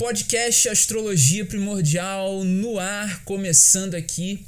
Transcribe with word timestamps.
Podcast 0.00 0.66
Astrologia 0.70 1.44
Primordial 1.44 2.42
no 2.42 2.78
ar, 2.78 3.22
começando 3.22 3.94
aqui 3.94 4.46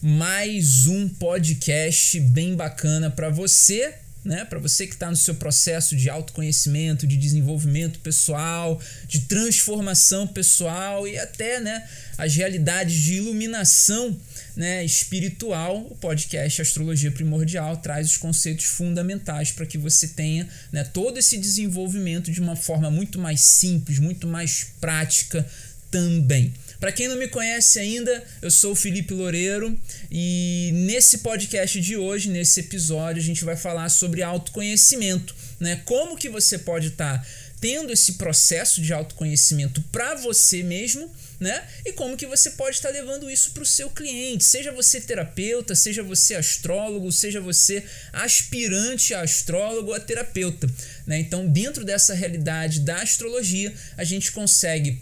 mais 0.00 0.86
um 0.86 1.08
podcast 1.08 2.20
bem 2.20 2.54
bacana 2.54 3.10
para 3.10 3.28
você, 3.28 3.94
né? 4.24 4.44
Para 4.44 4.58
você 4.58 4.86
que 4.86 4.94
está 4.94 5.10
no 5.10 5.16
seu 5.16 5.34
processo 5.34 5.96
de 5.96 6.08
autoconhecimento, 6.08 7.06
de 7.06 7.16
desenvolvimento 7.16 7.98
pessoal, 7.98 8.80
de 9.08 9.20
transformação 9.20 10.26
pessoal 10.26 11.06
e 11.08 11.18
até, 11.18 11.60
né, 11.60 11.88
as 12.16 12.34
realidades 12.34 12.94
de 12.94 13.14
iluminação 13.14 14.16
né, 14.54 14.84
espiritual, 14.84 15.86
o 15.90 15.96
podcast 15.96 16.62
Astrologia 16.62 17.10
Primordial 17.10 17.76
traz 17.78 18.06
os 18.08 18.16
conceitos 18.16 18.66
fundamentais 18.66 19.50
para 19.50 19.66
que 19.66 19.78
você 19.78 20.08
tenha 20.08 20.48
né, 20.70 20.84
todo 20.84 21.18
esse 21.18 21.36
desenvolvimento 21.36 22.30
de 22.30 22.40
uma 22.40 22.54
forma 22.54 22.90
muito 22.90 23.18
mais 23.18 23.40
simples, 23.40 23.98
muito 23.98 24.26
mais 24.26 24.66
prática 24.80 25.44
também. 25.90 26.52
Para 26.82 26.90
quem 26.90 27.06
não 27.06 27.14
me 27.14 27.28
conhece 27.28 27.78
ainda, 27.78 28.24
eu 28.42 28.50
sou 28.50 28.72
o 28.72 28.74
Felipe 28.74 29.14
Loureiro 29.14 29.80
e 30.10 30.72
nesse 30.74 31.18
podcast 31.18 31.80
de 31.80 31.96
hoje, 31.96 32.28
nesse 32.28 32.58
episódio, 32.58 33.22
a 33.22 33.24
gente 33.24 33.44
vai 33.44 33.54
falar 33.54 33.88
sobre 33.88 34.20
autoconhecimento, 34.20 35.32
né? 35.60 35.80
Como 35.84 36.16
que 36.16 36.28
você 36.28 36.58
pode 36.58 36.88
estar 36.88 37.18
tá 37.18 37.26
tendo 37.60 37.92
esse 37.92 38.14
processo 38.14 38.82
de 38.82 38.92
autoconhecimento 38.92 39.80
para 39.92 40.16
você 40.16 40.64
mesmo 40.64 41.08
né? 41.38 41.62
E 41.84 41.92
como 41.92 42.16
que 42.16 42.26
você 42.26 42.50
pode 42.50 42.76
estar 42.76 42.90
levando 42.90 43.30
isso 43.30 43.52
para 43.52 43.62
o 43.62 43.66
seu 43.66 43.88
cliente, 43.88 44.42
seja 44.42 44.72
você 44.72 45.00
terapeuta, 45.00 45.76
seja 45.76 46.02
você 46.02 46.34
astrólogo, 46.34 47.12
seja 47.12 47.40
você 47.40 47.84
aspirante 48.12 49.14
a 49.14 49.22
astrólogo 49.22 49.90
ou 49.90 49.94
a 49.94 50.00
terapeuta, 50.00 50.68
né? 51.06 51.20
Então, 51.20 51.46
dentro 51.46 51.84
dessa 51.84 52.12
realidade 52.12 52.80
da 52.80 53.02
astrologia, 53.02 53.72
a 53.96 54.02
gente 54.02 54.32
consegue 54.32 55.00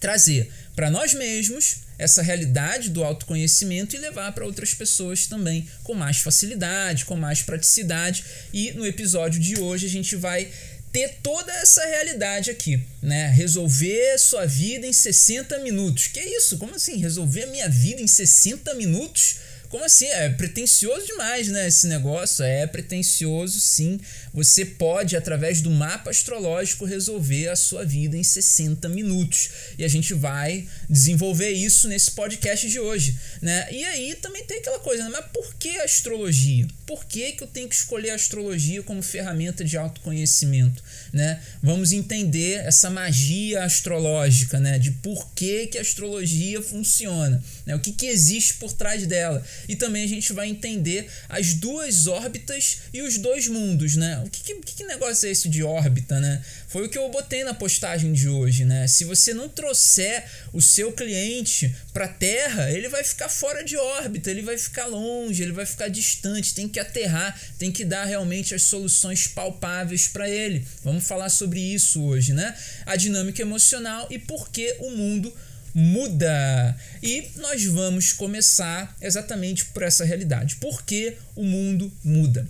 trazer 0.00 0.50
para 0.78 0.92
nós 0.92 1.12
mesmos 1.12 1.78
essa 1.98 2.22
realidade 2.22 2.90
do 2.90 3.02
autoconhecimento 3.02 3.96
e 3.96 3.98
levar 3.98 4.30
para 4.30 4.46
outras 4.46 4.74
pessoas 4.74 5.26
também 5.26 5.68
com 5.82 5.92
mais 5.92 6.18
facilidade, 6.18 7.04
com 7.04 7.16
mais 7.16 7.42
praticidade. 7.42 8.24
E 8.52 8.70
no 8.74 8.86
episódio 8.86 9.40
de 9.40 9.58
hoje 9.58 9.86
a 9.86 9.88
gente 9.88 10.14
vai 10.14 10.48
ter 10.92 11.16
toda 11.20 11.52
essa 11.54 11.84
realidade 11.84 12.52
aqui, 12.52 12.80
né? 13.02 13.26
Resolver 13.30 14.18
sua 14.18 14.46
vida 14.46 14.86
em 14.86 14.92
60 14.92 15.58
minutos. 15.58 16.06
Que 16.06 16.20
isso? 16.20 16.56
Como 16.58 16.76
assim? 16.76 16.96
Resolver 16.98 17.42
a 17.42 17.48
minha 17.48 17.68
vida 17.68 18.00
em 18.00 18.06
60 18.06 18.72
minutos? 18.74 19.47
Como 19.68 19.84
assim? 19.84 20.06
É 20.06 20.30
pretencioso 20.30 21.06
demais, 21.06 21.48
né? 21.48 21.68
Esse 21.68 21.86
negócio 21.88 22.42
é 22.42 22.66
pretencioso, 22.66 23.60
sim. 23.60 24.00
Você 24.32 24.64
pode, 24.64 25.14
através 25.14 25.60
do 25.60 25.70
mapa 25.70 26.10
astrológico, 26.10 26.86
resolver 26.86 27.48
a 27.48 27.56
sua 27.56 27.84
vida 27.84 28.16
em 28.16 28.24
60 28.24 28.88
minutos. 28.88 29.50
E 29.76 29.84
a 29.84 29.88
gente 29.88 30.14
vai 30.14 30.66
desenvolver 30.88 31.50
isso 31.50 31.86
nesse 31.86 32.10
podcast 32.12 32.68
de 32.68 32.80
hoje, 32.80 33.16
né? 33.42 33.68
E 33.70 33.84
aí 33.84 34.14
também 34.14 34.42
tem 34.44 34.58
aquela 34.58 34.78
coisa, 34.78 35.04
né? 35.04 35.10
Mas 35.12 35.26
por 35.32 35.54
que 35.54 35.78
astrologia? 35.80 36.66
Por 36.86 37.04
que, 37.04 37.32
que 37.32 37.42
eu 37.42 37.48
tenho 37.48 37.68
que 37.68 37.74
escolher 37.74 38.10
a 38.10 38.14
astrologia 38.14 38.82
como 38.82 39.02
ferramenta 39.02 39.62
de 39.62 39.76
autoconhecimento, 39.76 40.82
né? 41.12 41.42
Vamos 41.62 41.92
entender 41.92 42.64
essa 42.64 42.88
magia 42.88 43.64
astrológica, 43.64 44.58
né? 44.58 44.78
De 44.78 44.92
por 44.92 45.30
que, 45.34 45.66
que 45.66 45.76
a 45.76 45.82
astrologia 45.82 46.62
funciona, 46.62 47.42
né? 47.66 47.74
O 47.74 47.80
que, 47.80 47.92
que 47.92 48.06
existe 48.06 48.54
por 48.54 48.72
trás 48.72 49.06
dela 49.06 49.44
e 49.68 49.76
também 49.76 50.04
a 50.04 50.08
gente 50.08 50.32
vai 50.32 50.48
entender 50.48 51.08
as 51.28 51.54
duas 51.54 52.06
órbitas 52.06 52.78
e 52.92 53.02
os 53.02 53.18
dois 53.18 53.48
mundos, 53.48 53.96
né? 53.96 54.22
O 54.24 54.30
que, 54.30 54.42
que, 54.42 54.54
que 54.60 54.84
negócio 54.84 55.28
é 55.28 55.30
esse 55.30 55.48
de 55.48 55.62
órbita, 55.62 56.20
né? 56.20 56.42
Foi 56.68 56.86
o 56.86 56.88
que 56.88 56.98
eu 56.98 57.08
botei 57.08 57.44
na 57.44 57.54
postagem 57.54 58.12
de 58.12 58.28
hoje, 58.28 58.64
né? 58.64 58.86
Se 58.86 59.04
você 59.04 59.32
não 59.32 59.48
trouxer 59.48 60.24
o 60.52 60.60
seu 60.60 60.92
cliente 60.92 61.74
para 61.92 62.04
a 62.04 62.08
Terra, 62.08 62.70
ele 62.70 62.88
vai 62.88 63.02
ficar 63.04 63.28
fora 63.28 63.64
de 63.64 63.76
órbita, 63.76 64.30
ele 64.30 64.42
vai 64.42 64.58
ficar 64.58 64.86
longe, 64.86 65.42
ele 65.42 65.52
vai 65.52 65.64
ficar 65.64 65.88
distante, 65.88 66.54
tem 66.54 66.68
que 66.68 66.78
aterrar, 66.78 67.38
tem 67.58 67.72
que 67.72 67.84
dar 67.84 68.04
realmente 68.04 68.54
as 68.54 68.62
soluções 68.62 69.26
palpáveis 69.26 70.08
para 70.08 70.28
ele. 70.28 70.66
Vamos 70.84 71.06
falar 71.06 71.28
sobre 71.28 71.60
isso 71.60 72.02
hoje, 72.02 72.32
né? 72.32 72.54
A 72.84 72.96
dinâmica 72.96 73.40
emocional 73.40 74.06
e 74.10 74.18
por 74.18 74.50
que 74.50 74.76
o 74.80 74.90
mundo 74.90 75.32
muda. 75.74 76.76
E 77.02 77.30
nós 77.36 77.64
vamos 77.64 78.12
começar 78.12 78.96
exatamente 79.00 79.66
por 79.66 79.82
essa 79.82 80.04
realidade. 80.04 80.56
Por 80.56 80.82
que 80.82 81.16
o 81.34 81.44
mundo 81.44 81.92
muda? 82.02 82.48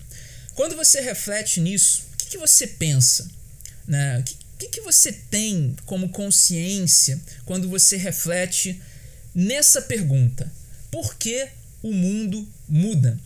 Quando 0.54 0.76
você 0.76 1.00
reflete 1.00 1.60
nisso, 1.60 2.04
o 2.12 2.16
que, 2.16 2.26
que 2.30 2.38
você 2.38 2.66
pensa? 2.66 3.28
Né? 3.86 4.18
O 4.18 4.22
que, 4.22 4.36
que, 4.58 4.68
que 4.68 4.80
você 4.80 5.12
tem 5.12 5.74
como 5.86 6.08
consciência 6.08 7.20
quando 7.44 7.68
você 7.68 7.96
reflete 7.96 8.80
nessa 9.34 9.82
pergunta? 9.82 10.50
Por 10.90 11.14
que 11.14 11.48
o 11.82 11.92
mundo 11.92 12.46
muda? 12.68 13.18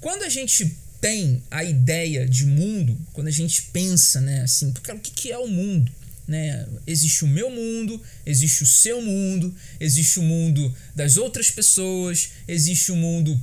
Quando 0.00 0.22
a 0.22 0.28
gente 0.28 0.76
tem 1.00 1.42
a 1.50 1.64
ideia 1.64 2.28
de 2.28 2.44
mundo, 2.44 2.98
quando 3.12 3.28
a 3.28 3.32
gente 3.32 3.62
pensa, 3.72 4.20
né, 4.20 4.42
assim, 4.42 4.70
o 4.70 4.98
que, 4.98 5.10
que 5.10 5.32
é 5.32 5.38
o 5.38 5.46
mundo? 5.46 5.90
Né? 6.28 6.68
Existe 6.86 7.24
o 7.24 7.26
meu 7.26 7.50
mundo, 7.50 8.00
existe 8.26 8.62
o 8.62 8.66
seu 8.66 9.00
mundo, 9.00 9.54
existe 9.80 10.18
o 10.18 10.22
mundo 10.22 10.72
das 10.94 11.16
outras 11.16 11.50
pessoas, 11.50 12.28
existe 12.46 12.92
o 12.92 12.96
mundo 12.96 13.40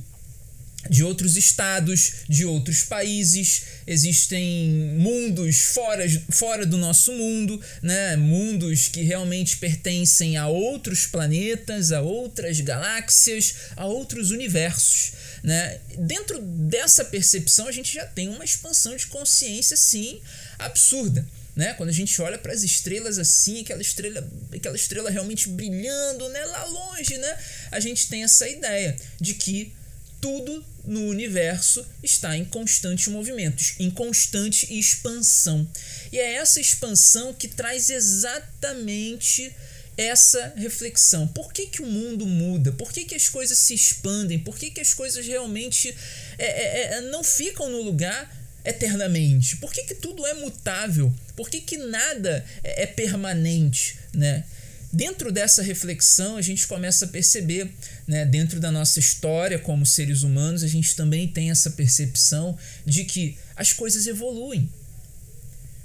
de 0.88 1.02
outros 1.02 1.36
estados, 1.36 2.12
de 2.28 2.44
outros 2.44 2.84
países, 2.84 3.62
existem 3.88 4.94
mundos 4.96 5.62
fora, 5.62 6.06
fora 6.30 6.64
do 6.64 6.76
nosso 6.76 7.12
mundo, 7.12 7.60
né? 7.82 8.14
mundos 8.14 8.86
que 8.86 9.02
realmente 9.02 9.56
pertencem 9.56 10.36
a 10.36 10.46
outros 10.46 11.06
planetas, 11.06 11.90
a 11.90 12.00
outras 12.02 12.60
galáxias, 12.60 13.54
a 13.76 13.84
outros 13.84 14.30
universos. 14.30 15.12
Né? 15.42 15.80
Dentro 15.98 16.40
dessa 16.40 17.04
percepção, 17.04 17.66
a 17.66 17.72
gente 17.72 17.92
já 17.92 18.06
tem 18.06 18.28
uma 18.28 18.44
expansão 18.44 18.94
de 18.94 19.08
consciência, 19.08 19.76
sim, 19.76 20.20
absurda 20.56 21.26
né? 21.56 21.72
Quando 21.72 21.88
a 21.88 21.92
gente 21.92 22.20
olha 22.20 22.36
para 22.36 22.52
as 22.52 22.62
estrelas 22.62 23.18
assim, 23.18 23.62
aquela 23.62 23.80
estrela, 23.80 24.30
aquela 24.54 24.76
estrela 24.76 25.10
realmente 25.10 25.48
brilhando, 25.48 26.28
né, 26.28 26.44
lá 26.44 26.64
longe, 26.66 27.16
né? 27.16 27.38
A 27.72 27.80
gente 27.80 28.08
tem 28.08 28.22
essa 28.22 28.46
ideia 28.46 28.94
de 29.18 29.34
que 29.34 29.72
tudo 30.20 30.64
no 30.84 31.06
universo 31.06 31.84
está 32.02 32.36
em 32.36 32.44
constante 32.44 33.08
movimento, 33.08 33.62
em 33.78 33.90
constante 33.90 34.78
expansão. 34.78 35.66
E 36.12 36.18
é 36.18 36.34
essa 36.34 36.60
expansão 36.60 37.32
que 37.32 37.48
traz 37.48 37.88
exatamente 37.88 39.54
essa 39.96 40.52
reflexão. 40.56 41.26
Por 41.26 41.52
que, 41.52 41.66
que 41.66 41.80
o 41.80 41.86
mundo 41.86 42.26
muda? 42.26 42.70
Por 42.72 42.92
que, 42.92 43.04
que 43.04 43.14
as 43.14 43.30
coisas 43.30 43.56
se 43.58 43.72
expandem? 43.72 44.38
Por 44.38 44.58
que, 44.58 44.70
que 44.70 44.80
as 44.80 44.92
coisas 44.92 45.26
realmente 45.26 45.94
é, 46.38 46.46
é, 46.46 46.82
é 46.96 47.00
não 47.00 47.24
ficam 47.24 47.70
no 47.70 47.80
lugar 47.80 48.35
eternamente? 48.66 49.56
Por 49.56 49.72
que, 49.72 49.84
que 49.84 49.94
tudo 49.94 50.26
é 50.26 50.34
mutável? 50.34 51.12
Por 51.34 51.48
que, 51.48 51.60
que 51.60 51.78
nada 51.78 52.44
é, 52.62 52.82
é 52.82 52.86
permanente? 52.86 53.98
Né? 54.12 54.44
Dentro 54.92 55.30
dessa 55.30 55.62
reflexão, 55.62 56.36
a 56.36 56.42
gente 56.42 56.66
começa 56.66 57.04
a 57.04 57.08
perceber, 57.08 57.70
né, 58.06 58.24
dentro 58.24 58.58
da 58.58 58.70
nossa 58.70 58.98
história 58.98 59.58
como 59.58 59.84
seres 59.84 60.22
humanos, 60.22 60.62
a 60.62 60.68
gente 60.68 60.96
também 60.96 61.28
tem 61.28 61.50
essa 61.50 61.70
percepção 61.70 62.56
de 62.84 63.04
que 63.04 63.36
as 63.54 63.72
coisas 63.72 64.06
evoluem. 64.06 64.68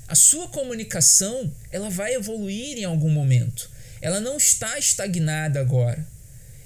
A 0.07 0.15
sua 0.15 0.47
comunicação 0.47 1.51
ela 1.71 1.89
vai 1.89 2.13
evoluir 2.13 2.77
em 2.77 2.83
algum 2.83 3.09
momento. 3.09 3.69
Ela 4.01 4.19
não 4.19 4.37
está 4.37 4.77
estagnada 4.77 5.59
agora. 5.59 6.05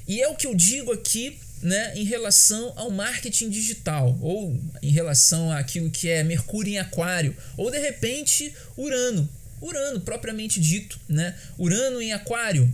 E 0.07 0.21
é 0.21 0.27
o 0.27 0.35
que 0.35 0.47
eu 0.47 0.55
digo 0.55 0.91
aqui 0.91 1.39
né, 1.61 1.93
em 1.95 2.03
relação 2.03 2.73
ao 2.75 2.91
marketing 2.91 3.49
digital, 3.49 4.17
ou 4.21 4.59
em 4.81 4.89
relação 4.89 5.51
àquilo 5.51 5.89
que 5.89 6.09
é 6.09 6.23
Mercúrio 6.23 6.73
em 6.73 6.77
Aquário, 6.77 7.35
ou 7.57 7.71
de 7.71 7.79
repente 7.79 8.53
Urano. 8.77 9.27
Urano, 9.61 10.01
propriamente 10.01 10.59
dito, 10.59 10.99
né? 11.07 11.35
Urano 11.57 12.01
em 12.01 12.13
Aquário. 12.13 12.71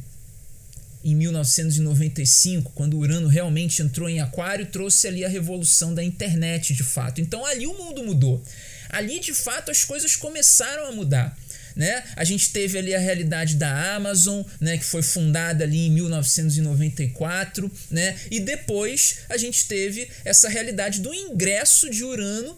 Em 1.03 1.15
1995, 1.15 2.71
quando 2.75 2.97
Urano 2.97 3.27
realmente 3.27 3.81
entrou 3.81 4.09
em 4.09 4.19
Aquário, 4.19 4.65
trouxe 4.65 5.07
ali 5.07 5.23
a 5.23 5.29
revolução 5.29 5.95
da 5.95 6.03
internet 6.03 6.73
de 6.73 6.83
fato. 6.83 7.21
Então 7.21 7.45
ali 7.45 7.65
o 7.65 7.77
mundo 7.77 8.03
mudou. 8.03 8.43
Ali 8.89 9.19
de 9.19 9.33
fato 9.33 9.71
as 9.71 9.83
coisas 9.83 10.15
começaram 10.15 10.87
a 10.87 10.91
mudar 10.91 11.35
né? 11.75 12.03
A 12.15 12.23
gente 12.23 12.51
teve 12.51 12.77
ali 12.77 12.93
a 12.93 12.99
realidade 12.99 13.55
da 13.55 13.95
Amazon, 13.95 14.43
né, 14.59 14.77
que 14.77 14.85
foi 14.85 15.01
fundada 15.01 15.63
ali 15.63 15.87
em 15.87 15.91
1994, 15.91 17.71
né? 17.89 18.15
E 18.29 18.39
depois 18.39 19.19
a 19.29 19.37
gente 19.37 19.67
teve 19.67 20.09
essa 20.23 20.49
realidade 20.49 20.99
do 21.01 21.13
ingresso 21.13 21.89
de 21.89 22.03
Urano 22.03 22.57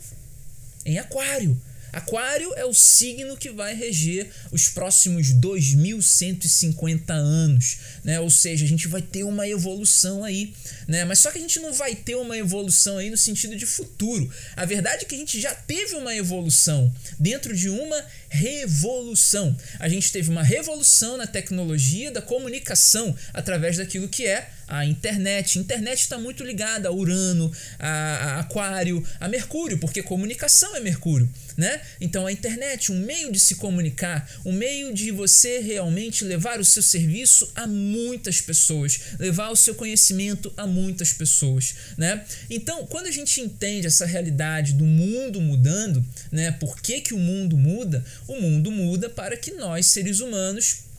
em 0.85 0.99
Aquário. 0.99 1.59
Aquário 1.93 2.51
é 2.55 2.65
o 2.65 2.73
signo 2.73 3.37
que 3.37 3.51
vai 3.51 3.75
reger 3.75 4.27
os 4.51 4.67
próximos 4.67 5.31
2150 5.31 7.13
anos, 7.13 7.77
né? 8.03 8.19
Ou 8.19 8.31
seja, 8.31 8.65
a 8.65 8.67
gente 8.67 8.87
vai 8.87 9.01
ter 9.01 9.23
uma 9.23 9.47
evolução 9.47 10.23
aí, 10.23 10.55
né? 10.87 11.05
Mas 11.05 11.19
só 11.19 11.29
que 11.29 11.37
a 11.37 11.41
gente 11.41 11.59
não 11.59 11.71
vai 11.71 11.93
ter 11.93 12.15
uma 12.15 12.35
evolução 12.35 12.97
aí 12.97 13.11
no 13.11 13.17
sentido 13.17 13.55
de 13.55 13.67
futuro. 13.67 14.27
A 14.55 14.65
verdade 14.65 15.03
é 15.03 15.05
que 15.05 15.13
a 15.13 15.17
gente 15.19 15.39
já 15.39 15.53
teve 15.53 15.93
uma 15.95 16.15
evolução 16.15 16.91
dentro 17.19 17.55
de 17.55 17.69
uma 17.69 18.03
revolução. 18.27 19.55
A 19.79 19.87
gente 19.87 20.11
teve 20.11 20.31
uma 20.31 20.41
revolução 20.41 21.15
na 21.15 21.27
tecnologia 21.27 22.11
da 22.11 22.23
comunicação 22.23 23.15
através 23.31 23.77
daquilo 23.77 24.09
que 24.09 24.25
é 24.25 24.49
a 24.67 24.85
internet. 24.85 25.59
Internet 25.59 26.01
está 26.01 26.17
muito 26.17 26.43
ligada 26.43 26.87
a 26.87 26.91
Urano, 26.91 27.51
a, 27.79 27.89
a, 27.89 28.39
Aquário, 28.39 29.05
a 29.19 29.27
Mercúrio, 29.27 29.77
porque 29.77 30.01
comunicação 30.01 30.75
é 30.75 30.79
Mercúrio, 30.79 31.29
né? 31.57 31.81
Então 31.99 32.25
a 32.25 32.31
internet, 32.31 32.91
um 32.91 32.99
meio 32.99 33.31
de 33.31 33.39
se 33.39 33.55
comunicar, 33.55 34.29
um 34.45 34.51
meio 34.51 34.93
de 34.93 35.11
você 35.11 35.59
realmente 35.59 36.23
levar 36.23 36.59
o 36.59 36.65
seu 36.65 36.83
serviço 36.83 37.51
a 37.55 37.67
muitas 37.67 38.41
pessoas, 38.41 38.99
levar 39.19 39.49
o 39.49 39.55
seu 39.55 39.75
conhecimento 39.75 40.53
a 40.57 40.65
muitas 40.65 41.13
pessoas, 41.13 41.75
né? 41.97 42.23
Então, 42.49 42.85
quando 42.87 43.07
a 43.07 43.11
gente 43.11 43.41
entende 43.41 43.87
essa 43.87 44.05
realidade 44.05 44.73
do 44.73 44.85
mundo 44.85 45.41
mudando, 45.41 46.03
né? 46.31 46.51
Por 46.51 46.79
que, 46.81 47.01
que 47.01 47.13
o 47.13 47.19
mundo 47.19 47.57
muda? 47.57 48.03
O 48.27 48.39
mundo 48.39 48.71
muda 48.71 49.09
para 49.09 49.37
que 49.37 49.51
nós, 49.51 49.87
seres 49.87 50.19
humanos, 50.19 50.92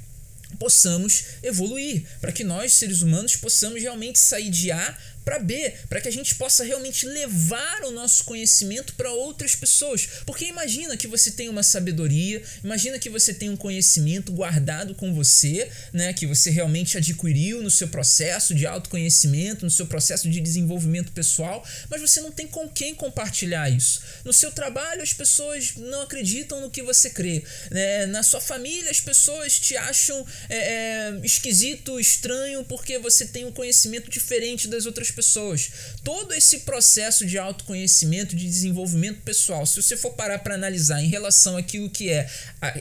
possamos 0.54 1.24
evoluir, 1.42 2.06
para 2.20 2.32
que 2.32 2.44
nós, 2.44 2.74
seres 2.74 3.02
humanos, 3.02 3.36
possamos 3.36 3.80
realmente 3.80 4.18
sair 4.18 4.50
de 4.50 4.72
A 4.72 4.98
para 5.24 5.38
B, 5.38 5.72
para 5.88 6.00
que 6.00 6.08
a 6.08 6.12
gente 6.12 6.34
possa 6.34 6.64
realmente 6.64 7.06
levar 7.06 7.84
o 7.84 7.90
nosso 7.90 8.24
conhecimento 8.24 8.94
para 8.94 9.10
outras 9.10 9.54
pessoas. 9.54 10.06
Porque 10.26 10.44
imagina 10.44 10.96
que 10.96 11.06
você 11.06 11.30
tem 11.30 11.48
uma 11.48 11.62
sabedoria, 11.62 12.42
imagina 12.62 12.98
que 12.98 13.08
você 13.08 13.32
tem 13.32 13.50
um 13.50 13.56
conhecimento 13.56 14.32
guardado 14.32 14.94
com 14.94 15.14
você, 15.14 15.70
né, 15.92 16.12
que 16.12 16.26
você 16.26 16.50
realmente 16.50 16.96
adquiriu 16.98 17.62
no 17.62 17.70
seu 17.70 17.88
processo 17.88 18.54
de 18.54 18.66
autoconhecimento, 18.66 19.64
no 19.64 19.70
seu 19.70 19.86
processo 19.86 20.28
de 20.28 20.40
desenvolvimento 20.40 21.12
pessoal, 21.12 21.66
mas 21.88 22.00
você 22.00 22.20
não 22.20 22.30
tem 22.30 22.46
com 22.46 22.68
quem 22.68 22.94
compartilhar 22.94 23.70
isso. 23.70 24.02
No 24.24 24.32
seu 24.32 24.50
trabalho, 24.50 25.02
as 25.02 25.12
pessoas 25.12 25.74
não 25.76 26.02
acreditam 26.02 26.60
no 26.60 26.70
que 26.70 26.82
você 26.82 27.10
crê. 27.10 27.42
Né? 27.70 28.06
Na 28.06 28.22
sua 28.22 28.40
família, 28.40 28.90
as 28.90 29.00
pessoas 29.00 29.58
te 29.58 29.76
acham 29.76 30.26
é, 30.48 30.56
é, 30.56 31.20
esquisito, 31.22 31.98
estranho, 31.98 32.64
porque 32.64 32.98
você 32.98 33.24
tem 33.26 33.44
um 33.44 33.52
conhecimento 33.52 34.10
diferente 34.10 34.68
das 34.68 34.86
outras 34.86 35.10
pessoas. 35.14 35.70
Todo 36.02 36.34
esse 36.34 36.60
processo 36.60 37.24
de 37.24 37.38
autoconhecimento, 37.38 38.36
de 38.36 38.44
desenvolvimento 38.44 39.22
pessoal, 39.22 39.64
se 39.64 39.82
você 39.82 39.96
for 39.96 40.12
parar 40.12 40.40
para 40.40 40.54
analisar 40.54 41.02
em 41.02 41.08
relação 41.08 41.56
àquilo 41.56 41.88
que 41.88 42.10
é 42.10 42.28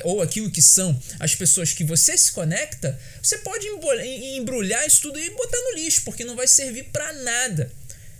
ou 0.03 0.21
aquilo 0.21 0.51
que 0.51 0.61
são 0.61 0.99
as 1.19 1.35
pessoas 1.35 1.71
que 1.71 1.83
você 1.83 2.17
se 2.17 2.31
conecta, 2.31 2.99
você 3.21 3.37
pode 3.37 3.67
embrulhar 3.67 4.85
isso 4.85 5.03
tudo 5.03 5.19
e 5.19 5.29
botar 5.29 5.57
no 5.57 5.75
lixo, 5.75 6.01
porque 6.03 6.25
não 6.25 6.35
vai 6.35 6.47
servir 6.47 6.85
para 6.85 7.13
nada 7.13 7.71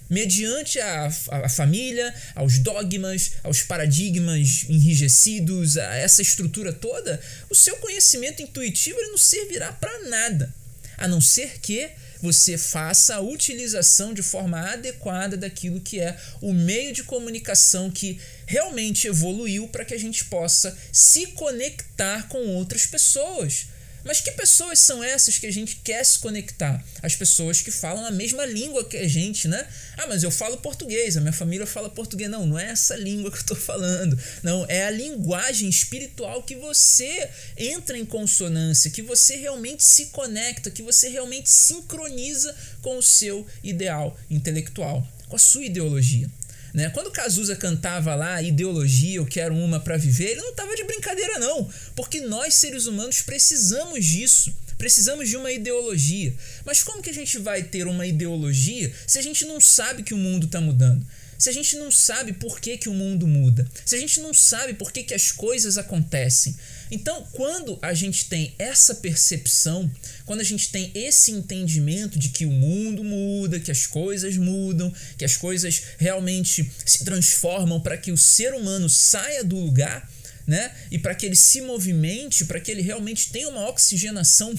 mediante 0.09 0.79
a, 0.79 1.07
a, 1.31 1.49
família, 1.49 2.13
aos 2.35 2.59
dogmas, 2.59 3.31
aos 3.43 3.63
paradigmas 3.63 4.65
enrijecidos, 4.69 5.77
a 5.77 5.95
essa 5.95 6.21
estrutura 6.21 6.71
toda, 6.71 7.19
o 7.49 7.55
seu 7.55 7.75
conhecimento 7.77 8.41
intuitivo 8.41 8.99
ele 8.99 9.09
não 9.09 9.17
servirá 9.17 9.71
para 9.71 10.09
nada, 10.09 10.53
a 10.97 11.07
não 11.07 11.19
ser 11.19 11.59
que 11.59 11.89
você 12.23 12.57
faça 12.57 13.15
a 13.15 13.19
utilização 13.19 14.13
de 14.13 14.23
forma 14.23 14.57
adequada 14.57 15.35
daquilo 15.35 15.81
que 15.81 15.99
é 15.99 16.17
o 16.39 16.53
meio 16.53 16.93
de 16.93 17.03
comunicação 17.03 17.91
que 17.91 18.17
realmente 18.45 19.07
evoluiu 19.07 19.67
para 19.67 19.83
que 19.83 19.93
a 19.93 19.99
gente 19.99 20.23
possa 20.25 20.73
se 20.89 21.27
conectar 21.27 22.29
com 22.29 22.47
outras 22.55 22.85
pessoas. 22.85 23.65
Mas 24.03 24.19
que 24.19 24.31
pessoas 24.31 24.79
são 24.79 25.03
essas 25.03 25.37
que 25.37 25.47
a 25.47 25.51
gente 25.51 25.77
quer 25.77 26.03
se 26.03 26.19
conectar? 26.19 26.83
As 27.01 27.15
pessoas 27.15 27.61
que 27.61 27.71
falam 27.71 28.05
a 28.05 28.11
mesma 28.11 28.45
língua 28.45 28.83
que 28.83 28.97
a 28.97 29.07
gente, 29.07 29.47
né? 29.47 29.65
Ah, 29.97 30.07
mas 30.07 30.23
eu 30.23 30.31
falo 30.31 30.57
português, 30.57 31.15
a 31.15 31.21
minha 31.21 31.33
família 31.33 31.65
fala 31.65 31.89
português. 31.89 32.29
Não, 32.29 32.45
não 32.45 32.59
é 32.59 32.69
essa 32.69 32.95
língua 32.95 33.31
que 33.31 33.37
eu 33.37 33.41
estou 33.41 33.57
falando. 33.57 34.19
Não, 34.41 34.65
é 34.67 34.85
a 34.85 34.91
linguagem 34.91 35.69
espiritual 35.69 36.43
que 36.43 36.55
você 36.55 37.29
entra 37.57 37.97
em 37.97 38.05
consonância, 38.05 38.91
que 38.91 39.01
você 39.01 39.37
realmente 39.37 39.83
se 39.83 40.07
conecta, 40.07 40.69
que 40.69 40.83
você 40.83 41.07
realmente 41.07 41.49
sincroniza 41.49 42.53
com 42.81 42.97
o 42.97 43.03
seu 43.03 43.47
ideal 43.63 44.17
intelectual, 44.29 45.07
com 45.29 45.35
a 45.35 45.39
sua 45.39 45.63
ideologia. 45.63 46.29
Né? 46.73 46.89
Quando 46.89 47.11
Cazuza 47.11 47.55
cantava 47.55 48.15
lá 48.15 48.41
ideologia, 48.41 49.17
eu 49.17 49.25
quero 49.25 49.53
uma 49.55 49.79
para 49.79 49.95
viver, 49.95 50.31
ele 50.31 50.41
não 50.41 50.49
estava 50.49 50.75
de 50.75 50.83
brincadeira 50.83 51.37
não, 51.37 51.69
porque 51.95 52.19
nós 52.21 52.55
seres 52.55 52.87
humanos 52.87 53.21
precisamos 53.21 54.03
disso. 54.03 54.53
Precisamos 54.75 55.29
de 55.29 55.37
uma 55.37 55.51
ideologia. 55.51 56.33
Mas 56.65 56.83
como 56.83 57.01
que 57.01 57.09
a 57.09 57.13
gente 57.13 57.37
vai 57.37 57.63
ter 57.63 57.87
uma 57.87 58.05
ideologia 58.05 58.91
se 59.07 59.19
a 59.19 59.21
gente 59.21 59.45
não 59.45 59.61
sabe 59.61 60.03
que 60.03 60.13
o 60.13 60.17
mundo 60.17 60.47
está 60.47 60.59
mudando? 60.59 61.05
Se 61.43 61.49
a 61.49 61.51
gente 61.51 61.75
não 61.75 61.91
sabe 61.91 62.31
por 62.31 62.61
que, 62.61 62.77
que 62.77 62.87
o 62.87 62.93
mundo 62.93 63.27
muda, 63.27 63.69
se 63.83 63.97
a 63.97 63.99
gente 63.99 64.21
não 64.21 64.33
sabe 64.33 64.75
por 64.75 64.93
que, 64.93 65.03
que 65.03 65.13
as 65.13 65.29
coisas 65.29 65.77
acontecem. 65.77 66.55
Então, 66.89 67.27
quando 67.33 67.77
a 67.81 67.93
gente 67.93 68.29
tem 68.29 68.55
essa 68.57 68.95
percepção, 68.95 69.91
quando 70.25 70.39
a 70.39 70.45
gente 70.45 70.71
tem 70.71 70.89
esse 70.95 71.31
entendimento 71.31 72.17
de 72.17 72.29
que 72.29 72.45
o 72.45 72.49
mundo 72.49 73.03
muda, 73.03 73.59
que 73.59 73.71
as 73.71 73.85
coisas 73.85 74.37
mudam, 74.37 74.93
que 75.17 75.25
as 75.25 75.35
coisas 75.35 75.81
realmente 75.97 76.71
se 76.85 77.03
transformam 77.03 77.81
para 77.81 77.97
que 77.97 78.13
o 78.13 78.17
ser 78.17 78.53
humano 78.53 78.87
saia 78.87 79.43
do 79.43 79.57
lugar, 79.57 80.09
né? 80.45 80.71
E 80.91 80.99
para 80.99 81.15
que 81.15 81.25
ele 81.25 81.35
se 81.35 81.61
movimente, 81.61 82.45
para 82.45 82.59
que 82.59 82.71
ele 82.71 82.81
realmente 82.81 83.31
tenha 83.31 83.47
uma 83.47 83.69
oxigenação 83.69 84.53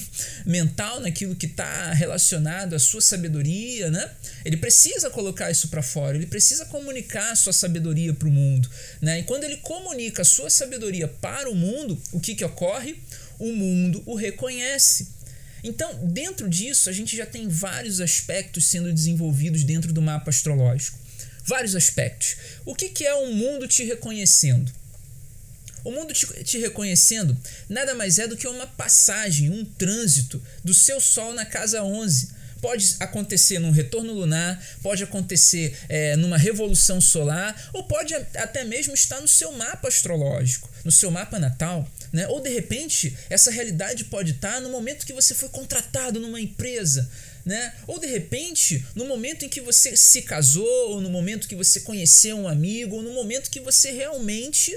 mental 0.44 1.00
naquilo 1.00 1.34
que 1.34 1.46
está 1.46 1.92
relacionado 1.92 2.74
à 2.74 2.78
sua 2.78 3.00
sabedoria, 3.00 3.90
né? 3.90 4.10
Ele 4.44 4.56
precisa 4.56 5.10
colocar 5.10 5.50
isso 5.50 5.68
para 5.68 5.82
fora, 5.82 6.16
ele 6.16 6.26
precisa 6.26 6.64
comunicar 6.66 7.32
a 7.32 7.36
sua 7.36 7.52
sabedoria 7.52 8.14
para 8.14 8.28
o 8.28 8.30
mundo, 8.30 8.68
né? 9.00 9.20
E 9.20 9.22
quando 9.24 9.44
ele 9.44 9.58
comunica 9.58 10.22
a 10.22 10.24
sua 10.24 10.50
sabedoria 10.50 11.06
para 11.08 11.50
o 11.50 11.54
mundo, 11.54 12.00
o 12.12 12.20
que 12.20 12.34
que 12.34 12.44
ocorre? 12.44 12.96
O 13.38 13.52
mundo 13.52 14.02
o 14.06 14.14
reconhece. 14.14 15.08
Então, 15.62 15.98
dentro 16.04 16.48
disso, 16.48 16.90
a 16.90 16.92
gente 16.92 17.16
já 17.16 17.24
tem 17.24 17.48
vários 17.48 18.00
aspectos 18.00 18.66
sendo 18.66 18.92
desenvolvidos 18.92 19.64
dentro 19.64 19.94
do 19.94 20.02
mapa 20.02 20.28
astrológico. 20.28 20.98
Vários 21.46 21.74
aspectos. 21.74 22.36
O 22.64 22.74
que, 22.74 22.90
que 22.90 23.04
é 23.04 23.14
um 23.14 23.34
mundo 23.34 23.66
te 23.66 23.82
reconhecendo? 23.82 24.70
O 25.84 25.90
mundo 25.90 26.14
te, 26.14 26.26
te, 26.42 26.58
reconhecendo 26.58 27.36
nada 27.68 27.94
mais 27.94 28.18
é 28.18 28.26
do 28.26 28.36
que 28.36 28.48
uma 28.48 28.66
passagem, 28.66 29.50
um 29.50 29.64
trânsito 29.64 30.42
do 30.64 30.72
seu 30.72 30.98
Sol 30.98 31.34
na 31.34 31.44
casa 31.44 31.84
11. 31.84 32.30
Pode 32.62 32.96
acontecer 32.98 33.58
num 33.58 33.70
retorno 33.70 34.14
lunar, 34.14 34.58
pode 34.82 35.04
acontecer 35.04 35.76
é, 35.86 36.16
numa 36.16 36.38
revolução 36.38 36.98
solar, 36.98 37.54
ou 37.74 37.84
pode 37.84 38.14
até 38.14 38.64
mesmo 38.64 38.94
estar 38.94 39.20
no 39.20 39.28
seu 39.28 39.52
mapa 39.52 39.88
astrológico, 39.88 40.70
no 40.82 40.90
seu 40.90 41.10
mapa 41.10 41.38
natal. 41.38 41.86
Né? 42.10 42.26
Ou 42.28 42.40
de 42.40 42.48
repente, 42.48 43.14
essa 43.28 43.50
realidade 43.50 44.04
pode 44.04 44.30
estar 44.30 44.62
no 44.62 44.70
momento 44.70 45.04
que 45.04 45.12
você 45.12 45.34
foi 45.34 45.50
contratado 45.50 46.18
numa 46.18 46.40
empresa. 46.40 47.10
Né? 47.44 47.74
Ou 47.86 47.98
de 47.98 48.06
repente, 48.06 48.82
no 48.94 49.04
momento 49.04 49.44
em 49.44 49.48
que 49.50 49.60
você 49.60 49.94
se 49.94 50.22
casou, 50.22 50.92
ou 50.92 51.00
no 51.02 51.10
momento 51.10 51.46
que 51.46 51.54
você 51.54 51.80
conheceu 51.80 52.38
um 52.38 52.48
amigo, 52.48 52.96
ou 52.96 53.02
no 53.02 53.12
momento 53.12 53.50
que 53.50 53.60
você 53.60 53.90
realmente 53.90 54.74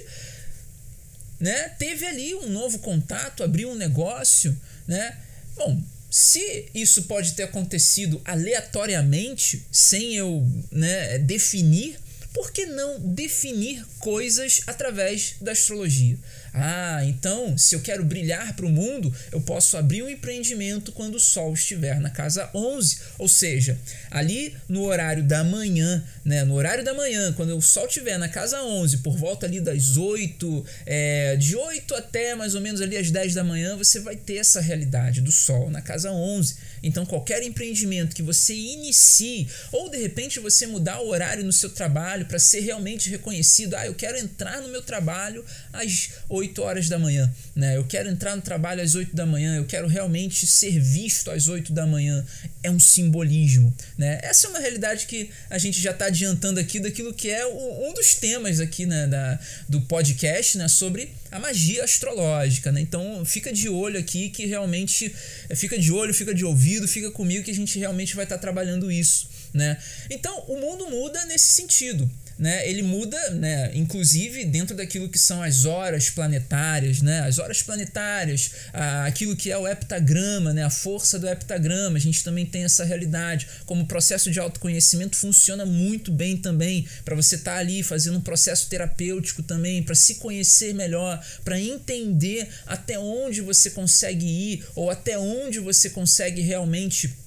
né? 1.40 1.70
Teve 1.78 2.06
ali 2.06 2.36
um 2.36 2.50
novo 2.50 2.80
contato, 2.80 3.44
abriu 3.44 3.70
um 3.70 3.76
negócio, 3.76 4.60
né? 4.88 5.18
Bom, 5.56 5.82
se 6.10 6.66
isso 6.74 7.04
pode 7.04 7.34
ter 7.34 7.44
acontecido 7.44 8.22
aleatoriamente, 8.24 9.66
sem 9.72 10.16
eu 10.16 10.48
né, 10.72 11.18
definir, 11.20 12.00
por 12.38 12.52
que 12.52 12.68
não 12.68 13.00
definir 13.00 13.84
coisas 13.98 14.62
através 14.68 15.34
da 15.42 15.54
astrologia? 15.54 16.16
Ah, 16.54 17.04
então, 17.06 17.58
se 17.58 17.74
eu 17.76 17.82
quero 17.82 18.04
brilhar 18.04 18.56
para 18.56 18.66
o 18.66 18.70
mundo, 18.70 19.14
eu 19.32 19.42
posso 19.42 19.76
abrir 19.76 20.04
um 20.04 20.10
empreendimento 20.10 20.92
quando 20.92 21.16
o 21.16 21.20
sol 21.20 21.54
estiver 21.54 22.00
na 22.00 22.12
casa 22.12 22.50
11, 22.54 23.00
ou 23.18 23.28
seja, 23.28 23.78
ali 24.10 24.56
no 24.70 24.84
horário 24.84 25.24
da 25.24 25.44
manhã, 25.44 26.04
né, 26.24 26.44
no 26.44 26.54
horário 26.54 26.84
da 26.84 26.94
manhã, 26.94 27.34
quando 27.34 27.58
o 27.58 27.62
sol 27.62 27.88
estiver 27.88 28.18
na 28.20 28.30
casa 28.30 28.62
11, 28.62 28.98
por 29.00 29.18
volta 29.18 29.46
ali 29.46 29.60
das 29.60 29.98
8, 29.98 30.66
é, 30.86 31.36
de 31.38 31.56
8 31.56 31.96
até 31.96 32.36
mais 32.36 32.54
ou 32.54 32.62
menos 32.62 32.82
ali 32.82 32.98
às 32.98 33.10
10 33.10 33.34
da 33.34 33.44
manhã, 33.44 33.76
você 33.76 34.00
vai 34.00 34.16
ter 34.16 34.38
essa 34.38 34.62
realidade 34.62 35.22
do 35.22 35.32
sol 35.32 35.72
na 35.72 35.82
casa 35.82 36.12
11. 36.12 36.56
Então, 36.84 37.06
qualquer 37.06 37.44
empreendimento 37.44 38.16
que 38.16 38.22
você 38.22 38.54
inicie, 38.54 39.48
ou 39.72 39.90
de 39.90 39.98
repente 39.98 40.40
você 40.40 40.68
mudar 40.68 41.02
o 41.02 41.10
horário 41.10 41.44
no 41.44 41.54
seu 41.54 41.70
trabalho 41.70 42.27
para 42.28 42.40
ser 42.40 42.60
realmente 42.62 43.10
reconhecido, 43.10 43.76
ah, 43.76 43.86
eu 43.86 43.94
quero 43.94 44.18
entrar 44.18 44.62
no 44.62 44.70
meu 44.70 44.82
trabalho 44.82 45.44
às 45.74 46.10
8 46.30 46.62
horas 46.62 46.90
da 46.90 47.00
manhã, 47.00 47.32
né? 47.56 47.78
Eu 47.78 47.84
quero 47.86 48.10
entrar 48.10 48.36
no 48.36 48.42
trabalho 48.42 48.82
às 48.82 48.96
8 48.96 49.16
da 49.16 49.26
manhã, 49.26 49.58
eu 49.58 49.66
quero 49.66 49.88
realmente 49.88 50.46
ser 50.46 50.80
visto 50.80 51.32
às 51.32 51.48
8 51.48 51.72
da 51.74 51.86
manhã. 51.86 52.26
É 52.64 52.70
um 52.70 52.80
simbolismo, 52.80 53.74
né? 53.98 54.20
Essa 54.22 54.48
é 54.48 54.50
uma 54.50 54.60
realidade 54.60 55.06
que 55.06 55.30
a 55.50 55.58
gente 55.58 55.80
já 55.82 55.92
está 55.92 56.06
adiantando 56.06 56.60
aqui 56.60 56.80
daquilo 56.80 57.14
que 57.14 57.30
é 57.30 57.46
um 57.46 57.94
dos 57.94 58.16
temas 58.16 58.60
aqui 58.60 58.86
né, 58.86 59.08
da, 59.08 59.40
do 59.70 59.82
podcast, 59.82 60.58
né? 60.58 60.68
Sobre 60.68 61.12
a 61.32 61.40
magia 61.40 61.84
astrológica, 61.84 62.72
né? 62.72 62.82
Então 62.82 63.24
fica 63.26 63.52
de 63.52 63.70
olho 63.70 64.00
aqui 64.00 64.30
que 64.30 64.46
realmente 64.46 65.14
fica 65.56 65.78
de 65.78 65.92
olho, 65.92 66.14
fica 66.14 66.34
de 66.34 66.44
ouvido, 66.46 66.88
fica 66.88 67.12
comigo 67.12 67.44
que 67.44 67.52
a 67.52 67.56
gente 67.56 67.78
realmente 67.80 68.16
vai 68.16 68.26
estar 68.26 68.36
tá 68.36 68.42
trabalhando 68.42 68.92
isso, 68.92 69.30
né? 69.58 69.78
Então 70.10 70.40
o 70.48 70.60
mundo 70.60 70.90
muda 70.90 71.26
nesse 71.26 71.52
sentido. 71.54 72.10
né, 72.38 72.70
ele 72.70 72.84
muda, 72.84 73.18
né, 73.32 73.72
inclusive 73.74 74.46
dentro 74.46 74.76
daquilo 74.76 75.10
que 75.10 75.18
são 75.18 75.42
as 75.42 75.66
horas 75.66 76.10
planetárias, 76.10 77.02
né, 77.02 77.22
as 77.22 77.40
horas 77.40 77.64
planetárias, 77.64 78.52
a, 78.72 79.06
aquilo 79.06 79.36
que 79.36 79.52
é 79.52 79.58
o 79.58 79.68
heptagrama, 79.68 80.54
né, 80.54 80.64
a 80.64 80.70
força 80.70 81.18
do 81.18 81.28
heptagrama, 81.28 81.98
a 81.98 82.00
gente 82.00 82.24
também 82.24 82.46
tem 82.46 82.64
essa 82.64 82.84
realidade. 82.84 83.48
Como 83.66 83.84
o 83.84 83.88
processo 83.88 84.30
de 84.30 84.40
autoconhecimento 84.40 85.16
funciona 85.16 85.66
muito 85.66 86.12
bem 86.12 86.38
também, 86.38 86.88
para 87.04 87.16
você 87.16 87.36
estar 87.36 87.54
tá 87.54 87.58
ali 87.58 87.82
fazendo 87.82 88.18
um 88.18 88.22
processo 88.22 88.70
terapêutico 88.70 89.42
também, 89.42 89.82
para 89.82 89.96
se 89.96 90.16
conhecer 90.16 90.74
melhor, 90.74 91.24
para 91.44 91.60
entender 91.60 92.48
até 92.66 93.00
onde 93.00 93.42
você 93.42 93.72
consegue 93.72 94.26
ir 94.26 94.66
ou 94.76 94.92
até 94.92 95.18
onde 95.18 95.60
você 95.60 95.90
consegue 95.90 96.42
realmente 96.42 97.27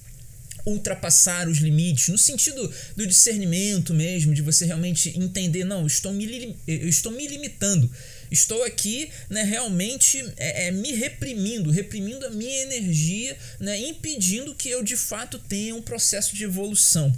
ultrapassar 0.65 1.47
os 1.47 1.57
limites, 1.57 2.09
no 2.09 2.17
sentido 2.17 2.71
do 2.95 3.07
discernimento 3.07 3.93
mesmo, 3.93 4.33
de 4.33 4.41
você 4.41 4.65
realmente 4.65 5.17
entender, 5.17 5.63
não, 5.63 5.81
eu 5.81 5.87
estou 5.87 6.13
me, 6.13 6.57
eu 6.67 6.87
estou 6.87 7.11
me 7.11 7.27
limitando. 7.27 7.89
Estou 8.31 8.63
aqui 8.63 9.11
né, 9.29 9.43
realmente 9.43 10.23
é, 10.37 10.67
é, 10.67 10.71
me 10.71 10.93
reprimindo, 10.93 11.69
reprimindo 11.69 12.25
a 12.25 12.29
minha 12.29 12.61
energia, 12.61 13.37
né, 13.59 13.77
impedindo 13.77 14.55
que 14.55 14.69
eu 14.69 14.81
de 14.81 14.95
fato 14.95 15.37
tenha 15.37 15.75
um 15.75 15.81
processo 15.81 16.33
de 16.33 16.45
evolução. 16.45 17.13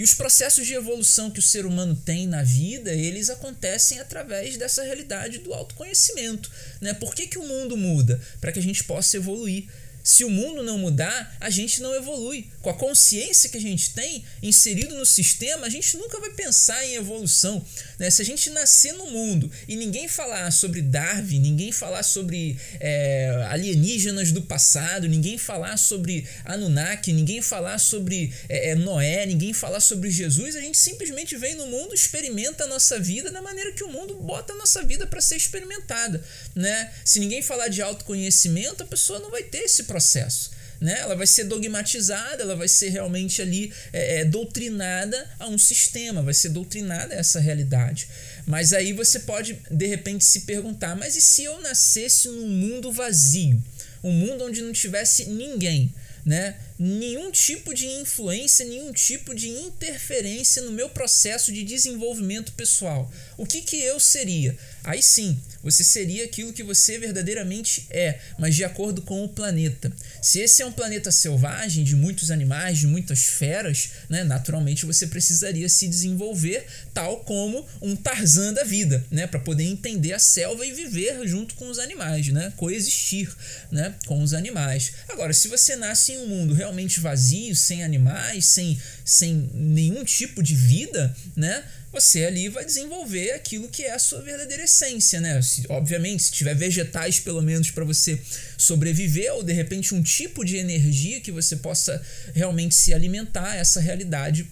E 0.00 0.02
os 0.02 0.14
processos 0.14 0.66
de 0.66 0.72
evolução 0.72 1.30
que 1.30 1.40
o 1.40 1.42
ser 1.42 1.66
humano 1.66 1.94
tem 1.94 2.26
na 2.26 2.42
vida, 2.42 2.90
eles 2.90 3.28
acontecem 3.28 4.00
através 4.00 4.56
dessa 4.56 4.82
realidade 4.82 5.38
do 5.38 5.52
autoconhecimento. 5.52 6.50
Né? 6.80 6.94
Por 6.94 7.14
que, 7.14 7.26
que 7.26 7.38
o 7.38 7.46
mundo 7.46 7.76
muda? 7.76 8.18
Para 8.40 8.50
que 8.50 8.58
a 8.58 8.62
gente 8.62 8.82
possa 8.84 9.18
evoluir. 9.18 9.66
Se 10.02 10.24
o 10.24 10.30
mundo 10.30 10.62
não 10.62 10.78
mudar, 10.78 11.36
a 11.40 11.50
gente 11.50 11.80
não 11.80 11.94
evolui. 11.94 12.48
Com 12.60 12.70
a 12.70 12.74
consciência 12.74 13.48
que 13.48 13.56
a 13.56 13.60
gente 13.60 13.94
tem 13.94 14.24
inserido 14.42 14.94
no 14.96 15.06
sistema, 15.06 15.66
a 15.66 15.70
gente 15.70 15.96
nunca 15.96 16.18
vai 16.20 16.30
pensar 16.30 16.84
em 16.84 16.94
evolução. 16.94 17.64
Né? 17.98 18.10
Se 18.10 18.22
a 18.22 18.24
gente 18.24 18.50
nascer 18.50 18.92
no 18.94 19.10
mundo 19.10 19.50
e 19.68 19.76
ninguém 19.76 20.08
falar 20.08 20.50
sobre 20.50 20.82
Darwin, 20.82 21.40
ninguém 21.40 21.72
falar 21.72 22.02
sobre 22.02 22.58
é, 22.78 23.46
alienígenas 23.48 24.32
do 24.32 24.42
passado, 24.42 25.08
ninguém 25.08 25.38
falar 25.38 25.76
sobre 25.76 26.26
Anunnaki, 26.44 27.12
ninguém 27.12 27.42
falar 27.42 27.78
sobre 27.78 28.32
é, 28.48 28.74
Noé, 28.74 29.26
ninguém 29.26 29.52
falar 29.52 29.80
sobre 29.80 30.10
Jesus, 30.10 30.56
a 30.56 30.60
gente 30.60 30.78
simplesmente 30.78 31.36
vem 31.36 31.54
no 31.54 31.66
mundo, 31.66 31.94
experimenta 31.94 32.64
a 32.64 32.66
nossa 32.66 32.98
vida 32.98 33.30
da 33.30 33.42
maneira 33.42 33.72
que 33.72 33.84
o 33.84 33.88
mundo 33.88 34.14
bota 34.16 34.52
a 34.52 34.56
nossa 34.56 34.82
vida 34.82 35.06
para 35.06 35.20
ser 35.20 35.36
experimentada. 35.36 36.22
Né? 36.54 36.92
Se 37.04 37.20
ninguém 37.20 37.42
falar 37.42 37.68
de 37.68 37.82
autoconhecimento, 37.82 38.82
a 38.82 38.86
pessoa 38.86 39.18
não 39.18 39.30
vai 39.30 39.42
ter 39.42 39.58
esse 39.58 39.84
processo. 39.90 40.52
Né? 40.80 40.98
Ela 41.00 41.14
vai 41.14 41.26
ser 41.26 41.44
dogmatizada, 41.44 42.42
ela 42.42 42.56
vai 42.56 42.68
ser 42.68 42.88
realmente 42.88 43.42
ali 43.42 43.72
é, 43.92 44.20
é, 44.20 44.24
doutrinada 44.24 45.28
a 45.38 45.46
um 45.48 45.58
sistema, 45.58 46.22
vai 46.22 46.32
ser 46.32 46.50
doutrinada 46.50 47.12
a 47.12 47.18
essa 47.18 47.40
realidade. 47.40 48.08
Mas 48.46 48.72
aí 48.72 48.92
você 48.92 49.20
pode 49.20 49.58
de 49.70 49.86
repente 49.86 50.24
se 50.24 50.40
perguntar: 50.42 50.96
mas 50.96 51.16
e 51.16 51.20
se 51.20 51.44
eu 51.44 51.60
nascesse 51.60 52.28
num 52.28 52.48
mundo 52.48 52.90
vazio? 52.90 53.62
Um 54.02 54.12
mundo 54.12 54.44
onde 54.44 54.62
não 54.62 54.72
tivesse 54.72 55.26
ninguém? 55.26 55.92
né? 56.24 56.56
Nenhum 56.82 57.30
tipo 57.30 57.74
de 57.74 57.86
influência, 57.86 58.64
nenhum 58.64 58.90
tipo 58.90 59.34
de 59.34 59.50
interferência 59.50 60.62
no 60.62 60.70
meu 60.70 60.88
processo 60.88 61.52
de 61.52 61.62
desenvolvimento 61.62 62.52
pessoal. 62.52 63.12
O 63.36 63.44
que, 63.44 63.60
que 63.60 63.76
eu 63.76 64.00
seria? 64.00 64.56
Aí 64.82 65.02
sim, 65.02 65.38
você 65.62 65.84
seria 65.84 66.24
aquilo 66.24 66.54
que 66.54 66.62
você 66.62 66.98
verdadeiramente 66.98 67.86
é, 67.90 68.18
mas 68.38 68.56
de 68.56 68.64
acordo 68.64 69.02
com 69.02 69.22
o 69.22 69.28
planeta. 69.28 69.92
Se 70.22 70.40
esse 70.40 70.62
é 70.62 70.66
um 70.66 70.72
planeta 70.72 71.12
selvagem, 71.12 71.84
de 71.84 71.94
muitos 71.94 72.30
animais, 72.30 72.78
de 72.78 72.86
muitas 72.86 73.24
feras, 73.24 73.90
né, 74.08 74.24
naturalmente 74.24 74.86
você 74.86 75.06
precisaria 75.06 75.68
se 75.68 75.86
desenvolver 75.86 76.64
tal 76.94 77.20
como 77.24 77.66
um 77.82 77.94
Tarzan 77.94 78.54
da 78.54 78.64
vida, 78.64 79.04
né, 79.10 79.26
para 79.26 79.38
poder 79.38 79.64
entender 79.64 80.14
a 80.14 80.18
selva 80.18 80.64
e 80.64 80.72
viver 80.72 81.28
junto 81.28 81.54
com 81.56 81.68
os 81.68 81.78
animais, 81.78 82.28
né, 82.28 82.54
coexistir 82.56 83.30
né, 83.70 83.94
com 84.06 84.22
os 84.22 84.32
animais. 84.32 84.92
Agora, 85.10 85.34
se 85.34 85.46
você 85.46 85.76
nasce 85.76 86.12
em 86.12 86.18
um 86.18 86.26
mundo 86.26 86.54
realmente 86.54 86.69
vazio, 87.00 87.54
sem 87.54 87.82
animais, 87.82 88.46
sem, 88.46 88.80
sem 89.04 89.50
nenhum 89.54 90.04
tipo 90.04 90.42
de 90.42 90.54
vida, 90.54 91.14
né, 91.36 91.64
você 91.92 92.24
ali 92.24 92.48
vai 92.48 92.64
desenvolver 92.64 93.32
aquilo 93.32 93.68
que 93.68 93.82
é 93.82 93.92
a 93.92 93.98
sua 93.98 94.22
verdadeira 94.22 94.62
essência, 94.62 95.20
né? 95.20 95.42
Se, 95.42 95.64
obviamente, 95.68 96.22
se 96.22 96.32
tiver 96.32 96.54
vegetais 96.54 97.18
pelo 97.18 97.42
menos 97.42 97.70
para 97.70 97.84
você 97.84 98.18
sobreviver 98.56 99.32
ou 99.34 99.42
de 99.42 99.52
repente 99.52 99.94
um 99.94 100.02
tipo 100.02 100.44
de 100.44 100.56
energia 100.56 101.20
que 101.20 101.32
você 101.32 101.56
possa 101.56 102.00
realmente 102.32 102.74
se 102.74 102.94
alimentar 102.94 103.56
essa 103.56 103.80
realidade 103.80 104.48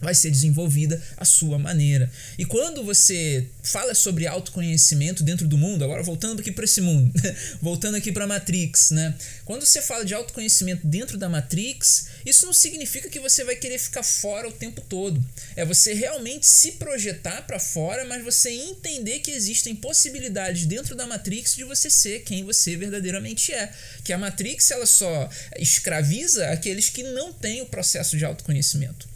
vai 0.00 0.14
ser 0.14 0.30
desenvolvida 0.30 1.02
a 1.16 1.24
sua 1.24 1.58
maneira. 1.58 2.10
E 2.38 2.44
quando 2.44 2.84
você 2.84 3.46
fala 3.62 3.94
sobre 3.94 4.26
autoconhecimento 4.26 5.22
dentro 5.22 5.46
do 5.46 5.56
mundo, 5.56 5.84
agora 5.84 6.02
voltando 6.02 6.40
aqui 6.40 6.52
para 6.52 6.64
esse 6.64 6.80
mundo, 6.80 7.12
voltando 7.60 7.96
aqui 7.96 8.12
para 8.12 8.24
a 8.24 8.26
Matrix, 8.26 8.90
né? 8.90 9.14
Quando 9.44 9.64
você 9.64 9.80
fala 9.80 10.04
de 10.04 10.14
autoconhecimento 10.14 10.86
dentro 10.86 11.16
da 11.16 11.28
Matrix, 11.28 12.06
isso 12.24 12.46
não 12.46 12.52
significa 12.52 13.08
que 13.08 13.20
você 13.20 13.44
vai 13.44 13.56
querer 13.56 13.78
ficar 13.78 14.02
fora 14.02 14.48
o 14.48 14.52
tempo 14.52 14.80
todo. 14.82 15.22
É 15.56 15.64
você 15.64 15.94
realmente 15.94 16.46
se 16.46 16.72
projetar 16.72 17.42
para 17.42 17.58
fora, 17.58 18.04
mas 18.04 18.22
você 18.22 18.50
entender 18.50 19.20
que 19.20 19.30
existem 19.30 19.74
possibilidades 19.74 20.66
dentro 20.66 20.94
da 20.94 21.06
Matrix 21.06 21.54
de 21.54 21.64
você 21.64 21.90
ser 21.90 22.22
quem 22.22 22.44
você 22.44 22.76
verdadeiramente 22.76 23.52
é. 23.52 23.72
Que 24.02 24.12
a 24.12 24.18
Matrix 24.18 24.70
ela 24.70 24.86
só 24.86 25.28
escraviza 25.58 26.48
aqueles 26.48 26.90
que 26.90 27.02
não 27.02 27.32
têm 27.32 27.62
o 27.62 27.66
processo 27.66 28.16
de 28.16 28.24
autoconhecimento. 28.24 29.13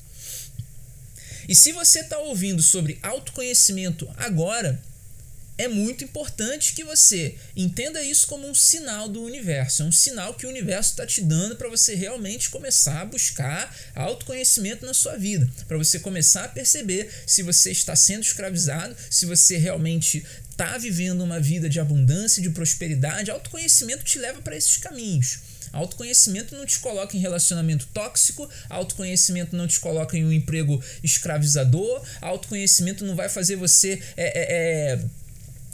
E 1.48 1.56
se 1.56 1.72
você 1.72 2.00
está 2.00 2.18
ouvindo 2.18 2.62
sobre 2.62 2.98
autoconhecimento 3.02 4.06
agora, 4.18 4.78
é 5.56 5.66
muito 5.66 6.04
importante 6.04 6.74
que 6.74 6.84
você 6.84 7.34
entenda 7.56 8.00
isso 8.00 8.28
como 8.28 8.46
um 8.46 8.54
sinal 8.54 9.08
do 9.08 9.22
universo. 9.22 9.82
É 9.82 9.86
um 9.86 9.90
sinal 9.90 10.34
que 10.34 10.46
o 10.46 10.48
universo 10.48 10.90
está 10.90 11.06
te 11.06 11.20
dando 11.22 11.56
para 11.56 11.68
você 11.68 11.94
realmente 11.94 12.50
começar 12.50 13.00
a 13.00 13.06
buscar 13.06 13.74
autoconhecimento 13.94 14.86
na 14.86 14.92
sua 14.92 15.16
vida. 15.16 15.50
Para 15.66 15.78
você 15.78 15.98
começar 15.98 16.44
a 16.44 16.48
perceber 16.48 17.10
se 17.26 17.42
você 17.42 17.72
está 17.72 17.96
sendo 17.96 18.22
escravizado, 18.22 18.94
se 19.10 19.26
você 19.26 19.56
realmente 19.56 20.24
está 20.50 20.76
vivendo 20.76 21.24
uma 21.24 21.40
vida 21.40 21.68
de 21.68 21.80
abundância, 21.80 22.42
de 22.42 22.50
prosperidade. 22.50 23.30
Autoconhecimento 23.30 24.04
te 24.04 24.18
leva 24.18 24.42
para 24.42 24.56
esses 24.56 24.76
caminhos. 24.76 25.47
Autoconhecimento 25.72 26.56
não 26.56 26.66
te 26.66 26.78
coloca 26.78 27.16
em 27.16 27.20
relacionamento 27.20 27.87
tóxico, 27.92 28.48
autoconhecimento 28.68 29.56
não 29.56 29.66
te 29.66 29.78
coloca 29.80 30.16
em 30.16 30.25
um 30.25 30.32
emprego 30.32 30.82
escravizador, 31.02 32.02
autoconhecimento 32.20 33.04
não 33.04 33.14
vai 33.14 33.28
fazer 33.28 33.56
você 33.56 34.00
é, 34.16 34.26
é, 34.26 34.92
é, 34.92 35.00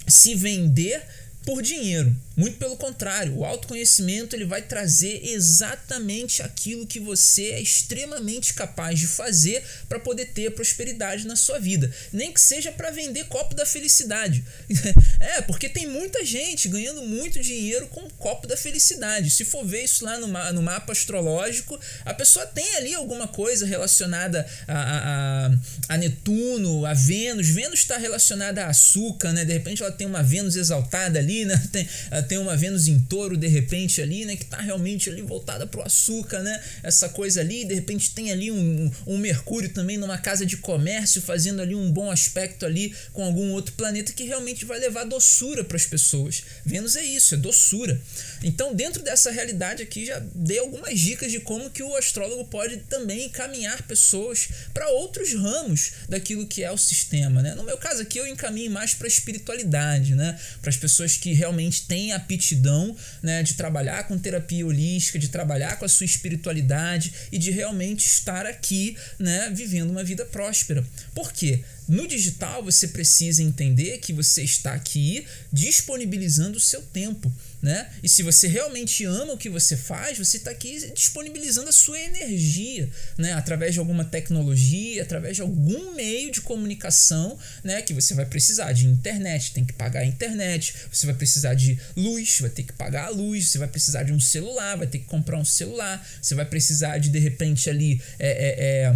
se 0.07 0.35
vender 0.35 1.03
por 1.45 1.63
dinheiro. 1.63 2.15
Muito 2.37 2.59
pelo 2.59 2.77
contrário, 2.77 3.37
o 3.37 3.45
autoconhecimento 3.45 4.35
ele 4.35 4.45
vai 4.45 4.63
trazer 4.63 5.21
exatamente 5.25 6.43
aquilo 6.43 6.87
que 6.87 6.99
você 6.99 7.51
é 7.51 7.61
extremamente 7.61 8.55
capaz 8.55 8.99
de 8.99 9.07
fazer 9.07 9.63
para 9.89 10.01
poder 10.01 10.27
ter 10.27 10.51
prosperidade 10.51 11.27
na 11.27 11.37
sua 11.37 11.59
vida. 11.61 11.93
Nem 12.13 12.33
que 12.33 12.41
seja 12.41 12.73
para 12.73 12.91
vender 12.91 13.25
copo 13.27 13.55
da 13.55 13.65
felicidade. 13.65 14.45
é, 15.21 15.43
porque 15.43 15.69
tem 15.69 15.87
muita 15.87 16.25
gente 16.25 16.69
ganhando 16.69 17.03
muito 17.03 17.41
dinheiro 17.41 17.87
com 17.87 18.09
copo 18.19 18.49
da 18.49 18.57
felicidade. 18.57 19.31
Se 19.31 19.45
for 19.45 19.65
ver 19.65 19.85
isso 19.85 20.05
lá 20.05 20.19
no, 20.19 20.27
no 20.53 20.63
mapa 20.63 20.93
astrológico, 20.93 21.79
a 22.05 22.15
pessoa 22.15 22.47
tem 22.47 22.77
ali 22.77 22.95
alguma 22.95 23.29
coisa 23.29 23.65
relacionada 23.65 24.45
a, 24.67 25.49
a, 25.89 25.95
a 25.95 25.97
Netuno, 25.97 26.85
a 26.85 26.95
Vênus. 26.95 27.49
Vênus 27.49 27.81
está 27.81 27.97
relacionada 27.97 28.65
a 28.65 28.69
açúcar, 28.69 29.33
né? 29.33 29.45
De 29.45 29.53
repente 29.53 29.83
ela 29.83 29.93
tem 29.93 30.07
uma 30.07 30.23
Vênus 30.23 30.57
exaltada 30.57 31.19
ali, 31.19 31.34
né? 31.45 31.57
Tem, 31.73 31.89
tem 32.29 32.39
uma 32.39 32.57
Vênus 32.57 32.87
em 32.87 33.01
touro 33.01 33.37
de 33.37 33.49
repente 33.49 34.01
ali, 34.01 34.25
né? 34.25 34.37
Que 34.37 34.45
tá 34.45 34.59
realmente 34.59 35.09
ali 35.09 35.23
voltada 35.23 35.67
pro 35.67 35.83
açúcar, 35.83 36.41
né? 36.41 36.63
Essa 36.83 37.09
coisa 37.09 37.41
ali, 37.41 37.65
de 37.65 37.75
repente 37.75 38.11
tem 38.11 38.31
ali 38.31 38.51
um, 38.51 38.91
um 39.07 39.19
Mercúrio 39.19 39.71
também 39.71 39.97
numa 39.97 40.19
casa 40.19 40.45
de 40.45 40.57
comércio, 40.59 41.23
fazendo 41.23 41.63
ali 41.63 41.75
um 41.75 41.91
bom 41.91 42.11
aspecto 42.11 42.67
ali 42.67 42.95
com 43.13 43.25
algum 43.25 43.53
outro 43.53 43.73
planeta 43.75 44.13
que 44.13 44.25
realmente 44.25 44.65
vai 44.65 44.79
levar 44.79 45.05
doçura 45.05 45.65
para 45.65 45.77
as 45.77 45.87
pessoas. 45.87 46.43
Vênus 46.65 46.97
é 46.97 47.03
isso, 47.03 47.35
é 47.35 47.39
doçura. 47.39 48.01
Então, 48.43 48.75
dentro 48.75 49.03
dessa 49.03 49.31
realidade 49.31 49.83
aqui, 49.83 50.05
já 50.05 50.23
dei 50.35 50.59
algumas 50.59 50.99
dicas 50.99 51.33
de 51.33 51.41
como 51.41 51.71
que 51.71 51.83
o 51.83 51.97
astrólogo 51.97 52.45
pode 52.45 52.77
também 52.89 53.27
encaminhar 53.27 53.83
pessoas 53.83 54.49
para 54.73 54.89
outros 54.89 55.33
ramos 55.33 55.93
daquilo 56.09 56.47
que 56.47 56.63
é 56.63 56.71
o 56.71 56.77
sistema, 56.77 57.41
né? 57.43 57.55
No 57.55 57.63
meu 57.63 57.79
caso 57.79 58.03
aqui, 58.03 58.19
eu 58.19 58.27
encaminho 58.27 58.71
mais 58.71 58.93
para 58.93 59.07
a 59.07 59.09
espiritualidade, 59.09 60.15
né? 60.15 60.39
Para 60.61 60.71
as 60.71 60.77
pessoas 60.77 61.17
que 61.17 61.24
realmente 61.33 61.87
têm 61.87 62.13
aptidão 62.13 62.97
né, 63.23 63.43
de 63.43 63.55
trabalhar 63.55 64.05
com 64.05 64.19
terapia 64.19 64.67
holística, 64.67 65.19
de 65.19 65.29
trabalhar 65.29 65.77
com 65.77 65.85
a 65.85 65.89
sua 65.89 66.05
espiritualidade 66.05 67.13
e 67.33 67.39
de 67.39 67.51
realmente 67.51 68.07
estar 68.07 68.47
aqui 68.47 68.97
né, 69.19 69.51
vivendo 69.55 69.91
uma 69.91 70.05
vida 70.05 70.25
próspera. 70.25 70.85
Por 71.15 71.33
quê? 71.33 71.63
No 71.87 72.07
digital 72.07 72.63
você 72.63 72.89
precisa 72.89 73.43
entender 73.43 73.99
que 73.99 74.13
você 74.13 74.43
está 74.43 74.73
aqui 74.73 75.27
disponibilizando 75.53 76.57
o 76.57 76.61
seu 76.61 76.81
tempo. 76.81 77.33
Né? 77.65 77.89
E 78.03 78.09
se 78.11 78.23
você 78.23 78.47
realmente 78.47 79.07
ama 79.07 79.33
o 79.33 79.39
que 79.39 79.49
você 79.49 79.75
faz, 79.75 80.19
você 80.19 80.37
está 80.37 80.51
aqui 80.51 80.93
disponibilizando 80.95 81.71
a 81.71 81.73
sua 81.73 81.99
energia, 81.99 82.91
né? 83.17 83.33
Através 83.33 83.73
de 83.73 83.81
alguma 83.81 84.05
tecnologia, 84.05 85.03
através 85.03 85.37
de 85.37 85.41
algum 85.41 85.95
meio 85.95 86.31
de 86.31 86.43
comunicação, 86.43 87.39
né? 87.65 87.81
Que 87.81 87.95
você 87.95 88.13
vai 88.13 88.27
precisar 88.27 88.73
de 88.73 88.87
internet, 88.87 89.55
tem 89.55 89.65
que 89.65 89.73
pagar 89.73 90.01
a 90.01 90.05
internet, 90.05 90.75
você 90.93 91.07
vai 91.07 91.15
precisar 91.15 91.55
de 91.55 91.81
luz, 91.97 92.39
vai 92.39 92.51
ter 92.51 92.65
que 92.65 92.73
pagar 92.75 93.07
a 93.07 93.09
luz, 93.09 93.49
você 93.49 93.57
vai 93.57 93.69
precisar 93.69 94.03
de 94.03 94.13
um 94.13 94.21
celular, 94.21 94.77
vai 94.77 94.87
ter 94.87 94.99
que 94.99 95.07
comprar 95.07 95.39
um 95.39 95.45
celular, 95.45 96.07
você 96.21 96.35
vai 96.35 96.45
precisar 96.45 96.99
de 96.99 97.09
de 97.09 97.19
repente 97.19 97.71
ali 97.71 97.99
é, 98.19 98.29
é, 98.29 98.89
é 98.89 98.95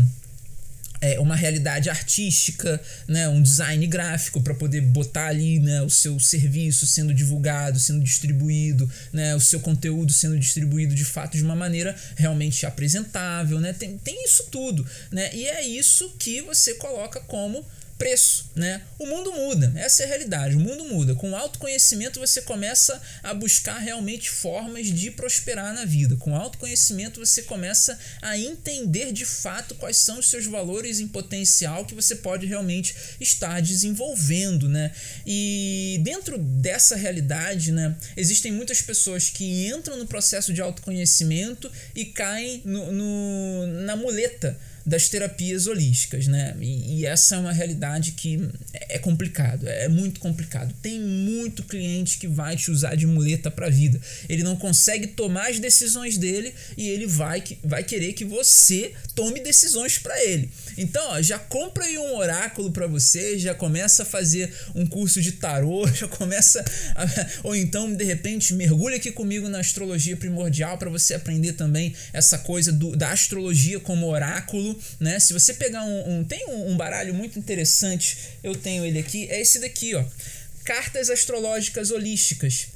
é, 1.01 1.19
uma 1.21 1.37
realidade 1.37 1.89
artística, 1.89 2.81
né, 3.07 3.29
um 3.29 3.41
design 3.41 3.87
gráfico 3.87 4.41
para 4.41 4.55
poder 4.55 4.81
botar 4.81 5.27
ali 5.27 5.59
né, 5.61 5.83
o 5.83 5.91
seu 5.91 6.19
serviço 6.19 6.87
sendo 6.87 7.15
divulgado, 7.15 7.79
sendo 7.79 8.03
distribuído, 8.03 8.91
né, 9.13 9.35
o 9.35 9.41
seu 9.41 9.61
conteúdo 9.61 10.13
sendo 10.13 10.39
distribuído 10.39 10.95
de 10.95 11.05
fato 11.05 11.37
de 11.37 11.43
uma 11.43 11.57
maneira 11.57 11.95
realmente 12.17 12.67
apresentável, 12.67 13.61
né, 13.61 13.73
tem, 13.73 13.97
tem 13.99 14.25
isso 14.25 14.45
tudo, 14.51 14.87
né, 15.11 15.31
e 15.35 15.47
é 15.47 15.65
isso 15.65 16.15
que 16.19 16.41
você 16.43 16.75
coloca 16.75 17.21
como 17.21 17.65
preço, 17.99 18.49
né? 18.55 18.81
O 18.97 19.05
mundo 19.05 19.33
muda, 19.33 19.73
essa 19.77 20.03
é 20.03 20.07
a 20.07 20.09
realidade. 20.09 20.55
O 20.55 20.61
mundo 20.61 20.85
muda. 20.85 21.17
Com 21.17 21.37
autoconhecimento 21.37 22.21
você 22.21 22.41
começa 22.41 23.01
a 23.23 23.35
buscar 23.35 23.79
realmente 23.79 24.31
formas 24.31 24.87
de 24.87 25.11
prosperar 25.11 25.75
na 25.75 25.85
vida. 25.85 26.17
Com 26.17 26.35
autoconhecimento 26.37 27.19
você 27.19 27.43
começa 27.43 27.99
a 28.23 28.39
entender 28.39 29.13
de 29.13 29.25
fato 29.25 29.75
quais 29.75 29.97
são 29.97 30.21
os 30.21 30.31
seus 30.31 30.47
valores 30.47 31.01
em 31.01 31.09
potencial 31.09 31.85
que 31.85 31.95
você 31.95 32.15
pode 32.15 32.47
realmente 32.47 32.95
estar 33.21 33.61
desenvolvendo, 33.61 34.69
né? 34.69 34.93
E 35.27 36.01
dentro 36.03 36.39
dessa 36.39 36.95
realidade, 36.95 37.73
né, 37.73 37.97
existem 38.17 38.53
muitas 38.53 38.81
pessoas 38.81 39.29
que 39.29 39.67
entram 39.67 39.99
no 39.99 40.07
processo 40.07 40.53
de 40.53 40.61
autoconhecimento 40.61 41.71
e 41.95 42.05
caem 42.05 42.63
no, 42.65 42.93
no 42.93 43.67
na 43.67 43.97
muleta 43.97 44.57
das 44.89 45.09
terapias 45.09 45.67
holísticas, 45.67 46.27
né? 46.27 46.57
E, 46.61 47.01
e, 47.01 47.07
essa 47.07 47.37
é 47.37 47.39
uma 47.39 47.53
realidade 47.53 48.13
que 48.13 48.49
é 48.73 48.99
complicado, 48.99 49.69
é 49.69 49.87
muito 49.87 50.19
complicado. 50.19 50.75
Tem 50.81 50.99
muito 50.99 51.63
cliente 51.63 52.17
que 52.17 52.27
vai 52.27 52.57
te 52.57 52.71
usar 52.71 52.95
de 52.95 53.07
muleta 53.07 53.51
para 53.51 53.67
a 53.67 53.71
vida. 53.71 54.01
Ele 54.29 54.43
não 54.43 54.57
consegue 54.57 55.09
tomar 55.09 55.51
as 55.51 55.59
decisões 55.59 56.17
dele 56.17 56.55
e 56.75 56.89
ele 56.89 57.07
vai, 57.07 57.45
vai 57.63 57.85
querer 57.85 58.15
que 58.15 58.25
você 58.25 58.93
tome 59.15 59.41
decisões 59.41 59.99
para 59.99 60.25
ele. 60.25 60.51
Então, 60.79 61.03
ó, 61.11 61.21
já 61.21 61.39
compra 61.39 61.85
aí 61.85 61.99
um 61.99 62.17
oráculo 62.17 62.71
para 62.71 62.87
você, 62.87 63.39
já 63.39 63.55
começa 63.55 64.05
a 64.05 64.07
fazer 64.07 64.51
um 64.75 64.87
curso 64.87 65.21
de 65.21 65.33
tarô, 65.33 65.87
já 65.93 66.09
começa 66.09 66.65
a, 66.95 67.07
ou 67.45 67.55
então 67.55 67.95
de 67.95 68.05
repente 68.05 68.55
mergulha 68.55 68.97
aqui 68.97 69.13
comigo 69.13 69.49
na 69.51 69.59
astrologia 69.59 70.17
primordial 70.17 70.79
para 70.79 70.89
você 70.89 71.13
aprender 71.13 71.53
também 71.53 71.95
essa 72.13 72.39
coisa 72.39 72.73
do, 72.73 72.97
da 72.97 73.11
astrologia 73.11 73.79
como 73.81 74.07
oráculo 74.07 74.78
né? 74.99 75.19
Se 75.19 75.33
você 75.33 75.55
pegar 75.55 75.85
um, 75.85 76.19
um 76.19 76.25
tem 76.25 76.47
um, 76.49 76.71
um 76.71 76.77
baralho 76.77 77.15
muito 77.15 77.39
interessante, 77.39 78.17
eu 78.43 78.55
tenho 78.55 78.85
ele 78.85 78.99
aqui, 78.99 79.29
é 79.31 79.41
esse 79.41 79.59
daqui, 79.59 79.95
ó. 79.95 80.05
Cartas 80.65 81.11
astrológicas 81.11 81.91
holísticas. 81.91 82.69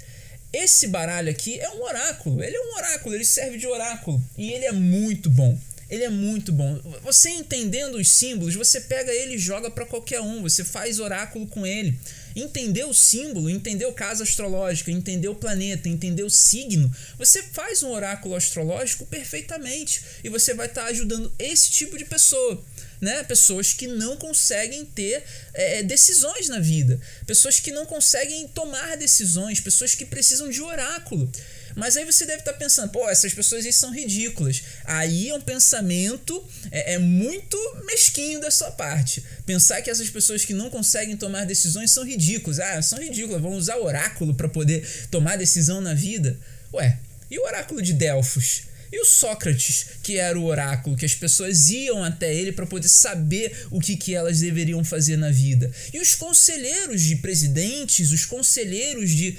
Esse 0.52 0.86
baralho 0.86 1.30
aqui 1.30 1.58
é 1.58 1.70
um 1.70 1.82
oráculo. 1.82 2.42
Ele 2.42 2.56
é 2.56 2.60
um 2.60 2.74
oráculo, 2.76 3.14
ele 3.14 3.24
serve 3.24 3.56
de 3.56 3.66
oráculo 3.66 4.22
e 4.36 4.52
ele 4.52 4.66
é 4.66 4.72
muito 4.72 5.30
bom. 5.30 5.58
Ele 5.88 6.04
é 6.04 6.08
muito 6.08 6.52
bom. 6.52 6.80
Você 7.02 7.28
entendendo 7.28 7.96
os 7.96 8.08
símbolos, 8.08 8.54
você 8.54 8.80
pega 8.80 9.12
ele 9.12 9.34
e 9.34 9.38
joga 9.38 9.70
para 9.70 9.84
qualquer 9.84 10.20
um. 10.20 10.40
Você 10.40 10.64
faz 10.64 10.98
oráculo 10.98 11.46
com 11.46 11.66
ele. 11.66 11.98
Entender 12.34 12.84
o 12.84 12.94
símbolo, 12.94 13.50
entender 13.50 13.86
o 13.86 13.92
caso 13.92 14.22
astrológico, 14.22 14.90
entender 14.90 15.28
o 15.28 15.34
planeta, 15.34 15.88
entender 15.88 16.22
o 16.22 16.30
signo, 16.30 16.90
você 17.18 17.42
faz 17.42 17.82
um 17.82 17.90
oráculo 17.90 18.34
astrológico 18.34 19.06
perfeitamente 19.06 20.02
e 20.24 20.28
você 20.28 20.54
vai 20.54 20.66
estar 20.66 20.82
tá 20.82 20.88
ajudando 20.88 21.32
esse 21.38 21.70
tipo 21.70 21.96
de 21.96 22.04
pessoa. 22.04 22.62
Né? 23.00 23.24
Pessoas 23.24 23.72
que 23.72 23.88
não 23.88 24.16
conseguem 24.16 24.84
ter 24.84 25.24
é, 25.52 25.82
decisões 25.82 26.48
na 26.48 26.60
vida, 26.60 27.00
pessoas 27.26 27.58
que 27.58 27.72
não 27.72 27.84
conseguem 27.84 28.46
tomar 28.46 28.96
decisões, 28.96 29.58
pessoas 29.58 29.94
que 29.94 30.06
precisam 30.06 30.48
de 30.48 30.62
oráculo. 30.62 31.28
Mas 31.74 31.96
aí 31.96 32.04
você 32.04 32.26
deve 32.26 32.40
estar 32.40 32.52
tá 32.52 32.58
pensando, 32.58 32.90
pô, 32.90 33.08
essas 33.08 33.32
pessoas 33.32 33.64
aí 33.64 33.72
são 33.72 33.92
ridículas. 33.92 34.62
Aí 34.84 35.28
é 35.28 35.34
um 35.34 35.40
pensamento 35.40 36.44
é, 36.70 36.94
é, 36.94 36.98
muito 36.98 37.56
mesquinho 37.84 38.40
da 38.40 38.50
sua 38.50 38.70
parte. 38.70 39.22
Pensar 39.46 39.82
que 39.82 39.90
essas 39.90 40.10
pessoas 40.10 40.44
que 40.44 40.54
não 40.54 40.70
conseguem 40.70 41.16
tomar 41.16 41.44
decisões 41.44 41.90
são 41.90 42.04
ridículas. 42.04 42.58
Ah, 42.58 42.80
são 42.82 42.98
ridículas, 42.98 43.40
vão 43.40 43.52
usar 43.52 43.76
oráculo 43.76 44.34
para 44.34 44.48
poder 44.48 44.86
tomar 45.10 45.36
decisão 45.36 45.80
na 45.80 45.94
vida. 45.94 46.38
Ué, 46.72 46.98
e 47.30 47.38
o 47.38 47.44
oráculo 47.44 47.80
de 47.80 47.92
Delfos? 47.92 48.62
E 48.92 49.00
o 49.00 49.06
Sócrates, 49.06 49.86
que 50.02 50.18
era 50.18 50.38
o 50.38 50.44
oráculo, 50.44 50.94
que 50.94 51.06
as 51.06 51.14
pessoas 51.14 51.70
iam 51.70 52.04
até 52.04 52.34
ele 52.34 52.52
para 52.52 52.66
poder 52.66 52.88
saber 52.88 53.66
o 53.70 53.80
que, 53.80 53.96
que 53.96 54.14
elas 54.14 54.40
deveriam 54.40 54.84
fazer 54.84 55.16
na 55.16 55.30
vida. 55.30 55.72
E 55.94 55.98
os 55.98 56.14
conselheiros 56.14 57.00
de 57.00 57.16
presidentes, 57.16 58.12
os 58.12 58.26
conselheiros 58.26 59.08
de 59.08 59.38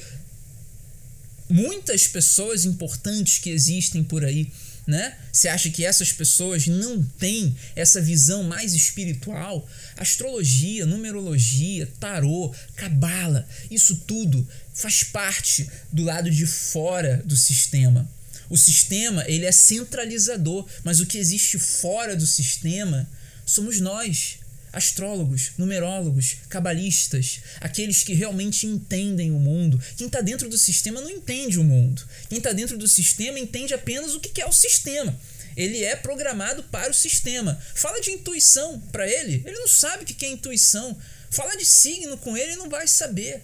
muitas 1.53 2.07
pessoas 2.07 2.65
importantes 2.65 3.37
que 3.37 3.51
existem 3.51 4.03
por 4.03 4.25
aí, 4.25 4.51
né? 4.87 5.15
Você 5.31 5.47
acha 5.47 5.69
que 5.69 5.85
essas 5.85 6.11
pessoas 6.11 6.65
não 6.65 7.03
têm 7.03 7.55
essa 7.75 8.01
visão 8.01 8.41
mais 8.41 8.73
espiritual? 8.73 9.69
Astrologia, 9.95 10.87
numerologia, 10.87 11.87
tarô, 11.99 12.51
cabala, 12.75 13.47
isso 13.69 13.97
tudo 14.07 14.45
faz 14.73 15.03
parte 15.03 15.69
do 15.91 16.03
lado 16.03 16.31
de 16.31 16.47
fora 16.47 17.21
do 17.23 17.37
sistema. 17.37 18.09
O 18.49 18.57
sistema, 18.57 19.23
ele 19.27 19.45
é 19.45 19.51
centralizador, 19.51 20.67
mas 20.83 20.99
o 20.99 21.05
que 21.05 21.19
existe 21.19 21.59
fora 21.59 22.15
do 22.15 22.25
sistema 22.25 23.07
somos 23.45 23.79
nós 23.79 24.39
astrólogos, 24.73 25.51
numerólogos, 25.57 26.37
cabalistas, 26.49 27.41
aqueles 27.61 28.03
que 28.03 28.13
realmente 28.13 28.65
entendem 28.65 29.31
o 29.31 29.39
mundo. 29.39 29.79
Quem 29.95 30.07
está 30.07 30.19
dentro 30.19 30.49
do 30.49 30.57
sistema 30.57 30.99
não 30.99 31.11
entende 31.11 31.59
o 31.59 31.63
mundo. 31.63 32.03
Quem 32.27 32.39
está 32.39 32.51
dentro 32.51 32.77
do 32.77 32.87
sistema 32.87 33.39
entende 33.39 33.73
apenas 33.73 34.15
o 34.15 34.19
que 34.19 34.41
é 34.41 34.47
o 34.47 34.51
sistema. 34.51 35.17
Ele 35.55 35.83
é 35.83 35.95
programado 35.95 36.63
para 36.63 36.89
o 36.89 36.93
sistema. 36.93 37.61
Fala 37.75 38.01
de 38.01 38.11
intuição 38.11 38.79
para 38.91 39.07
ele, 39.07 39.43
ele 39.45 39.59
não 39.59 39.67
sabe 39.67 40.03
o 40.03 40.05
que 40.05 40.25
é 40.25 40.29
intuição. 40.29 40.97
Fala 41.29 41.55
de 41.55 41.65
signo 41.65 42.17
com 42.17 42.35
ele, 42.35 42.51
ele 42.51 42.57
não 42.57 42.69
vai 42.69 42.87
saber. 42.87 43.43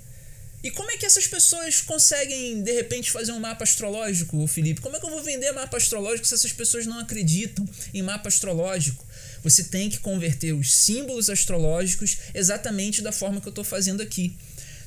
E 0.61 0.69
como 0.69 0.91
é 0.91 0.97
que 0.97 1.05
essas 1.05 1.25
pessoas 1.25 1.79
conseguem, 1.79 2.61
de 2.61 2.73
repente, 2.73 3.11
fazer 3.11 3.31
um 3.31 3.39
mapa 3.39 3.63
astrológico, 3.63 4.45
Felipe? 4.45 4.81
Como 4.81 4.95
é 4.95 4.99
que 4.99 5.05
eu 5.05 5.09
vou 5.09 5.23
vender 5.23 5.51
mapa 5.53 5.77
astrológico 5.77 6.27
se 6.27 6.33
essas 6.33 6.51
pessoas 6.51 6.85
não 6.85 6.99
acreditam 6.99 7.65
em 7.93 8.01
mapa 8.01 8.27
astrológico? 8.27 9.05
Você 9.43 9.63
tem 9.63 9.89
que 9.89 9.99
converter 9.99 10.53
os 10.53 10.73
símbolos 10.73 11.29
astrológicos 11.29 12.17
exatamente 12.33 13.01
da 13.01 13.11
forma 13.11 13.39
que 13.41 13.47
eu 13.47 13.51
estou 13.51 13.63
fazendo 13.63 14.01
aqui. 14.01 14.35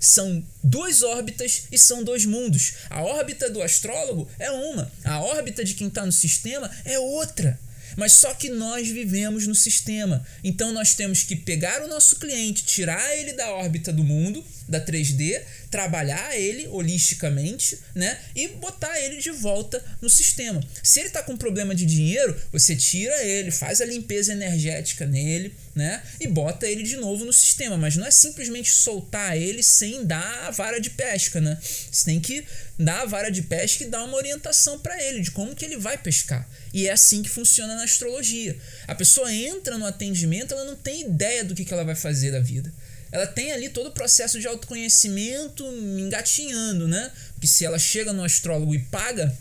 São 0.00 0.44
duas 0.62 1.02
órbitas 1.02 1.64
e 1.70 1.78
são 1.78 2.02
dois 2.02 2.26
mundos. 2.26 2.72
A 2.90 3.02
órbita 3.02 3.48
do 3.48 3.62
astrólogo 3.62 4.28
é 4.38 4.50
uma, 4.50 4.90
a 5.04 5.20
órbita 5.20 5.64
de 5.64 5.74
quem 5.74 5.86
está 5.86 6.04
no 6.04 6.10
sistema 6.10 6.70
é 6.84 6.98
outra. 6.98 7.58
Mas 7.96 8.12
só 8.14 8.32
que 8.34 8.48
nós 8.48 8.88
vivemos 8.88 9.46
no 9.46 9.54
sistema. 9.54 10.24
Então 10.42 10.72
nós 10.72 10.94
temos 10.94 11.22
que 11.22 11.36
pegar 11.36 11.82
o 11.82 11.88
nosso 11.88 12.16
cliente, 12.16 12.64
tirar 12.64 13.16
ele 13.16 13.32
da 13.32 13.52
órbita 13.52 13.92
do 13.92 14.02
mundo, 14.02 14.44
da 14.68 14.84
3D, 14.84 15.42
trabalhar 15.72 16.38
ele 16.38 16.68
holisticamente, 16.68 17.78
né? 17.94 18.20
E 18.36 18.46
botar 18.46 19.00
ele 19.00 19.16
de 19.16 19.30
volta 19.30 19.82
no 20.02 20.10
sistema. 20.10 20.62
Se 20.82 21.00
ele 21.00 21.08
está 21.08 21.22
com 21.22 21.34
problema 21.34 21.74
de 21.74 21.86
dinheiro, 21.86 22.38
você 22.52 22.76
tira 22.76 23.24
ele, 23.24 23.50
faz 23.50 23.80
a 23.80 23.86
limpeza 23.86 24.34
energética 24.34 25.06
nele, 25.06 25.54
né? 25.74 26.02
E 26.20 26.28
bota 26.28 26.66
ele 26.66 26.82
de 26.82 26.98
novo 26.98 27.24
no 27.24 27.32
sistema. 27.32 27.78
Mas 27.78 27.96
não 27.96 28.06
é 28.06 28.10
simplesmente 28.10 28.70
soltar 28.70 29.34
ele 29.34 29.62
sem 29.62 30.04
dar 30.04 30.46
a 30.46 30.50
vara 30.50 30.78
de 30.78 30.90
pesca, 30.90 31.40
né? 31.40 31.58
Você 31.90 32.04
tem 32.04 32.20
que 32.20 32.44
dar 32.78 33.00
a 33.00 33.06
vara 33.06 33.30
de 33.30 33.40
pesca 33.40 33.82
e 33.82 33.86
dar 33.86 34.04
uma 34.04 34.18
orientação 34.18 34.78
para 34.78 35.02
ele 35.02 35.22
de 35.22 35.30
como 35.30 35.54
que 35.54 35.64
ele 35.64 35.78
vai 35.78 35.96
pescar. 35.96 36.46
E 36.74 36.86
é 36.86 36.92
assim 36.92 37.22
que 37.22 37.30
funciona 37.30 37.74
na 37.76 37.84
astrologia. 37.84 38.58
A 38.86 38.94
pessoa 38.94 39.32
entra 39.32 39.78
no 39.78 39.86
atendimento, 39.86 40.52
ela 40.52 40.66
não 40.66 40.76
tem 40.76 41.00
ideia 41.00 41.42
do 41.42 41.54
que, 41.54 41.64
que 41.64 41.72
ela 41.72 41.84
vai 41.84 41.94
fazer 41.94 42.30
da 42.30 42.40
vida. 42.40 42.70
Ela 43.12 43.26
tem 43.26 43.52
ali 43.52 43.68
todo 43.68 43.88
o 43.88 43.92
processo 43.92 44.40
de 44.40 44.48
autoconhecimento 44.48 45.64
engatinhando, 45.98 46.88
né? 46.88 47.12
Porque 47.34 47.46
se 47.46 47.64
ela 47.64 47.78
chega 47.78 48.12
no 48.12 48.24
astrólogo 48.24 48.74
e 48.74 48.78
paga 48.78 49.32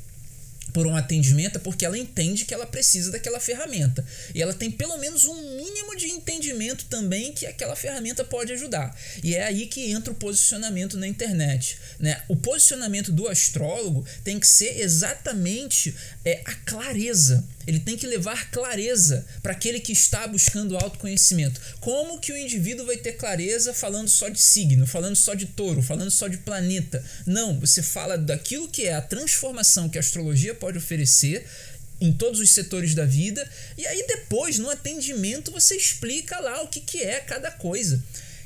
por 0.72 0.88
um 0.88 0.96
atendimento 0.96 1.58
é 1.58 1.60
porque 1.60 1.86
ela 1.86 1.98
entende 1.98 2.46
que 2.46 2.54
ela 2.54 2.66
precisa 2.66 3.12
daquela 3.12 3.40
ferramenta. 3.40 4.06
E 4.34 4.42
ela 4.42 4.54
tem 4.54 4.72
pelo 4.72 4.98
menos 4.98 5.26
um 5.26 5.58
mínimo 5.58 5.96
de 5.96 6.08
entendimento 6.08 6.86
também 6.86 7.34
que 7.34 7.46
aquela 7.46 7.76
ferramenta 7.76 8.24
pode 8.24 8.52
ajudar. 8.54 8.96
E 9.24 9.36
é 9.36 9.44
aí 9.44 9.68
que 9.68 9.92
entra 9.92 10.12
o 10.12 10.16
posicionamento 10.16 10.98
na 10.98 11.08
internet. 11.08 11.78
Né? 12.00 12.22
O 12.28 12.36
posicionamento 12.36 13.12
do 13.12 13.28
astrólogo 13.28 14.06
tem 14.24 14.40
que 14.40 14.48
ser 14.48 14.80
exatamente 14.82 15.96
é, 16.26 16.42
a 16.46 16.54
clareza 16.54 17.44
Ele 17.68 17.80
tem 17.80 17.98
que 17.98 18.08
levar 18.08 18.50
clareza 18.52 19.26
para 19.42 19.52
aquele 19.52 19.80
que 19.80 19.92
está 19.92 20.28
buscando 20.28 20.78
autoconhecimento. 20.78 21.60
Como 21.80 22.20
que 22.20 22.32
o 22.32 22.38
indivíduo 22.38 22.86
vai 22.86 22.98
ter 22.98 23.14
clareza 23.14 23.74
falando 23.74 24.10
só 24.10 24.30
de 24.30 24.42
signo, 24.42 24.88
falando 24.88 25.16
só 25.16 25.34
de 25.34 25.46
touro, 25.46 25.82
falando 25.82 26.12
só 26.12 26.28
de 26.28 26.38
planeta? 26.38 27.04
Não, 27.26 27.60
você 27.60 27.82
fala 27.82 28.18
daquilo 28.18 28.68
que 28.68 28.88
é 28.88 28.94
a 28.94 29.02
transformação 29.02 29.90
que 29.90 29.98
a 29.98 30.02
astrologia 30.02 30.54
pode 30.56 30.78
oferecer 30.78 31.46
em 32.02 32.12
todos 32.12 32.40
os 32.40 32.50
setores 32.50 32.96
da 32.96 33.06
vida, 33.06 33.48
e 33.78 33.86
aí 33.86 34.04
depois, 34.08 34.58
no 34.58 34.72
atendimento, 34.72 35.52
você 35.52 35.76
explica 35.76 36.40
lá 36.40 36.64
o 36.64 36.68
que, 36.68 36.82
que 36.82 36.98
é 36.98 37.20
cada 37.20 37.52
coisa. 37.52 38.04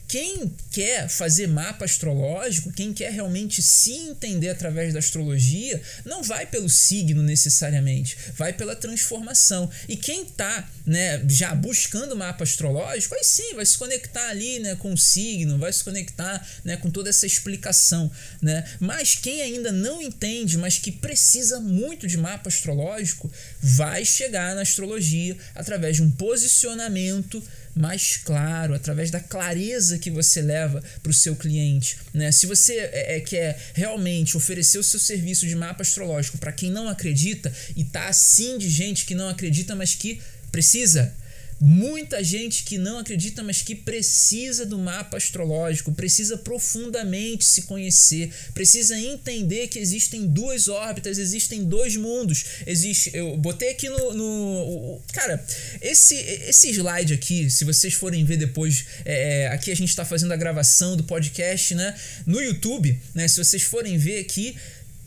Quem 0.07 0.53
quer 0.71 1.09
fazer 1.09 1.47
mapa 1.47 1.85
astrológico, 1.85 2.71
quem 2.71 2.93
quer 2.93 3.11
realmente 3.11 3.61
se 3.61 3.91
entender 3.91 4.49
através 4.49 4.93
da 4.93 4.99
astrologia, 4.99 5.81
não 6.05 6.21
vai 6.21 6.45
pelo 6.45 6.69
signo 6.69 7.23
necessariamente, 7.23 8.17
vai 8.37 8.53
pela 8.53 8.75
transformação. 8.75 9.69
E 9.87 9.97
quem 9.97 10.23
está 10.23 10.69
né, 10.85 11.23
já 11.27 11.55
buscando 11.55 12.15
mapa 12.15 12.43
astrológico, 12.43 13.15
aí 13.15 13.23
sim 13.23 13.55
vai 13.55 13.65
se 13.65 13.77
conectar 13.77 14.29
ali 14.29 14.59
né, 14.59 14.75
com 14.75 14.93
o 14.93 14.97
signo, 14.97 15.57
vai 15.57 15.73
se 15.73 15.83
conectar 15.83 16.45
né, 16.63 16.77
com 16.77 16.91
toda 16.91 17.09
essa 17.09 17.25
explicação. 17.25 18.11
Né? 18.41 18.63
Mas 18.79 19.15
quem 19.15 19.41
ainda 19.41 19.71
não 19.71 20.01
entende, 20.01 20.57
mas 20.57 20.77
que 20.77 20.91
precisa 20.91 21.59
muito 21.59 22.07
de 22.07 22.17
mapa 22.17 22.49
astrológico, 22.49 23.31
vai 23.61 24.05
chegar 24.05 24.53
na 24.55 24.61
astrologia 24.61 25.35
através 25.55 25.95
de 25.95 26.03
um 26.03 26.11
posicionamento 26.11 27.41
mais 27.75 28.17
claro, 28.17 28.73
através 28.73 29.11
da 29.11 29.19
clareza 29.19 29.99
que 29.99 30.09
você 30.09 30.41
leva 30.41 30.81
para 31.03 31.09
o 31.09 31.13
seu 31.13 31.35
cliente. 31.35 31.97
Né? 32.13 32.31
Se 32.31 32.45
você 32.45 32.73
é, 32.73 33.17
é, 33.17 33.19
quer 33.19 33.59
realmente 33.73 34.37
oferecer 34.37 34.77
o 34.77 34.83
seu 34.83 34.99
serviço 34.99 35.45
de 35.45 35.55
mapa 35.55 35.81
astrológico 35.81 36.37
para 36.37 36.53
quem 36.53 36.71
não 36.71 36.87
acredita, 36.87 37.51
e 37.75 37.83
tá 37.83 38.07
assim 38.07 38.57
de 38.57 38.69
gente 38.69 39.05
que 39.05 39.13
não 39.13 39.27
acredita, 39.27 39.75
mas 39.75 39.93
que 39.93 40.21
precisa 40.51 41.13
Muita 41.59 42.21
gente 42.23 42.63
que 42.63 42.77
não 42.77 42.99
acredita, 42.99 43.41
mas 43.41 43.61
que 43.61 43.73
precisa 43.73 44.65
do 44.65 44.77
mapa 44.77 45.15
astrológico, 45.15 45.91
precisa 45.93 46.37
profundamente 46.37 47.45
se 47.45 47.61
conhecer, 47.61 48.29
precisa 48.53 48.99
entender 48.99 49.67
que 49.67 49.79
existem 49.79 50.27
duas 50.27 50.67
órbitas, 50.67 51.17
existem 51.17 51.63
dois 51.63 51.95
mundos. 51.95 52.43
Existe, 52.67 53.11
eu 53.13 53.37
botei 53.37 53.69
aqui 53.69 53.87
no, 53.87 54.13
no 54.13 55.01
cara, 55.13 55.43
esse 55.81 56.15
esse 56.15 56.69
slide 56.71 57.13
aqui, 57.13 57.49
se 57.49 57.63
vocês 57.63 57.93
forem 57.93 58.25
ver 58.25 58.37
depois, 58.37 58.85
é, 59.05 59.43
é 59.43 59.47
aqui 59.47 59.71
a 59.71 59.75
gente 59.75 59.89
está 59.89 60.03
fazendo 60.03 60.33
a 60.33 60.37
gravação 60.37 60.97
do 60.97 61.03
podcast, 61.03 61.73
né, 61.73 61.95
no 62.25 62.41
YouTube, 62.41 62.99
né? 63.13 63.27
Se 63.27 63.37
vocês 63.37 63.63
forem 63.63 63.97
ver 63.97 64.19
aqui, 64.19 64.55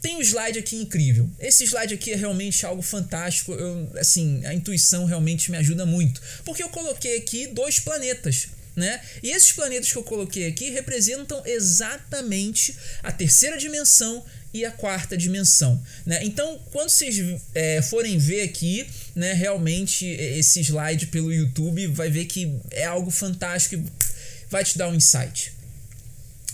tem 0.01 0.17
um 0.17 0.21
slide 0.21 0.59
aqui 0.59 0.77
incrível. 0.77 1.29
Esse 1.41 1.65
slide 1.65 1.95
aqui 1.95 2.13
é 2.13 2.17
realmente 2.17 2.65
algo 2.65 2.83
fantástico. 2.83 3.53
Eu, 3.53 3.91
assim, 3.99 4.45
a 4.47 4.55
intuição 4.55 5.05
realmente 5.05 5.51
me 5.51 5.57
ajuda 5.57 5.85
muito. 5.85 6.21
Porque 6.45 6.63
eu 6.63 6.69
coloquei 6.69 7.17
aqui 7.19 7.47
dois 7.49 7.81
planetas. 7.81 8.49
Né? 8.77 9.01
E 9.25 9.31
esses 9.31 9.51
planetas 9.51 9.91
que 9.91 9.99
eu 9.99 10.05
coloquei 10.05 10.47
aqui 10.47 10.71
representam 10.71 11.43
exatamente 11.45 12.77
a 13.03 13.11
terceira 13.11 13.59
dimensão 13.59 14.25
e 14.55 14.65
a 14.65 14.71
quarta 14.71 15.17
dimensão. 15.17 15.83
Né? 16.07 16.21
Então, 16.23 16.61
quando 16.71 16.89
vocês 16.89 17.41
é, 17.57 17.83
forem 17.83 18.19
ver 18.19 18.43
aqui, 18.43 18.87
né, 19.17 19.33
realmente 19.33 20.07
esse 20.07 20.61
slide 20.61 21.09
pelo 21.09 21.33
YouTube, 21.33 21.89
vai 21.89 22.09
ver 22.09 22.27
que 22.27 22.55
é 22.71 22.85
algo 22.85 23.11
fantástico 23.11 23.75
e 23.75 23.85
vai 24.49 24.63
te 24.65 24.79
dar 24.79 24.89
um 24.89 24.95
insight. 24.95 25.53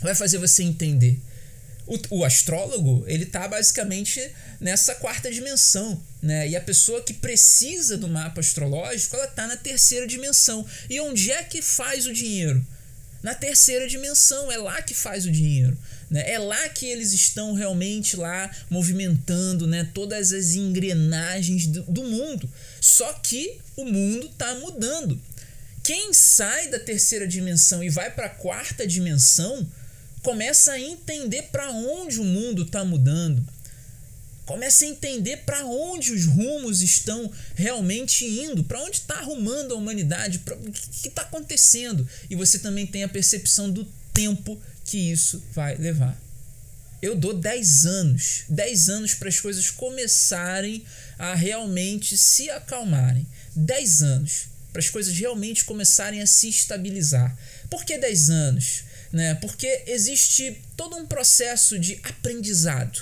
Vai 0.01 0.15
fazer 0.15 0.39
você 0.39 0.63
entender. 0.63 1.19
O, 1.87 2.19
o, 2.19 2.25
astrólogo, 2.25 3.05
ele 3.07 3.27
tá 3.27 3.47
basicamente 3.47 4.31
nessa 4.59 4.95
quarta 4.95 5.31
dimensão, 5.31 6.01
né? 6.23 6.49
E 6.49 6.57
a 6.57 6.61
pessoa 6.61 7.03
que 7.03 7.13
precisa 7.13 7.99
do 7.99 8.09
mapa 8.09 8.41
astrológico, 8.41 9.17
ela 9.17 9.27
tá 9.27 9.47
na 9.47 9.57
terceira 9.57 10.07
dimensão. 10.07 10.65
E 10.89 10.99
onde 11.01 11.31
é 11.31 11.43
que 11.43 11.61
faz 11.61 12.07
o 12.07 12.13
dinheiro? 12.13 12.65
Na 13.23 13.35
terceira 13.35 13.87
dimensão, 13.87 14.53
é 14.53 14.57
lá 14.57 14.81
que 14.83 14.95
faz 14.95 15.27
o 15.27 15.31
dinheiro. 15.31 15.77
Né? 16.11 16.31
É 16.31 16.39
lá 16.39 16.69
que 16.69 16.87
eles 16.87 17.13
estão 17.13 17.55
realmente 17.55 18.17
lá 18.17 18.51
movimentando 18.69 19.67
né? 19.67 19.89
todas 19.95 20.33
as 20.33 20.53
engrenagens 20.55 21.67
do, 21.67 21.83
do 21.85 22.05
mundo. 22.05 22.51
Só 22.81 23.13
que 23.15 23.59
o 23.77 23.85
mundo 23.85 24.27
está 24.27 24.55
mudando. 24.57 25.21
Quem 25.83 26.15
sai 26.15 26.69
da 26.69 26.79
terceira 26.79 27.27
dimensão 27.27 27.83
e 27.83 27.91
vai 27.91 28.11
para 28.11 28.27
a 28.27 28.31
quarta 28.31 28.87
dimensão 28.87 29.67
começa 30.25 30.73
a 30.73 30.81
entender 30.81 31.43
para 31.53 31.71
onde 31.71 32.19
o 32.19 32.25
mundo 32.25 32.63
está 32.63 32.83
mudando. 32.83 33.47
Começa 34.47 34.85
a 34.85 34.89
entender 34.89 35.39
para 35.39 35.65
onde 35.65 36.13
os 36.13 36.25
rumos 36.25 36.83
estão 36.83 37.31
realmente 37.55 38.25
indo, 38.27 38.65
para 38.65 38.83
onde 38.83 38.99
está 38.99 39.17
arrumando 39.17 39.73
a 39.73 39.77
humanidade, 39.77 40.39
o 40.39 40.73
que 40.73 41.09
está 41.09 41.23
acontecendo. 41.23 42.09
E 42.29 42.35
você 42.35 42.59
também 42.59 42.87
tem 42.87 43.05
a 43.05 43.09
percepção 43.09 43.71
do 43.71 43.87
tempo 44.13 44.61
que 44.85 44.99
isso 44.99 45.43
vai 45.53 45.77
levar. 45.77 46.19
Eu 47.01 47.15
dou 47.15 47.35
10 47.35 47.85
anos, 47.85 48.45
10 48.49 48.89
anos 48.89 49.15
para 49.15 49.29
as 49.29 49.39
coisas 49.39 49.71
começarem 49.71 50.85
a 51.19 51.35
realmente 51.35 52.17
se 52.17 52.49
acalmarem. 52.49 53.27
10 53.55 54.03
anos 54.03 54.47
para 54.73 54.81
as 54.81 54.89
coisas 54.89 55.17
realmente 55.17 55.65
começarem 55.65 56.23
a 56.23 56.27
se 56.27 56.49
estabilizar. 56.49 57.37
Por 57.69 57.85
que 57.85 57.99
10 57.99 58.31
anos? 58.31 58.85
Né? 59.15 59.37
Porque 59.37 59.85
existe 59.87 60.61
todo 60.77 60.97
um 60.97 61.07
processo 61.07 61.79
de 61.79 62.01
aprendizado. 62.03 63.01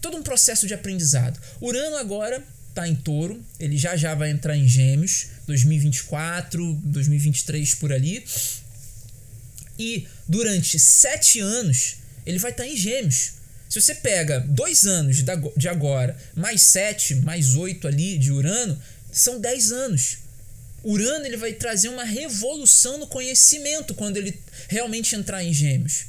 Todo 0.00 0.16
um 0.16 0.22
processo 0.22 0.68
de 0.68 0.72
aprendizado. 0.72 1.38
Urano 1.60 1.96
agora 1.96 2.42
está 2.68 2.86
em 2.86 2.94
touro, 2.94 3.42
ele 3.58 3.76
já 3.76 3.96
já 3.96 4.14
vai 4.14 4.30
entrar 4.30 4.56
em 4.56 4.68
gêmeos, 4.68 5.26
2024, 5.46 6.74
2023 6.84 7.74
por 7.74 7.92
ali. 7.92 8.24
E 9.78 10.06
durante 10.28 10.78
sete 10.78 11.40
anos 11.40 11.96
ele 12.24 12.38
vai 12.38 12.52
estar 12.52 12.62
tá 12.62 12.68
em 12.68 12.76
gêmeos. 12.76 13.32
Se 13.68 13.80
você 13.80 13.96
pega 13.96 14.38
dois 14.40 14.84
anos 14.84 15.24
de 15.56 15.68
agora, 15.68 16.16
mais 16.36 16.62
sete, 16.62 17.16
mais 17.16 17.56
oito 17.56 17.88
ali 17.88 18.16
de 18.16 18.30
Urano, 18.30 18.80
são 19.10 19.40
dez 19.40 19.72
anos. 19.72 20.18
Urano 20.88 21.26
ele 21.26 21.36
vai 21.36 21.52
trazer 21.52 21.88
uma 21.88 22.04
revolução 22.04 22.96
no 22.96 23.08
conhecimento 23.08 23.92
quando 23.92 24.18
ele 24.18 24.38
realmente 24.68 25.16
entrar 25.16 25.42
em 25.42 25.52
Gêmeos. 25.52 26.04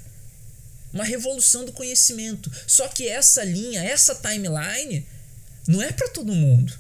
Uma 0.94 1.04
revolução 1.04 1.66
do 1.66 1.72
conhecimento. 1.72 2.52
Só 2.68 2.88
que 2.88 3.08
essa 3.08 3.44
linha, 3.44 3.84
essa 3.84 4.14
timeline, 4.14 5.06
não 5.68 5.82
é 5.82 5.92
para 5.92 6.10
todo 6.10 6.32
mundo. 6.32 6.78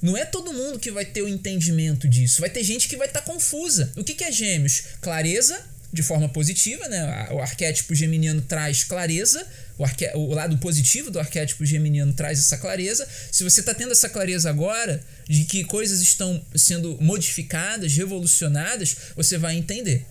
Não 0.00 0.16
é 0.16 0.24
todo 0.24 0.54
mundo 0.54 0.78
que 0.78 0.90
vai 0.90 1.04
ter 1.04 1.20
o 1.20 1.28
entendimento 1.28 2.08
disso. 2.08 2.40
Vai 2.40 2.48
ter 2.48 2.64
gente 2.64 2.88
que 2.88 2.96
vai 2.96 3.06
estar 3.06 3.20
tá 3.20 3.26
confusa. 3.26 3.92
O 3.94 4.02
que, 4.02 4.14
que 4.14 4.24
é 4.24 4.32
Gêmeos? 4.32 4.82
Clareza, 5.02 5.62
de 5.92 6.02
forma 6.02 6.28
positiva, 6.28 6.88
né? 6.88 7.28
O 7.30 7.40
arquétipo 7.40 7.94
geminiano 7.94 8.40
traz 8.40 8.82
clareza, 8.84 9.46
o, 9.76 9.84
arque... 9.84 10.08
o 10.14 10.32
lado 10.32 10.56
positivo 10.58 11.10
do 11.10 11.18
arquétipo 11.18 11.64
geminiano 11.64 12.12
traz 12.12 12.38
essa 12.38 12.56
clareza. 12.56 13.06
Se 13.30 13.42
você 13.42 13.60
está 13.60 13.74
tendo 13.74 13.92
essa 13.92 14.08
clareza 14.08 14.48
agora 14.48 15.02
de 15.28 15.44
que 15.44 15.64
coisas 15.64 16.00
estão 16.00 16.44
sendo 16.54 16.96
modificadas, 17.00 17.92
revolucionadas, 17.94 18.96
você 19.16 19.36
vai 19.36 19.56
entender. 19.56 20.06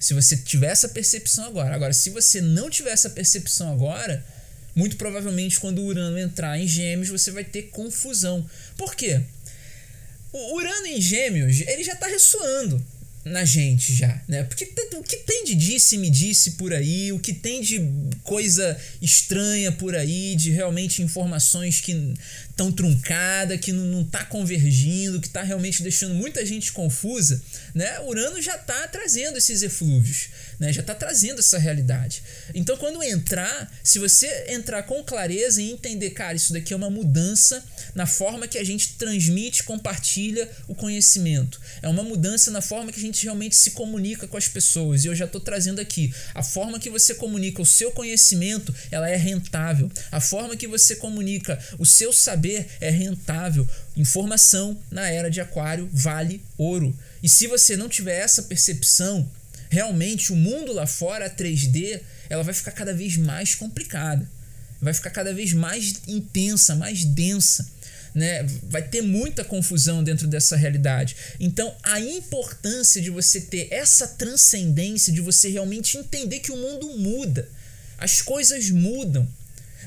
Se 0.00 0.14
você 0.14 0.36
tiver 0.36 0.70
essa 0.70 0.88
percepção 0.88 1.46
agora. 1.46 1.74
Agora, 1.74 1.92
se 1.92 2.10
você 2.10 2.40
não 2.40 2.68
tiver 2.68 2.90
essa 2.90 3.10
percepção 3.10 3.72
agora, 3.72 4.24
muito 4.74 4.96
provavelmente 4.96 5.60
quando 5.60 5.78
o 5.80 5.84
Urano 5.84 6.18
entrar 6.18 6.58
em 6.58 6.66
Gêmeos, 6.66 7.08
você 7.08 7.30
vai 7.30 7.44
ter 7.44 7.64
confusão. 7.64 8.44
Por 8.76 8.96
quê? 8.96 9.20
O 10.32 10.56
Urano 10.56 10.86
em 10.86 11.00
Gêmeos, 11.00 11.60
ele 11.60 11.84
já 11.84 11.92
está 11.92 12.06
ressoando 12.06 12.84
na 13.24 13.44
gente 13.44 13.94
já, 13.94 14.20
né? 14.26 14.42
Porque 14.42 14.68
o 14.94 15.02
que 15.02 15.16
tem 15.18 15.44
de 15.44 15.54
disse 15.54 15.96
me 15.96 16.10
disse 16.10 16.52
por 16.52 16.72
aí, 16.72 17.12
o 17.12 17.18
que 17.18 17.32
tem 17.32 17.60
de 17.60 17.80
coisa 18.24 18.76
estranha 19.00 19.70
por 19.70 19.94
aí, 19.94 20.34
de 20.34 20.50
realmente 20.50 21.02
informações 21.02 21.80
que 21.80 22.14
estão 22.62 22.70
truncadas, 22.70 23.58
que 23.60 23.72
não, 23.72 23.84
não 23.84 24.04
tá 24.04 24.24
convergindo, 24.24 25.20
que 25.20 25.26
está 25.26 25.42
realmente 25.42 25.82
deixando 25.82 26.14
muita 26.14 26.44
gente 26.46 26.72
confusa, 26.72 27.42
né? 27.74 28.00
Urano 28.00 28.40
já 28.40 28.54
está 28.54 28.86
trazendo 28.86 29.36
esses 29.36 29.62
eflúvios, 29.62 30.28
né? 30.60 30.72
Já 30.72 30.80
está 30.80 30.94
trazendo 30.94 31.40
essa 31.40 31.58
realidade. 31.58 32.22
Então, 32.54 32.76
quando 32.76 33.02
entrar, 33.02 33.72
se 33.82 33.98
você 33.98 34.46
entrar 34.48 34.84
com 34.84 35.02
clareza 35.02 35.60
e 35.60 35.70
entender, 35.72 36.10
cara, 36.10 36.36
isso 36.36 36.52
daqui 36.52 36.72
é 36.72 36.76
uma 36.76 36.90
mudança 36.90 37.64
na 37.94 38.06
forma 38.06 38.46
que 38.46 38.58
a 38.58 38.64
gente 38.64 38.94
transmite, 38.94 39.64
compartilha 39.64 40.48
o 40.68 40.74
conhecimento. 40.74 41.60
É 41.82 41.88
uma 41.88 42.02
mudança 42.02 42.50
na 42.50 42.60
forma 42.60 42.92
que 42.92 42.98
a 42.98 43.02
gente 43.02 43.24
realmente 43.24 43.56
se 43.56 43.72
comunica 43.72 44.28
com 44.28 44.36
as 44.36 44.48
pessoas. 44.48 45.04
E 45.04 45.08
eu 45.08 45.14
já 45.14 45.24
estou 45.24 45.40
trazendo 45.40 45.80
aqui. 45.80 46.12
A 46.34 46.42
forma 46.42 46.78
que 46.78 46.90
você 46.90 47.14
comunica 47.14 47.60
o 47.60 47.66
seu 47.66 47.90
conhecimento, 47.90 48.74
ela 48.90 49.08
é 49.08 49.16
rentável. 49.16 49.90
A 50.10 50.20
forma 50.20 50.56
que 50.56 50.66
você 50.66 50.96
comunica 50.96 51.58
o 51.78 51.86
seu 51.86 52.12
saber 52.12 52.51
é 52.80 52.90
rentável. 52.90 53.66
Informação 53.96 54.78
na 54.90 55.08
era 55.08 55.30
de 55.30 55.40
aquário 55.40 55.88
vale 55.92 56.42
ouro. 56.56 56.96
E 57.22 57.28
se 57.28 57.46
você 57.46 57.76
não 57.76 57.88
tiver 57.88 58.18
essa 58.18 58.42
percepção, 58.42 59.28
realmente 59.70 60.32
o 60.32 60.36
mundo 60.36 60.72
lá 60.72 60.86
fora, 60.86 61.26
a 61.26 61.30
3D, 61.30 62.00
ela 62.28 62.42
vai 62.42 62.54
ficar 62.54 62.72
cada 62.72 62.92
vez 62.92 63.16
mais 63.16 63.54
complicada. 63.54 64.28
Vai 64.80 64.92
ficar 64.92 65.10
cada 65.10 65.32
vez 65.32 65.52
mais 65.52 65.94
intensa, 66.08 66.74
mais 66.74 67.04
densa. 67.04 67.66
né? 68.14 68.44
Vai 68.64 68.82
ter 68.82 69.02
muita 69.02 69.44
confusão 69.44 70.02
dentro 70.02 70.26
dessa 70.26 70.56
realidade. 70.56 71.16
Então, 71.40 71.74
a 71.82 72.00
importância 72.00 73.00
de 73.00 73.10
você 73.10 73.40
ter 73.40 73.68
essa 73.70 74.06
transcendência, 74.06 75.12
de 75.12 75.20
você 75.20 75.48
realmente 75.48 75.96
entender 75.96 76.40
que 76.40 76.52
o 76.52 76.56
mundo 76.56 76.98
muda, 76.98 77.48
as 77.98 78.20
coisas 78.20 78.70
mudam. 78.70 79.26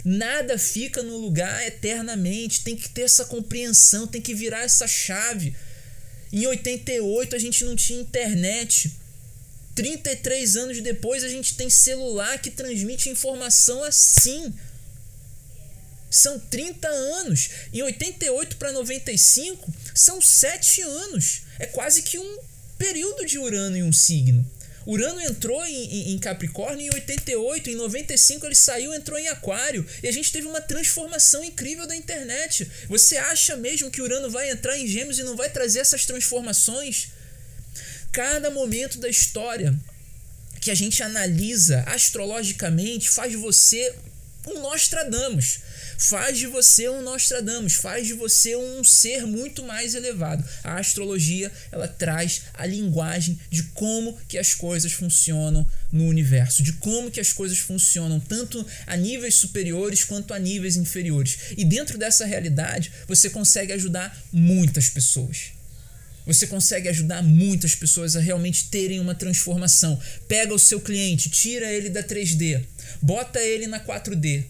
Nada 0.05 0.59
fica 0.59 1.01
no 1.01 1.17
lugar 1.17 1.65
eternamente. 1.65 2.63
Tem 2.63 2.75
que 2.75 2.87
ter 2.87 3.01
essa 3.01 3.25
compreensão, 3.25 4.05
tem 4.05 4.21
que 4.21 4.35
virar 4.35 4.61
essa 4.61 4.87
chave. 4.87 5.55
Em 6.31 6.45
88 6.45 7.35
a 7.35 7.39
gente 7.39 7.65
não 7.65 7.75
tinha 7.75 7.99
internet. 7.99 8.91
33 9.73 10.57
anos 10.57 10.81
depois 10.81 11.23
a 11.23 11.27
gente 11.27 11.55
tem 11.55 11.71
celular 11.71 12.39
que 12.39 12.51
transmite 12.51 13.09
informação 13.09 13.83
assim. 13.83 14.53
São 16.11 16.39
30 16.39 16.87
anos. 16.87 17.49
Em 17.73 17.81
88 17.81 18.57
para 18.57 18.71
95 18.71 19.73
são 19.95 20.21
7 20.21 20.83
anos. 20.83 21.41
É 21.57 21.65
quase 21.65 22.03
que 22.03 22.19
um 22.19 22.37
período 22.77 23.25
de 23.25 23.39
Urano 23.39 23.75
em 23.75 23.83
um 23.83 23.91
signo. 23.91 24.45
Urano 24.85 25.19
entrou 25.21 25.65
em, 25.65 26.13
em, 26.13 26.19
Capricórnio 26.19 26.85
em 26.85 26.93
88, 26.93 27.69
em 27.71 27.75
95 27.75 28.45
ele 28.45 28.55
saiu, 28.55 28.93
entrou 28.93 29.17
em 29.17 29.27
Aquário 29.29 29.85
e 30.03 30.07
a 30.07 30.11
gente 30.11 30.31
teve 30.31 30.47
uma 30.47 30.61
transformação 30.61 31.43
incrível 31.43 31.87
da 31.87 31.95
internet. 31.95 32.69
Você 32.87 33.17
acha 33.17 33.57
mesmo 33.57 33.89
que 33.89 34.01
Urano 34.01 34.29
vai 34.29 34.49
entrar 34.49 34.77
em 34.77 34.87
Gêmeos 34.87 35.17
e 35.17 35.23
não 35.23 35.35
vai 35.35 35.49
trazer 35.49 35.79
essas 35.79 36.05
transformações? 36.05 37.07
Cada 38.11 38.51
momento 38.51 38.99
da 38.99 39.09
história 39.09 39.75
que 40.61 40.71
a 40.71 40.75
gente 40.75 41.01
analisa 41.01 41.83
astrologicamente 41.87 43.09
faz 43.09 43.33
você 43.33 43.93
um 44.47 44.61
Nostradamus 44.61 45.59
faz 45.97 46.37
de 46.37 46.47
você 46.47 46.89
um 46.89 47.01
Nostradamus, 47.01 47.73
faz 47.73 48.07
de 48.07 48.13
você 48.13 48.55
um 48.55 48.83
ser 48.83 49.25
muito 49.25 49.63
mais 49.63 49.95
elevado. 49.95 50.43
A 50.63 50.77
astrologia, 50.77 51.51
ela 51.71 51.87
traz 51.87 52.43
a 52.53 52.65
linguagem 52.65 53.39
de 53.49 53.63
como 53.63 54.17
que 54.27 54.37
as 54.37 54.53
coisas 54.53 54.91
funcionam 54.91 55.65
no 55.91 56.05
universo, 56.05 56.63
de 56.63 56.73
como 56.73 57.11
que 57.11 57.19
as 57.19 57.31
coisas 57.31 57.57
funcionam 57.57 58.19
tanto 58.19 58.65
a 58.85 58.95
níveis 58.95 59.35
superiores 59.35 60.03
quanto 60.03 60.33
a 60.33 60.39
níveis 60.39 60.75
inferiores. 60.75 61.37
E 61.57 61.63
dentro 61.63 61.97
dessa 61.97 62.25
realidade, 62.25 62.91
você 63.07 63.29
consegue 63.29 63.73
ajudar 63.73 64.15
muitas 64.31 64.89
pessoas. 64.89 65.55
Você 66.25 66.47
consegue 66.47 66.89
ajudar 66.89 67.21
muitas 67.21 67.75
pessoas 67.75 68.15
a 68.15 68.19
realmente 68.19 68.69
terem 68.69 68.99
uma 68.99 69.13
transformação. 69.13 69.99
Pega 70.27 70.53
o 70.53 70.59
seu 70.59 70.81
cliente, 70.81 71.29
tira 71.29 71.71
ele 71.71 71.89
da 71.89 72.03
3D, 72.03 72.63
bota 73.01 73.39
ele 73.39 73.67
na 73.67 73.79
4D, 73.79 74.45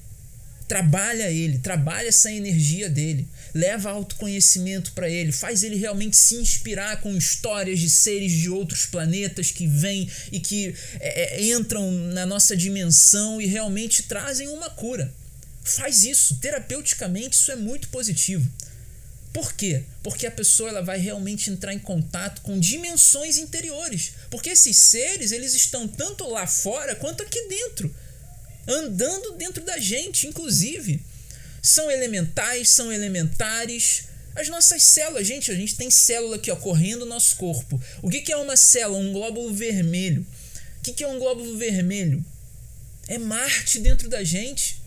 Trabalha 0.68 1.30
ele, 1.30 1.60
trabalha 1.60 2.08
essa 2.08 2.32
energia 2.32 2.90
dele, 2.90 3.28
leva 3.54 3.92
autoconhecimento 3.92 4.94
para 4.94 5.08
ele, 5.08 5.32
faz 5.32 5.64
ele 5.64 5.76
realmente 5.76 6.18
se 6.18 6.36
inspirar 6.36 7.02
com 7.02 7.16
histórias 7.16 7.80
de 7.80 7.88
seres 7.88 8.32
de 8.32 8.50
outros 8.50 8.88
planetas 8.88 9.52
que 9.52 9.68
vêm 9.68 10.10
e 10.32 10.40
que 10.40 10.74
é, 11.00 11.40
é, 11.40 11.54
entram 11.54 11.92
na 11.92 12.26
nossa 12.26 12.58
dimensão 12.58 13.40
e 13.40 13.46
realmente 13.46 14.04
trazem 14.04 14.48
uma 14.48 14.70
cura. 14.72 15.14
Faz 15.64 16.04
isso, 16.04 16.38
terapeuticamente, 16.38 17.36
isso 17.36 17.52
é 17.52 17.56
muito 17.56 17.88
positivo. 17.90 18.50
Por 19.32 19.54
quê? 19.54 19.84
Porque 20.02 20.26
a 20.26 20.32
pessoa 20.32 20.70
ela 20.70 20.82
vai 20.82 20.98
realmente 20.98 21.52
entrar 21.52 21.74
em 21.74 21.80
contato 21.80 22.42
com 22.42 22.58
dimensões 22.58 23.38
interiores. 23.38 24.14
Porque 24.32 24.52
esses 24.52 24.78
seres, 24.78 25.32
eles 25.32 25.54
estão 25.54 25.88
tanto 25.88 26.28
lá 26.30 26.48
fora 26.48 26.96
quanto 26.96 27.22
aqui 27.22 27.48
dentro 27.50 27.94
andando 28.68 29.34
dentro 29.34 29.64
da 29.64 29.78
gente, 29.78 30.28
inclusive. 30.28 31.02
São 31.62 31.90
elementais, 31.90 32.70
são 32.70 32.92
elementares. 32.92 34.04
As 34.36 34.50
nossas 34.50 34.84
células, 34.84 35.26
gente, 35.26 35.52
a 35.52 35.56
gente 35.56 35.76
tem 35.76 35.90
célula 35.90 36.36
aqui, 36.36 36.52
ó, 36.52 36.56
correndo 36.56 37.00
no 37.02 37.06
nosso 37.06 37.36
corpo. 37.38 37.82
O 38.02 38.10
que, 38.10 38.22
que 38.22 38.32
é 38.32 38.38
uma 38.38 38.58
célula? 38.58 39.00
Um 39.00 39.14
glóbulo 39.14 39.54
vermelho. 39.54 40.26
O 40.80 40.84
que, 40.84 40.94
que 40.94 41.04
é 41.04 41.08
um 41.08 41.18
glóbulo 41.18 41.58
vermelho? 41.58 42.24
É 43.08 43.18
Marte 43.18 43.80
dentro 43.80 44.10
da 44.10 44.24
gente. 44.24 44.82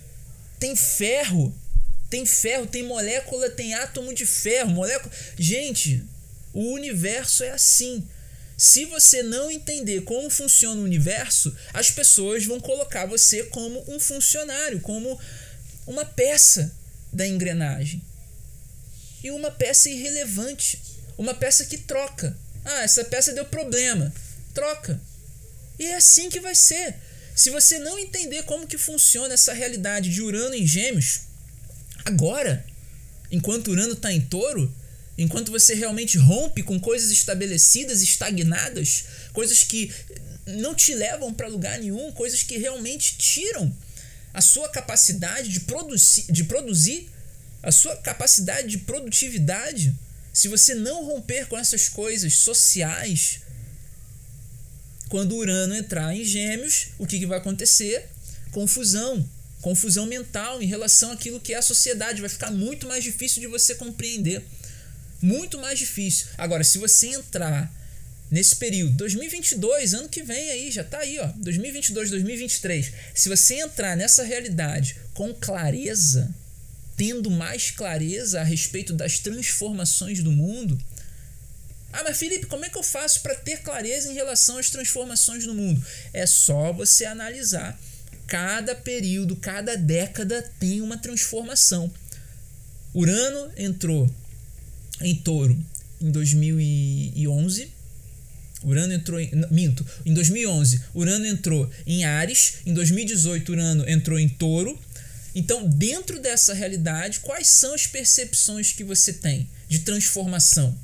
Tem 0.58 0.76
ferro. 0.76 1.54
Tem 2.10 2.24
ferro, 2.24 2.66
tem 2.66 2.82
molécula, 2.82 3.50
tem 3.50 3.74
átomo 3.74 4.14
de 4.14 4.24
ferro. 4.24 4.70
Molécula. 4.70 5.12
Gente, 5.38 6.04
o 6.52 6.72
universo 6.72 7.44
é 7.44 7.50
assim. 7.50 8.06
Se 8.58 8.84
você 8.86 9.22
não 9.22 9.48
entender 9.48 10.02
como 10.02 10.28
funciona 10.28 10.80
o 10.80 10.84
universo, 10.84 11.56
as 11.72 11.92
pessoas 11.92 12.44
vão 12.44 12.58
colocar 12.58 13.06
você 13.06 13.44
como 13.44 13.84
um 13.86 14.00
funcionário, 14.00 14.80
como 14.80 15.16
uma 15.86 16.04
peça 16.04 16.74
da 17.12 17.24
engrenagem. 17.24 18.02
E 19.22 19.30
uma 19.30 19.52
peça 19.52 19.88
irrelevante, 19.88 20.82
uma 21.16 21.34
peça 21.34 21.66
que 21.66 21.78
troca. 21.78 22.36
Ah, 22.64 22.82
essa 22.82 23.04
peça 23.04 23.32
deu 23.32 23.44
problema. 23.44 24.12
Troca. 24.52 25.00
E 25.78 25.86
é 25.86 25.94
assim 25.94 26.28
que 26.28 26.40
vai 26.40 26.56
ser. 26.56 26.96
Se 27.36 27.50
você 27.50 27.78
não 27.78 27.96
entender 27.96 28.42
como 28.42 28.66
que 28.66 28.76
funciona 28.76 29.34
essa 29.34 29.52
realidade 29.52 30.10
de 30.10 30.20
Urano 30.20 30.56
em 30.56 30.66
Gêmeos, 30.66 31.20
agora, 32.04 32.66
enquanto 33.30 33.68
Urano 33.70 33.92
está 33.92 34.12
em 34.12 34.20
Touro, 34.20 34.74
enquanto 35.18 35.50
você 35.50 35.74
realmente 35.74 36.16
rompe 36.16 36.62
com 36.62 36.78
coisas 36.78 37.10
estabelecidas, 37.10 38.00
estagnadas, 38.00 39.04
coisas 39.32 39.64
que 39.64 39.92
não 40.46 40.74
te 40.74 40.94
levam 40.94 41.34
para 41.34 41.48
lugar 41.48 41.78
nenhum, 41.78 42.12
coisas 42.12 42.42
que 42.42 42.56
realmente 42.56 43.18
tiram 43.18 43.74
a 44.32 44.40
sua 44.40 44.68
capacidade 44.68 45.48
de 45.48 45.60
produzir, 45.60 46.30
de 46.30 46.44
produzir, 46.44 47.10
a 47.62 47.72
sua 47.72 47.96
capacidade 47.96 48.68
de 48.68 48.78
produtividade. 48.78 49.94
Se 50.32 50.46
você 50.46 50.74
não 50.74 51.04
romper 51.04 51.48
com 51.48 51.58
essas 51.58 51.88
coisas 51.88 52.34
sociais, 52.34 53.40
quando 55.08 55.34
Urano 55.34 55.74
entrar 55.74 56.14
em 56.14 56.24
Gêmeos, 56.24 56.88
o 56.98 57.06
que, 57.06 57.18
que 57.18 57.26
vai 57.26 57.38
acontecer? 57.38 58.08
Confusão. 58.52 59.28
Confusão 59.60 60.06
mental 60.06 60.62
em 60.62 60.66
relação 60.66 61.10
àquilo 61.10 61.40
que 61.40 61.52
é 61.52 61.56
a 61.56 61.62
sociedade. 61.62 62.20
Vai 62.20 62.30
ficar 62.30 62.52
muito 62.52 62.86
mais 62.86 63.02
difícil 63.02 63.40
de 63.40 63.48
você 63.48 63.74
compreender. 63.74 64.44
Muito 65.20 65.58
mais 65.58 65.78
difícil. 65.78 66.26
Agora, 66.36 66.62
se 66.62 66.78
você 66.78 67.08
entrar 67.08 67.72
nesse 68.30 68.56
período, 68.56 68.92
2022, 68.92 69.94
ano 69.94 70.08
que 70.08 70.22
vem 70.22 70.50
aí, 70.50 70.70
já 70.70 70.84
tá 70.84 70.98
aí, 70.98 71.18
ó, 71.18 71.26
2022, 71.36 72.10
2023. 72.10 72.92
Se 73.14 73.28
você 73.28 73.54
entrar 73.56 73.96
nessa 73.96 74.22
realidade 74.22 74.96
com 75.14 75.34
clareza, 75.34 76.32
tendo 76.96 77.30
mais 77.30 77.70
clareza 77.70 78.40
a 78.40 78.44
respeito 78.44 78.92
das 78.92 79.18
transformações 79.18 80.22
do 80.22 80.30
mundo, 80.30 80.78
ah, 81.92 82.02
mas 82.04 82.18
Felipe, 82.18 82.46
como 82.46 82.64
é 82.64 82.68
que 82.68 82.76
eu 82.76 82.82
faço 82.82 83.22
para 83.22 83.34
ter 83.34 83.62
clareza 83.62 84.10
em 84.10 84.14
relação 84.14 84.58
às 84.58 84.68
transformações 84.68 85.44
do 85.44 85.54
mundo? 85.54 85.82
É 86.12 86.26
só 86.26 86.72
você 86.72 87.06
analisar. 87.06 87.78
Cada 88.26 88.74
período, 88.74 89.34
cada 89.36 89.74
década 89.74 90.48
tem 90.60 90.82
uma 90.82 90.98
transformação. 90.98 91.90
Urano 92.94 93.50
entrou 93.56 94.08
em 95.00 95.14
Touro 95.14 95.56
em 96.00 96.10
2011. 96.10 97.68
Urano 98.64 98.92
entrou 98.92 99.20
em. 99.20 99.30
Minto, 99.50 99.86
em 100.04 100.12
2011, 100.12 100.82
Urano 100.94 101.26
entrou 101.26 101.70
em 101.86 102.04
Ares. 102.04 102.54
Em 102.66 102.74
2018, 102.74 103.52
Urano 103.52 103.88
entrou 103.88 104.18
em 104.18 104.28
Touro. 104.28 104.78
Então, 105.34 105.68
dentro 105.68 106.18
dessa 106.18 106.54
realidade, 106.54 107.20
quais 107.20 107.46
são 107.46 107.74
as 107.74 107.86
percepções 107.86 108.72
que 108.72 108.82
você 108.82 109.12
tem 109.12 109.48
de 109.68 109.80
transformação? 109.80 110.76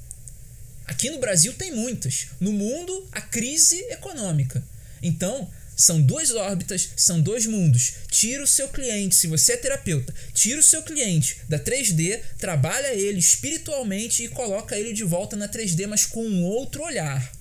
Aqui 0.86 1.10
no 1.10 1.18
Brasil 1.18 1.52
tem 1.54 1.72
muitas. 1.72 2.26
No 2.38 2.52
mundo, 2.52 3.08
a 3.10 3.20
crise 3.20 3.76
econômica. 3.90 4.62
Então, 5.02 5.48
são 5.76 6.00
duas 6.00 6.30
órbitas, 6.30 6.90
são 6.96 7.20
dois 7.20 7.46
mundos. 7.46 7.94
Tira 8.10 8.42
o 8.42 8.46
seu 8.46 8.68
cliente, 8.68 9.14
se 9.14 9.26
você 9.26 9.52
é 9.52 9.56
terapeuta, 9.56 10.14
tira 10.32 10.60
o 10.60 10.62
seu 10.62 10.82
cliente 10.82 11.38
da 11.48 11.58
3D, 11.58 12.20
trabalha 12.38 12.94
ele 12.94 13.18
espiritualmente 13.18 14.22
e 14.22 14.28
coloca 14.28 14.78
ele 14.78 14.92
de 14.92 15.04
volta 15.04 15.36
na 15.36 15.48
3D, 15.48 15.86
mas 15.86 16.06
com 16.06 16.24
um 16.24 16.44
outro 16.44 16.82
olhar. 16.82 17.32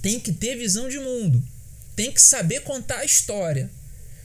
Tem 0.00 0.18
que 0.18 0.32
ter 0.32 0.56
visão 0.56 0.88
de 0.88 0.98
mundo. 0.98 1.42
Tem 1.94 2.10
que 2.10 2.20
saber 2.20 2.60
contar 2.60 2.98
a 2.98 3.04
história. 3.04 3.70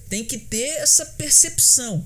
Tem 0.10 0.24
que 0.24 0.38
ter 0.38 0.78
essa 0.80 1.06
percepção. 1.06 2.06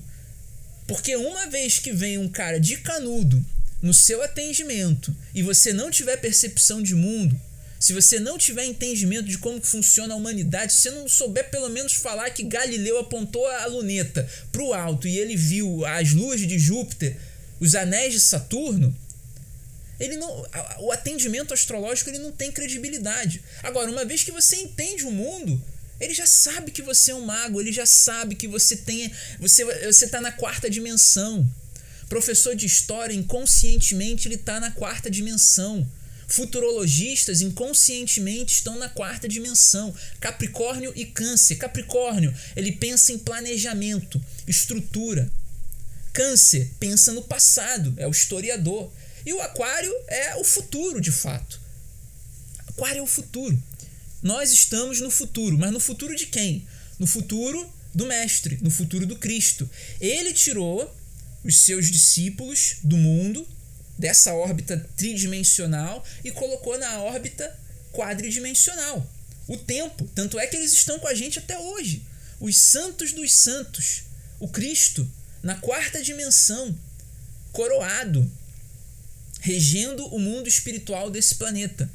Porque 0.86 1.14
uma 1.16 1.46
vez 1.46 1.78
que 1.78 1.92
vem 1.92 2.18
um 2.18 2.28
cara 2.28 2.58
de 2.58 2.76
canudo 2.78 3.44
no 3.80 3.94
seu 3.94 4.22
atendimento 4.22 5.14
e 5.34 5.42
você 5.42 5.72
não 5.72 5.90
tiver 5.90 6.16
percepção 6.18 6.82
de 6.82 6.94
mundo, 6.94 7.40
se 7.82 7.92
você 7.92 8.20
não 8.20 8.38
tiver 8.38 8.64
entendimento 8.64 9.24
de 9.24 9.38
como 9.38 9.60
funciona 9.60 10.14
a 10.14 10.16
humanidade, 10.16 10.72
se 10.72 10.82
você 10.82 10.90
não 10.92 11.08
souber 11.08 11.50
pelo 11.50 11.68
menos 11.68 11.94
falar 11.94 12.30
que 12.30 12.44
Galileu 12.44 12.96
apontou 13.00 13.44
a 13.44 13.66
luneta 13.66 14.24
para 14.52 14.62
o 14.62 14.72
alto 14.72 15.08
e 15.08 15.18
ele 15.18 15.34
viu 15.34 15.84
as 15.84 16.12
luas 16.12 16.40
de 16.40 16.60
Júpiter, 16.60 17.16
os 17.58 17.74
anéis 17.74 18.12
de 18.12 18.20
Saturno, 18.20 18.96
ele 19.98 20.16
não, 20.16 20.46
o 20.78 20.92
atendimento 20.92 21.52
astrológico 21.52 22.08
ele 22.08 22.20
não 22.20 22.30
tem 22.30 22.52
credibilidade. 22.52 23.42
Agora, 23.64 23.90
uma 23.90 24.04
vez 24.04 24.22
que 24.22 24.30
você 24.30 24.58
entende 24.58 25.02
o 25.02 25.10
mundo, 25.10 25.60
ele 26.00 26.14
já 26.14 26.24
sabe 26.24 26.70
que 26.70 26.82
você 26.82 27.10
é 27.10 27.16
um 27.16 27.26
mago, 27.26 27.60
ele 27.60 27.72
já 27.72 27.84
sabe 27.84 28.36
que 28.36 28.46
você 28.46 28.76
tem, 28.76 29.10
você 29.40 29.64
você 29.86 30.04
está 30.04 30.20
na 30.20 30.30
quarta 30.30 30.70
dimensão. 30.70 31.44
Professor 32.08 32.54
de 32.54 32.64
história, 32.64 33.12
inconscientemente, 33.12 34.28
ele 34.28 34.36
está 34.36 34.60
na 34.60 34.70
quarta 34.70 35.10
dimensão. 35.10 35.84
Futurologistas 36.32 37.42
inconscientemente 37.42 38.54
estão 38.54 38.78
na 38.78 38.88
quarta 38.88 39.28
dimensão. 39.28 39.94
Capricórnio 40.18 40.90
e 40.96 41.04
Câncer. 41.04 41.56
Capricórnio, 41.56 42.34
ele 42.56 42.72
pensa 42.72 43.12
em 43.12 43.18
planejamento, 43.18 44.18
estrutura. 44.48 45.30
Câncer 46.10 46.70
pensa 46.80 47.12
no 47.12 47.20
passado, 47.20 47.92
é 47.98 48.08
o 48.08 48.10
historiador. 48.10 48.90
E 49.26 49.34
o 49.34 49.42
Aquário 49.42 49.92
é 50.08 50.34
o 50.36 50.42
futuro, 50.42 51.02
de 51.02 51.12
fato. 51.12 51.60
Aquário 52.66 53.00
é 53.00 53.02
o 53.02 53.06
futuro. 53.06 53.62
Nós 54.22 54.52
estamos 54.52 55.02
no 55.02 55.10
futuro, 55.10 55.58
mas 55.58 55.70
no 55.70 55.80
futuro 55.80 56.16
de 56.16 56.24
quem? 56.24 56.66
No 56.98 57.06
futuro 57.06 57.70
do 57.94 58.06
Mestre, 58.06 58.58
no 58.62 58.70
futuro 58.70 59.04
do 59.04 59.16
Cristo. 59.16 59.68
Ele 60.00 60.32
tirou 60.32 60.90
os 61.44 61.58
seus 61.58 61.90
discípulos 61.90 62.76
do 62.82 62.96
mundo, 62.96 63.46
dessa 63.98 64.34
órbita 64.34 64.88
tridimensional, 64.96 66.04
e 66.24 66.30
colocou 66.30 66.78
na 66.78 67.00
órbita 67.00 67.58
quadridimensional. 67.92 69.08
O 69.46 69.56
tempo. 69.56 70.08
Tanto 70.14 70.38
é 70.38 70.46
que 70.46 70.56
eles 70.56 70.72
estão 70.72 70.98
com 70.98 71.08
a 71.08 71.14
gente 71.14 71.38
até 71.38 71.58
hoje. 71.58 72.02
Os 72.40 72.56
santos 72.56 73.12
dos 73.12 73.32
santos. 73.32 74.04
O 74.40 74.48
Cristo, 74.48 75.08
na 75.42 75.56
quarta 75.56 76.02
dimensão, 76.02 76.76
coroado, 77.52 78.30
regendo 79.40 80.06
o 80.06 80.18
mundo 80.18 80.48
espiritual 80.48 81.10
desse 81.10 81.34
planeta. 81.34 81.90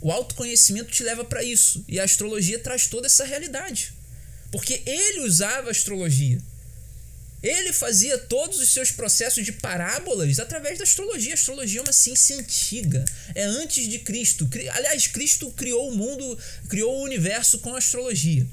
O 0.00 0.10
autoconhecimento 0.10 0.90
te 0.90 1.02
leva 1.02 1.24
para 1.24 1.42
isso. 1.42 1.84
E 1.88 1.98
a 1.98 2.04
astrologia 2.04 2.58
traz 2.58 2.86
toda 2.86 3.06
essa 3.06 3.24
realidade. 3.24 3.92
Porque 4.50 4.82
ele 4.86 5.20
usava 5.20 5.68
a 5.68 5.70
astrologia. 5.70 6.40
Ele 7.42 7.72
fazia 7.72 8.18
todos 8.18 8.58
os 8.58 8.68
seus 8.68 8.90
processos 8.90 9.44
de 9.44 9.52
parábolas 9.52 10.38
através 10.38 10.76
da 10.78 10.84
astrologia. 10.84 11.32
A 11.32 11.34
astrologia 11.34 11.80
é 11.80 11.82
uma 11.82 11.92
ciência 11.92 12.36
antiga, 12.36 13.04
é 13.34 13.44
antes 13.44 13.88
de 13.88 13.98
Cristo. 14.00 14.48
Aliás, 14.72 15.06
Cristo 15.06 15.50
criou 15.52 15.88
o 15.88 15.96
mundo, 15.96 16.38
criou 16.68 16.98
o 16.98 17.02
universo 17.02 17.58
com 17.60 17.74
a 17.74 17.78
astrologia. 17.78 18.46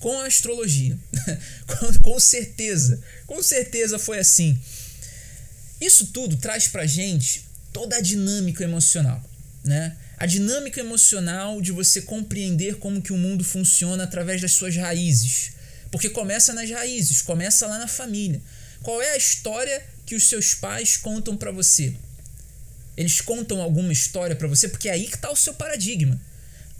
Com 0.00 0.18
a 0.20 0.26
astrologia. 0.26 0.98
com 2.02 2.18
certeza. 2.18 3.00
Com 3.26 3.40
certeza 3.42 3.98
foi 3.98 4.18
assim. 4.18 4.58
Isso 5.80 6.06
tudo 6.06 6.36
traz 6.36 6.66
pra 6.66 6.86
gente 6.86 7.44
toda 7.72 7.96
a 7.96 8.00
dinâmica 8.00 8.64
emocional, 8.64 9.22
né? 9.64 9.96
A 10.16 10.26
dinâmica 10.26 10.80
emocional 10.80 11.60
de 11.60 11.72
você 11.72 12.02
compreender 12.02 12.76
como 12.76 13.02
que 13.02 13.12
o 13.12 13.16
mundo 13.16 13.44
funciona 13.44 14.04
através 14.04 14.40
das 14.40 14.52
suas 14.52 14.76
raízes. 14.76 15.53
Porque 15.94 16.10
começa 16.10 16.52
nas 16.52 16.68
raízes, 16.68 17.22
começa 17.22 17.68
lá 17.68 17.78
na 17.78 17.86
família. 17.86 18.42
Qual 18.82 19.00
é 19.00 19.10
a 19.10 19.16
história 19.16 19.80
que 20.04 20.16
os 20.16 20.28
seus 20.28 20.52
pais 20.52 20.96
contam 20.96 21.36
para 21.36 21.52
você? 21.52 21.94
Eles 22.96 23.20
contam 23.20 23.62
alguma 23.62 23.92
história 23.92 24.34
para 24.34 24.48
você 24.48 24.68
porque 24.68 24.88
é 24.88 24.92
aí 24.92 25.06
que 25.06 25.14
está 25.14 25.30
o 25.30 25.36
seu 25.36 25.54
paradigma. 25.54 26.20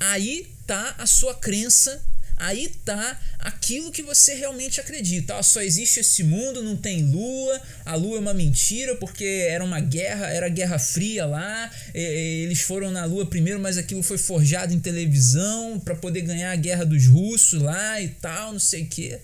Aí 0.00 0.52
tá 0.66 0.96
a 0.98 1.06
sua 1.06 1.32
crença 1.32 2.04
Aí 2.36 2.68
tá 2.84 3.20
aquilo 3.38 3.92
que 3.92 4.02
você 4.02 4.34
realmente 4.34 4.80
acredita. 4.80 5.40
Só 5.42 5.62
existe 5.62 6.00
esse 6.00 6.24
mundo, 6.24 6.62
não 6.62 6.76
tem 6.76 7.02
lua, 7.02 7.60
a 7.84 7.94
lua 7.94 8.16
é 8.16 8.20
uma 8.20 8.34
mentira 8.34 8.96
porque 8.96 9.24
era 9.48 9.62
uma 9.62 9.80
guerra, 9.80 10.28
era 10.28 10.48
guerra 10.48 10.78
fria 10.78 11.26
lá. 11.26 11.70
eles 11.94 12.60
foram 12.60 12.90
na 12.90 13.04
lua 13.04 13.26
primeiro, 13.26 13.60
mas 13.60 13.78
aquilo 13.78 14.02
foi 14.02 14.18
forjado 14.18 14.74
em 14.74 14.80
televisão 14.80 15.78
para 15.78 15.94
poder 15.94 16.22
ganhar 16.22 16.50
a 16.50 16.56
guerra 16.56 16.84
dos 16.84 17.06
russos 17.06 17.62
lá 17.62 18.00
e 18.00 18.08
tal, 18.08 18.52
não 18.52 18.60
sei 18.60 18.82
o 18.82 18.86
que. 18.86 19.18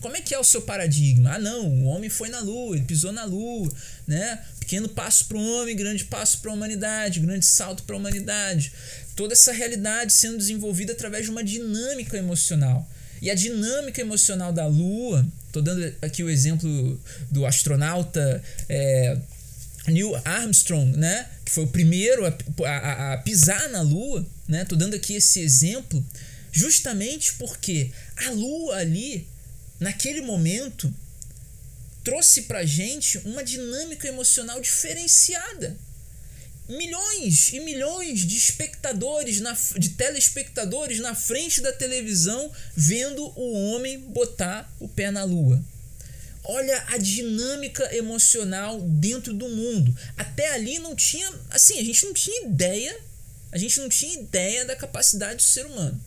Como 0.00 0.14
é 0.14 0.20
que 0.20 0.34
é 0.34 0.38
o 0.38 0.44
seu 0.44 0.60
paradigma? 0.62 1.34
Ah, 1.34 1.38
não, 1.38 1.66
o 1.66 1.84
homem 1.86 2.10
foi 2.10 2.28
na 2.28 2.40
lua, 2.40 2.76
ele 2.76 2.84
pisou 2.84 3.12
na 3.12 3.24
lua, 3.24 3.72
né? 4.06 4.38
Pequeno 4.60 4.88
passo 4.88 5.24
para 5.24 5.38
o 5.38 5.40
homem, 5.40 5.74
grande 5.74 6.04
passo 6.04 6.38
para 6.38 6.50
a 6.50 6.54
humanidade, 6.54 7.18
grande 7.18 7.46
salto 7.46 7.82
para 7.82 7.96
a 7.96 7.98
humanidade 7.98 8.72
toda 9.16 9.32
essa 9.32 9.50
realidade 9.50 10.12
sendo 10.12 10.36
desenvolvida 10.36 10.92
através 10.92 11.24
de 11.24 11.30
uma 11.30 11.42
dinâmica 11.42 12.16
emocional. 12.18 12.88
E 13.20 13.30
a 13.30 13.34
dinâmica 13.34 14.00
emocional 14.00 14.52
da 14.52 14.66
Lua, 14.66 15.26
estou 15.46 15.62
dando 15.62 15.82
aqui 16.02 16.22
o 16.22 16.28
exemplo 16.28 17.00
do 17.30 17.46
astronauta 17.46 18.42
é, 18.68 19.18
Neil 19.88 20.14
Armstrong, 20.22 20.94
né, 20.96 21.26
que 21.44 21.50
foi 21.50 21.64
o 21.64 21.68
primeiro 21.68 22.26
a, 22.26 22.36
a, 22.68 23.12
a 23.14 23.16
pisar 23.18 23.70
na 23.70 23.80
Lua, 23.80 24.24
né, 24.46 24.62
estou 24.62 24.76
dando 24.76 24.94
aqui 24.94 25.14
esse 25.14 25.40
exemplo, 25.40 26.04
justamente 26.52 27.32
porque 27.34 27.90
a 28.18 28.30
Lua 28.30 28.76
ali, 28.76 29.26
naquele 29.80 30.20
momento, 30.20 30.92
trouxe 32.04 32.42
para 32.42 32.66
gente 32.66 33.16
uma 33.24 33.42
dinâmica 33.42 34.06
emocional 34.06 34.60
diferenciada 34.60 35.74
milhões 36.68 37.52
e 37.52 37.60
milhões 37.60 38.26
de 38.26 38.36
espectadores, 38.36 39.40
na, 39.40 39.56
de 39.76 39.90
telespectadores 39.90 40.98
na 41.00 41.14
frente 41.14 41.60
da 41.60 41.72
televisão 41.72 42.50
vendo 42.74 43.32
o 43.36 43.70
homem 43.70 43.98
botar 43.98 44.70
o 44.80 44.88
pé 44.88 45.10
na 45.10 45.24
lua. 45.24 45.62
Olha 46.44 46.84
a 46.88 46.96
dinâmica 46.96 47.94
emocional 47.96 48.80
dentro 48.80 49.34
do 49.34 49.48
mundo. 49.48 49.96
Até 50.16 50.52
ali 50.52 50.78
não 50.78 50.94
tinha, 50.94 51.32
assim, 51.50 51.78
a 51.78 51.84
gente 51.84 52.04
não 52.06 52.14
tinha 52.14 52.46
ideia, 52.46 52.96
a 53.50 53.58
gente 53.58 53.80
não 53.80 53.88
tinha 53.88 54.20
ideia 54.20 54.64
da 54.64 54.76
capacidade 54.76 55.36
do 55.36 55.42
ser 55.42 55.66
humano. 55.66 56.00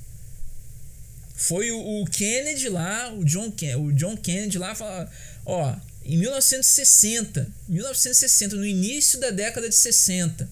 Foi 1.36 1.72
o, 1.72 2.02
o 2.02 2.06
Kennedy 2.06 2.70
lá, 2.70 3.14
o 3.14 3.24
John, 3.24 3.54
o 3.78 3.92
John 3.94 4.16
Kennedy 4.18 4.58
lá 4.58 4.76
falar, 4.76 5.12
ó, 5.46 5.76
em 6.10 6.18
1960, 6.18 7.48
1960, 7.68 8.56
no 8.56 8.66
início 8.66 9.20
da 9.20 9.30
década 9.30 9.70
de 9.70 9.76
60, 9.76 10.50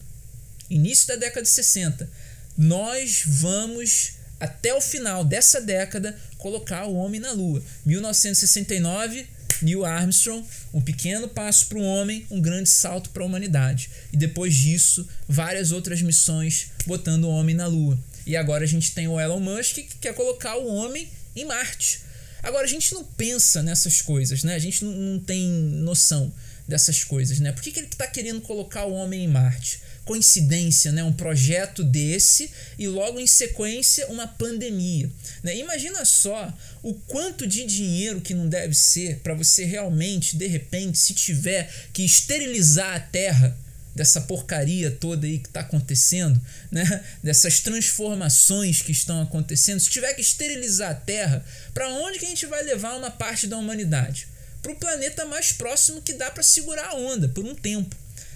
início 0.70 1.08
da 1.08 1.16
década 1.16 1.42
de 1.42 1.50
60, 1.50 2.08
nós 2.56 3.24
vamos 3.26 4.12
até 4.40 4.72
o 4.76 4.80
final 4.80 5.26
dessa 5.26 5.60
década 5.60 6.16
colocar 6.38 6.86
o 6.86 6.94
homem 6.94 7.20
na 7.20 7.32
lua. 7.32 7.64
1969, 7.88 9.26
Neil 9.64 9.84
Armstrong, 9.84 10.46
um 10.72 10.80
pequeno 10.80 11.28
passo 11.28 11.66
para 11.66 11.80
o 11.80 11.84
homem, 11.84 12.28
um 12.30 12.40
grande 12.40 12.70
salto 12.70 13.10
para 13.10 13.24
a 13.24 13.26
humanidade. 13.26 13.90
E 14.14 14.18
depois 14.18 14.54
disso, 14.54 15.08
várias 15.28 15.72
outras 15.72 16.04
missões 16.04 16.68
botando 16.86 17.24
o 17.24 17.32
homem 17.32 17.56
na 17.56 17.66
lua. 17.66 17.98
E 18.28 18.36
agora 18.36 18.64
a 18.64 18.68
gente 18.68 18.92
tem 18.92 19.08
o 19.08 19.20
Elon 19.20 19.40
Musk 19.40 19.78
que 19.78 19.98
quer 20.02 20.14
colocar 20.14 20.56
o 20.56 20.68
homem 20.68 21.10
em 21.36 21.46
Marte. 21.46 22.06
Agora, 22.44 22.66
a 22.66 22.70
gente 22.70 22.94
não 22.94 23.04
pensa 23.04 23.62
nessas 23.64 24.02
coisas, 24.02 24.44
né? 24.44 24.56
A 24.56 24.60
gente 24.60 24.84
não, 24.84 24.92
não 24.92 25.20
tem 25.20 25.48
noção 25.48 26.32
dessas 26.68 27.04
coisas, 27.04 27.40
né? 27.40 27.52
Por 27.52 27.62
que, 27.62 27.72
que 27.72 27.80
ele 27.80 27.88
está 27.88 28.06
querendo 28.06 28.42
colocar 28.42 28.86
o 28.86 28.94
homem 28.94 29.24
em 29.24 29.28
Marte? 29.28 29.82
Coincidência, 30.04 30.92
né? 30.92 31.04
Um 31.04 31.14
projeto 31.14 31.84
desse 31.84 32.52
e 32.78 32.88
logo 32.88 33.20
em 33.20 33.28
sequência 33.28 34.08
uma 34.08 34.28
pandemia. 34.28 35.10
Né? 35.44 35.58
Imagina 35.58 36.04
só 36.06 36.54
o 36.84 36.94
quanto 36.94 37.48
de 37.48 37.66
dinheiro 37.66 38.22
que 38.22 38.34
não 38.34 38.48
deve 38.48 38.74
ser 38.74 39.20
para 39.20 39.34
você 39.34 39.66
realmente, 39.66 40.36
de 40.36 40.48
repente, 40.48 40.98
se 40.98 41.14
tiver 41.14 41.74
que 41.92 42.04
esterilizar 42.04 42.96
a 42.96 43.00
Terra 43.00 43.58
dessa 43.98 44.22
porcaria 44.22 44.92
toda 44.92 45.26
aí 45.26 45.40
que 45.40 45.48
está 45.48 45.62
acontecendo, 45.62 46.40
né? 46.72 47.04
dessas 47.24 47.60
transformações 47.62 48.84
que 48.84 48.92
estão 48.92 49.20
acontecendo, 49.24 49.80
se 49.80 49.90
tiver 49.90 50.14
que 50.14 50.22
esterilizar 50.22 50.92
a 50.92 50.94
Terra, 50.94 51.44
para 51.74 51.90
onde 51.90 52.20
que 52.20 52.26
a 52.26 52.30
gente 52.30 52.46
vai 52.46 52.62
levar 52.62 52.96
uma 52.96 53.10
parte 53.10 53.48
da 53.48 53.58
humanidade? 53.58 54.28
Para 54.62 54.72
o 54.72 54.76
planeta 54.76 55.26
mais 55.26 55.52
próximo 55.52 56.00
que 56.00 56.14
dá 56.14 56.30
para 56.30 56.44
segurar 56.44 56.90
a 56.90 56.96
onda 56.96 57.28
por 57.28 57.44
um 57.44 57.56
tempo. 57.56 57.96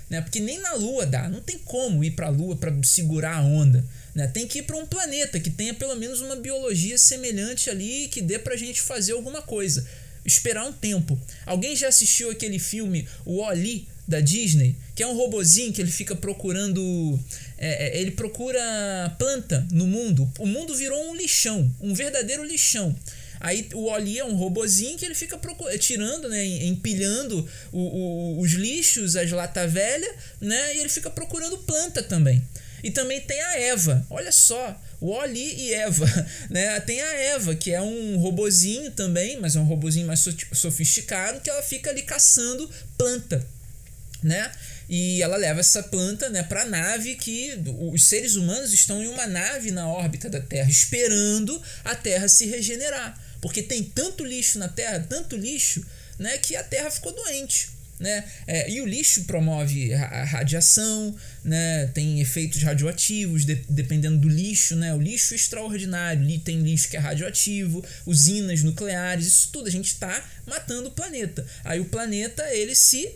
Né? 0.10 0.20
Porque 0.20 0.40
nem 0.40 0.60
na 0.60 0.74
Lua 0.74 1.06
dá, 1.06 1.30
não 1.30 1.42
tem 1.42 1.60
como 1.60 2.04
ir 2.04 2.12
para 2.12 2.26
a 2.26 2.32
Lua 2.32 2.56
para 2.56 2.74
segurar 2.84 3.38
a 3.38 3.42
onda. 3.42 3.86
Né? 4.16 4.28
Tem 4.28 4.48
que 4.48 4.60
ir 4.60 4.64
para 4.64 4.78
um 4.78 4.86
planeta 4.86 5.40
que 5.40 5.52
tenha 5.52 5.76
pelo 5.76 5.96
menos 5.96 6.22
uma 6.22 6.36
biologia 6.36 6.98
semelhante 6.98 7.70
ali 7.70 8.08
que 8.08 8.20
dê 8.20 8.40
para 8.40 8.56
a 8.56 8.58
gente 8.58 8.82
fazer 8.82 9.12
alguma 9.12 9.44
coisa. 9.44 9.88
Esperar 10.26 10.66
um 10.66 10.74
tempo. 10.74 11.20
Alguém 11.46 11.76
já 11.76 11.88
assistiu 11.88 12.32
aquele 12.32 12.58
filme 12.58 13.08
O 13.26 13.38
Oli 13.38 13.88
da 14.08 14.20
Disney, 14.20 14.76
que 15.02 15.04
é 15.04 15.08
um 15.08 15.16
robozinho 15.16 15.74
que 15.74 15.82
ele 15.82 15.90
fica 15.90 16.16
procurando. 16.16 17.20
É, 17.58 17.88
é, 17.88 18.02
ele 18.02 18.12
procura 18.12 18.62
planta 19.18 19.66
no 19.72 19.88
mundo. 19.88 20.32
O 20.38 20.46
mundo 20.46 20.76
virou 20.76 21.10
um 21.10 21.16
lixão, 21.16 21.74
um 21.82 21.92
verdadeiro 21.92 22.44
lixão. 22.44 22.96
Aí 23.40 23.68
o 23.74 23.86
Oli 23.86 24.20
é 24.20 24.24
um 24.24 24.36
robozinho 24.36 24.96
que 25.00 25.04
ele 25.04 25.16
fica 25.16 25.40
tirando, 25.80 26.30
né, 26.30 26.46
empilhando 26.46 27.50
o, 27.72 27.80
o, 27.80 28.42
os 28.42 28.52
lixos, 28.52 29.16
as 29.16 29.32
lata 29.32 29.68
velha, 29.68 30.14
né, 30.40 30.76
e 30.76 30.80
ele 30.82 30.90
fica 30.90 31.10
procurando 31.10 31.58
planta 31.58 32.04
também. 32.04 32.40
E 32.84 32.92
também 32.92 33.22
tem 33.22 33.42
a 33.42 33.58
Eva. 33.58 34.06
Olha 34.08 34.32
só, 34.32 34.80
o 35.00 35.10
Oli 35.10 35.56
e 35.62 35.74
Eva, 35.74 36.06
né? 36.48 36.80
Tem 36.82 37.02
a 37.02 37.14
Eva, 37.14 37.56
que 37.56 37.72
é 37.72 37.82
um 37.82 38.18
robozinho 38.18 38.92
também, 38.92 39.40
mas 39.40 39.56
é 39.56 39.60
um 39.60 39.66
robozinho 39.66 40.06
mais 40.06 40.24
sofisticado, 40.54 41.42
que 41.42 41.50
ela 41.50 41.64
fica 41.64 41.90
ali 41.90 42.04
caçando 42.04 42.70
planta 42.96 43.44
né? 44.24 44.52
E 44.94 45.22
ela 45.22 45.38
leva 45.38 45.62
essa 45.62 45.82
planta, 45.82 46.30
né, 46.30 46.44
para 46.44 46.64
a 46.64 46.66
nave 46.66 47.16
que 47.16 47.58
os 47.94 48.04
seres 48.10 48.36
humanos 48.36 48.74
estão 48.74 49.02
em 49.02 49.08
uma 49.08 49.26
nave 49.26 49.72
na 49.72 49.88
órbita 49.88 50.30
da 50.30 50.42
Terra 50.42 50.70
esperando 50.70 51.62
a 51.86 51.96
Terra 51.96 52.28
se 52.28 52.46
regenerar, 52.48 53.18
porque 53.40 53.64
tem 53.64 53.82
tanto 53.84 54.26
lixo 54.26 54.60
na 54.60 54.68
Terra, 54.68 55.00
tanto 55.00 55.38
lixo, 55.38 55.82
né, 56.20 56.38
que 56.40 56.58
a 56.58 56.64
Terra 56.64 56.92
ficou 56.92 57.14
doente. 57.14 57.70
Né? 58.02 58.26
É, 58.48 58.70
e 58.70 58.82
o 58.82 58.86
lixo 58.86 59.26
promove 59.26 59.94
a 59.94 60.24
radiação, 60.26 61.16
né? 61.44 61.86
tem 61.94 62.20
efeitos 62.20 62.64
radioativos, 62.64 63.46
de, 63.46 63.64
dependendo 63.70 64.18
do 64.18 64.28
lixo. 64.28 64.76
Né? 64.76 64.92
O 64.92 65.00
lixo 65.00 65.36
extraordinário, 65.36 66.40
tem 66.40 66.60
lixo 66.62 66.90
que 66.90 66.98
é 66.98 67.00
radioativo, 67.00 67.86
usinas 68.04 68.64
nucleares, 68.64 69.28
isso 69.28 69.50
tudo. 69.54 69.68
A 69.68 69.72
gente 69.72 69.94
está 69.94 70.28
matando 70.48 70.90
o 70.90 70.92
planeta. 70.92 71.46
Aí 71.64 71.80
o 71.80 71.86
planeta 71.86 72.44
ele 72.52 72.74
se, 72.74 73.08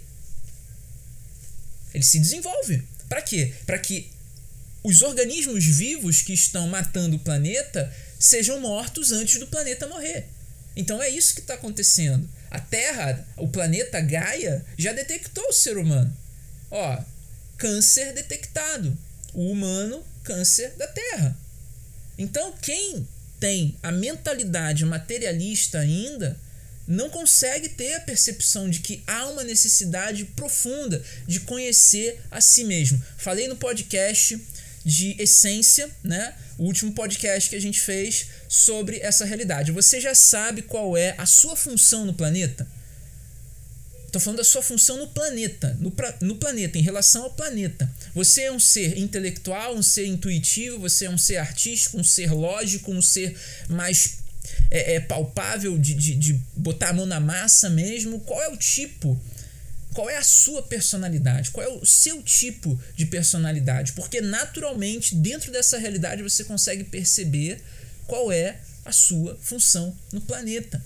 ele 1.96 2.04
se 2.04 2.20
desenvolve. 2.20 2.84
Para 3.08 3.22
quê? 3.22 3.54
Para 3.66 3.80
que 3.80 4.12
os 4.84 5.02
organismos 5.02 5.64
vivos 5.64 6.22
que 6.22 6.34
estão 6.34 6.68
matando 6.68 7.16
o 7.16 7.20
planeta 7.20 7.92
sejam 8.20 8.60
mortos 8.60 9.12
antes 9.12 9.40
do 9.40 9.48
planeta 9.48 9.88
morrer. 9.88 10.28
Então 10.76 11.02
é 11.02 11.08
isso 11.10 11.34
que 11.34 11.40
está 11.40 11.54
acontecendo. 11.54 12.30
A 12.52 12.60
Terra, 12.60 13.26
o 13.38 13.48
planeta 13.48 14.02
Gaia, 14.02 14.64
já 14.78 14.92
detectou 14.92 15.48
o 15.48 15.54
ser 15.54 15.78
humano. 15.78 16.16
Ó, 16.70 17.02
câncer 17.58 18.14
detectado. 18.14 18.96
O 19.34 19.50
humano, 19.52 20.04
câncer 20.24 20.72
da 20.78 20.88
Terra. 20.88 21.38
Então, 22.18 22.54
quem 22.62 23.08
tem 23.40 23.78
a 23.82 23.92
mentalidade 23.92 24.86
materialista 24.86 25.80
ainda 25.80 26.40
não 26.88 27.10
consegue 27.10 27.70
ter 27.70 27.94
a 27.96 28.00
percepção 28.00 28.70
de 28.70 28.80
que 28.80 29.04
há 29.08 29.28
uma 29.28 29.44
necessidade 29.44 30.26
profunda 30.26 31.04
de 31.28 31.40
conhecer 31.42 32.20
a 32.30 32.40
si 32.40 32.64
mesmo. 32.64 33.02
Falei 33.18 33.48
no 33.48 33.56
podcast 33.56 34.40
de 34.84 35.16
essência, 35.20 35.90
né? 36.04 36.36
O 36.58 36.64
último 36.64 36.94
podcast 36.94 37.50
que 37.50 37.56
a 37.56 37.62
gente 37.62 37.82
fez 37.82 38.28
sobre 38.48 39.00
essa 39.00 39.26
realidade. 39.26 39.72
Você 39.72 40.00
já 40.00 40.14
sabe 40.14 40.62
qual 40.62 40.96
é 40.96 41.16
a 41.18 41.26
sua 41.26 41.56
função 41.56 42.06
no 42.06 42.14
planeta? 42.14 42.68
Estou 44.06 44.22
falando 44.22 44.38
da 44.38 44.46
sua 44.46 44.62
função 44.62 44.98
no 44.98 45.08
planeta, 45.08 45.76
no, 45.82 45.92
pra, 45.92 46.16
no 46.22 46.36
planeta, 46.36 46.78
em 46.78 46.82
relação 46.82 47.24
ao 47.24 47.32
planeta. 47.32 47.92
Você 48.14 48.44
é 48.44 48.52
um 48.52 48.60
ser 48.60 48.98
intelectual, 48.98 49.76
um 49.76 49.84
ser 49.84 50.06
intuitivo, 50.06 50.80
você 50.80 51.04
é 51.04 51.10
um 51.10 51.18
ser 51.18 51.36
artístico, 51.36 51.98
um 51.98 52.04
ser 52.04 52.32
lógico, 52.32 52.94
um 52.94 53.02
ser 53.02 53.36
mais 53.68 54.20
é, 54.76 54.96
é 54.96 55.00
palpável 55.00 55.78
de, 55.78 55.94
de, 55.94 56.16
de 56.16 56.34
botar 56.56 56.90
a 56.90 56.94
mão 56.94 57.06
na 57.06 57.20
massa 57.20 57.70
mesmo. 57.70 58.20
Qual 58.20 58.42
é 58.42 58.50
o 58.50 58.58
tipo 58.58 59.20
qual 59.94 60.10
é 60.10 60.18
a 60.18 60.24
sua 60.24 60.62
personalidade? 60.62 61.52
Qual 61.52 61.66
é 61.66 61.70
o 61.70 61.86
seu 61.86 62.22
tipo 62.22 62.78
de 62.98 63.06
personalidade? 63.06 63.94
Porque 63.94 64.20
naturalmente, 64.20 65.16
dentro 65.16 65.54
dessa 65.54 65.78
realidade, 65.78 66.22
você 66.22 66.44
consegue 66.44 66.84
perceber 66.84 67.64
qual 68.06 68.30
é 68.30 68.60
a 68.84 68.92
sua 68.92 69.38
função 69.42 69.96
no 70.12 70.20
planeta. 70.20 70.84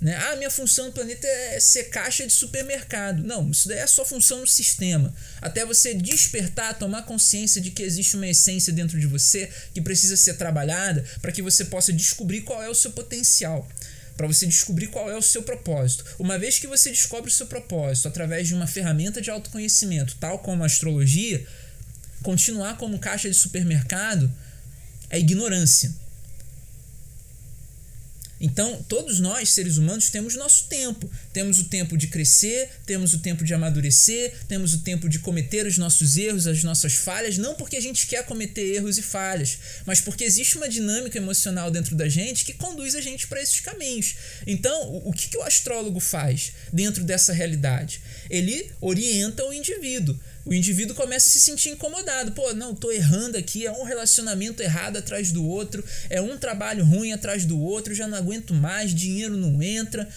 Né? 0.00 0.16
Ah, 0.16 0.36
minha 0.36 0.50
função 0.50 0.86
no 0.86 0.92
planeta 0.92 1.26
é 1.26 1.60
ser 1.60 1.84
caixa 1.84 2.26
de 2.26 2.32
supermercado. 2.32 3.22
Não, 3.22 3.50
isso 3.50 3.68
daí 3.68 3.78
é 3.78 3.86
sua 3.86 4.04
função 4.06 4.40
no 4.40 4.46
sistema. 4.46 5.14
Até 5.42 5.64
você 5.64 5.92
despertar, 5.92 6.78
tomar 6.78 7.02
consciência 7.02 7.60
de 7.60 7.70
que 7.70 7.82
existe 7.82 8.16
uma 8.16 8.26
essência 8.26 8.72
dentro 8.72 8.98
de 8.98 9.06
você 9.06 9.50
que 9.74 9.80
precisa 9.82 10.16
ser 10.16 10.34
trabalhada 10.34 11.04
para 11.20 11.32
que 11.32 11.42
você 11.42 11.66
possa 11.66 11.92
descobrir 11.92 12.40
qual 12.42 12.62
é 12.62 12.68
o 12.68 12.74
seu 12.74 12.92
potencial 12.92 13.68
para 14.16 14.26
você 14.26 14.44
descobrir 14.44 14.88
qual 14.88 15.10
é 15.10 15.16
o 15.16 15.22
seu 15.22 15.42
propósito. 15.42 16.04
Uma 16.18 16.38
vez 16.38 16.58
que 16.58 16.66
você 16.66 16.90
descobre 16.90 17.30
o 17.30 17.32
seu 17.32 17.46
propósito 17.46 18.06
através 18.06 18.46
de 18.46 18.54
uma 18.54 18.66
ferramenta 18.66 19.18
de 19.18 19.30
autoconhecimento, 19.30 20.14
tal 20.20 20.40
como 20.40 20.62
a 20.62 20.66
astrologia, 20.66 21.42
continuar 22.22 22.76
como 22.76 22.98
caixa 22.98 23.30
de 23.30 23.34
supermercado 23.34 24.30
é 25.08 25.18
ignorância. 25.18 25.90
Então, 28.40 28.82
todos 28.88 29.20
nós, 29.20 29.50
seres 29.50 29.76
humanos, 29.76 30.08
temos 30.08 30.34
nosso 30.34 30.64
tempo. 30.64 31.10
Temos 31.32 31.58
o 31.58 31.64
tempo 31.64 31.96
de 31.96 32.06
crescer, 32.06 32.70
temos 32.86 33.12
o 33.12 33.18
tempo 33.18 33.44
de 33.44 33.52
amadurecer, 33.52 34.32
temos 34.48 34.72
o 34.72 34.78
tempo 34.78 35.08
de 35.08 35.18
cometer 35.18 35.66
os 35.66 35.76
nossos 35.76 36.16
erros, 36.16 36.46
as 36.46 36.64
nossas 36.64 36.94
falhas, 36.94 37.36
não 37.36 37.54
porque 37.54 37.76
a 37.76 37.80
gente 37.80 38.06
quer 38.06 38.24
cometer 38.24 38.74
erros 38.74 38.96
e 38.96 39.02
falhas, 39.02 39.58
mas 39.84 40.00
porque 40.00 40.24
existe 40.24 40.56
uma 40.56 40.68
dinâmica 40.68 41.18
emocional 41.18 41.70
dentro 41.70 41.94
da 41.94 42.08
gente 42.08 42.44
que 42.44 42.54
conduz 42.54 42.94
a 42.94 43.00
gente 43.00 43.26
para 43.26 43.42
esses 43.42 43.60
caminhos. 43.60 44.14
Então, 44.46 45.02
o 45.04 45.12
que, 45.12 45.28
que 45.28 45.36
o 45.36 45.42
astrólogo 45.42 46.00
faz 46.00 46.52
dentro 46.72 47.04
dessa 47.04 47.32
realidade? 47.32 48.00
Ele 48.30 48.70
orienta 48.80 49.44
o 49.44 49.52
indivíduo 49.52 50.18
o 50.44 50.54
indivíduo 50.54 50.96
começa 50.96 51.28
a 51.28 51.30
se 51.30 51.40
sentir 51.40 51.70
incomodado. 51.70 52.32
Pô, 52.32 52.52
não, 52.54 52.74
tô 52.74 52.90
errando 52.90 53.36
aqui, 53.36 53.66
é 53.66 53.72
um 53.72 53.84
relacionamento 53.84 54.62
errado 54.62 54.96
atrás 54.96 55.30
do 55.30 55.44
outro, 55.44 55.84
é 56.08 56.20
um 56.20 56.38
trabalho 56.38 56.84
ruim 56.84 57.12
atrás 57.12 57.44
do 57.44 57.60
outro, 57.60 57.94
já 57.94 58.08
não 58.08 58.16
aguento 58.16 58.54
mais, 58.54 58.94
dinheiro 58.94 59.36
não 59.36 59.62
entra. 59.62 60.08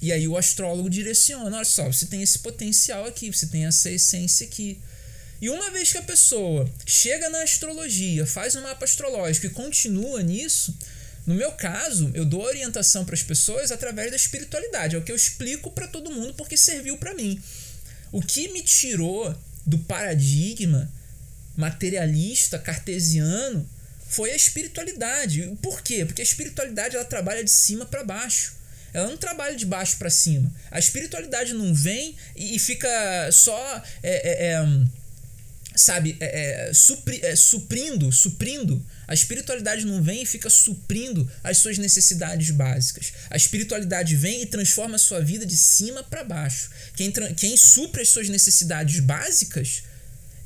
E 0.00 0.12
aí 0.12 0.28
o 0.28 0.36
astrólogo 0.36 0.88
direciona, 0.88 1.56
olha 1.56 1.64
só, 1.64 1.86
você 1.86 2.06
tem 2.06 2.22
esse 2.22 2.38
potencial 2.38 3.04
aqui, 3.06 3.32
você 3.32 3.46
tem 3.46 3.66
essa 3.66 3.90
essência 3.90 4.46
aqui. 4.46 4.78
E 5.40 5.50
uma 5.50 5.70
vez 5.70 5.92
que 5.92 5.98
a 5.98 6.02
pessoa 6.02 6.70
chega 6.86 7.28
na 7.28 7.42
astrologia, 7.42 8.24
faz 8.24 8.54
um 8.54 8.62
mapa 8.62 8.84
astrológico 8.84 9.46
e 9.46 9.50
continua 9.50 10.22
nisso, 10.22 10.76
no 11.26 11.34
meu 11.34 11.50
caso, 11.52 12.10
eu 12.14 12.24
dou 12.24 12.42
orientação 12.42 13.04
para 13.04 13.14
as 13.14 13.22
pessoas 13.22 13.72
através 13.72 14.10
da 14.10 14.16
espiritualidade, 14.16 14.94
é 14.94 14.98
o 14.98 15.02
que 15.02 15.10
eu 15.10 15.16
explico 15.16 15.70
para 15.72 15.88
todo 15.88 16.10
mundo 16.10 16.34
porque 16.34 16.56
serviu 16.56 16.96
para 16.96 17.14
mim. 17.14 17.42
O 18.12 18.20
que 18.20 18.48
me 18.48 18.62
tirou 18.62 19.34
do 19.64 19.78
paradigma 19.78 20.90
materialista 21.56 22.58
cartesiano 22.58 23.68
foi 24.08 24.30
a 24.30 24.36
espiritualidade. 24.36 25.56
Por 25.60 25.82
quê? 25.82 26.04
Porque 26.04 26.22
a 26.22 26.24
espiritualidade 26.24 26.96
ela 26.96 27.04
trabalha 27.04 27.42
de 27.42 27.50
cima 27.50 27.84
para 27.84 28.04
baixo. 28.04 28.54
Ela 28.92 29.08
não 29.08 29.16
trabalha 29.16 29.56
de 29.56 29.66
baixo 29.66 29.96
para 29.98 30.08
cima. 30.08 30.50
A 30.70 30.78
espiritualidade 30.78 31.52
não 31.52 31.74
vem 31.74 32.16
e 32.34 32.58
fica 32.58 32.88
só 33.32 33.82
é, 34.02 34.14
é, 34.14 34.52
é, 34.52 34.86
sabe, 35.74 36.16
é, 36.20 36.68
é, 36.68 36.72
supri, 36.72 37.20
é, 37.22 37.36
suprindo, 37.36 38.10
suprindo. 38.12 38.84
A 39.06 39.14
espiritualidade 39.14 39.86
não 39.86 40.02
vem 40.02 40.22
e 40.22 40.26
fica 40.26 40.50
suprindo 40.50 41.30
as 41.42 41.58
suas 41.58 41.78
necessidades 41.78 42.50
básicas. 42.50 43.12
A 43.30 43.36
espiritualidade 43.36 44.16
vem 44.16 44.42
e 44.42 44.46
transforma 44.46 44.96
a 44.96 44.98
sua 44.98 45.20
vida 45.20 45.46
de 45.46 45.56
cima 45.56 46.02
para 46.02 46.24
baixo. 46.24 46.70
Quem, 46.94 47.12
quem 47.36 47.56
supre 47.56 48.02
as 48.02 48.08
suas 48.08 48.28
necessidades 48.28 49.00
básicas 49.00 49.84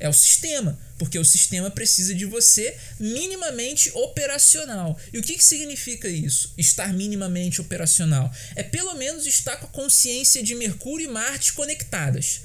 é 0.01 0.09
o 0.09 0.13
sistema, 0.13 0.79
porque 0.97 1.19
o 1.19 1.23
sistema 1.23 1.69
precisa 1.69 2.15
de 2.15 2.25
você 2.25 2.75
minimamente 2.99 3.91
operacional. 3.93 4.99
E 5.13 5.19
o 5.19 5.21
que, 5.21 5.35
que 5.35 5.43
significa 5.43 6.07
isso? 6.07 6.51
Estar 6.57 6.91
minimamente 6.91 7.61
operacional? 7.61 8.33
É 8.55 8.63
pelo 8.63 8.95
menos 8.95 9.27
estar 9.27 9.57
com 9.57 9.67
a 9.67 9.69
consciência 9.69 10.41
de 10.41 10.55
Mercúrio 10.55 11.07
e 11.07 11.11
Marte 11.11 11.53
conectadas. 11.53 12.41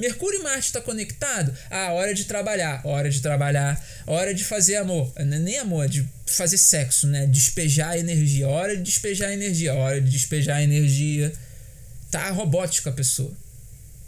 Mercúrio 0.00 0.40
e 0.40 0.42
Marte 0.42 0.64
está 0.64 0.80
conectado? 0.80 1.54
Ah, 1.70 1.92
hora 1.92 2.14
de 2.14 2.24
trabalhar, 2.24 2.80
hora 2.86 3.10
de 3.10 3.20
trabalhar, 3.20 3.86
hora 4.06 4.32
de 4.32 4.42
fazer 4.42 4.76
amor. 4.76 5.12
É 5.14 5.24
nem 5.26 5.58
amor, 5.58 5.84
é 5.84 5.88
de 5.88 6.08
fazer 6.26 6.56
sexo, 6.56 7.06
né? 7.06 7.26
Despejar 7.26 7.98
energia, 7.98 8.48
hora 8.48 8.74
de 8.74 8.82
despejar 8.82 9.30
energia, 9.30 9.74
hora 9.74 10.00
de 10.00 10.10
despejar 10.10 10.62
energia. 10.62 11.30
Tá 12.10 12.30
robótica 12.30 12.88
a 12.88 12.92
pessoa. 12.94 13.30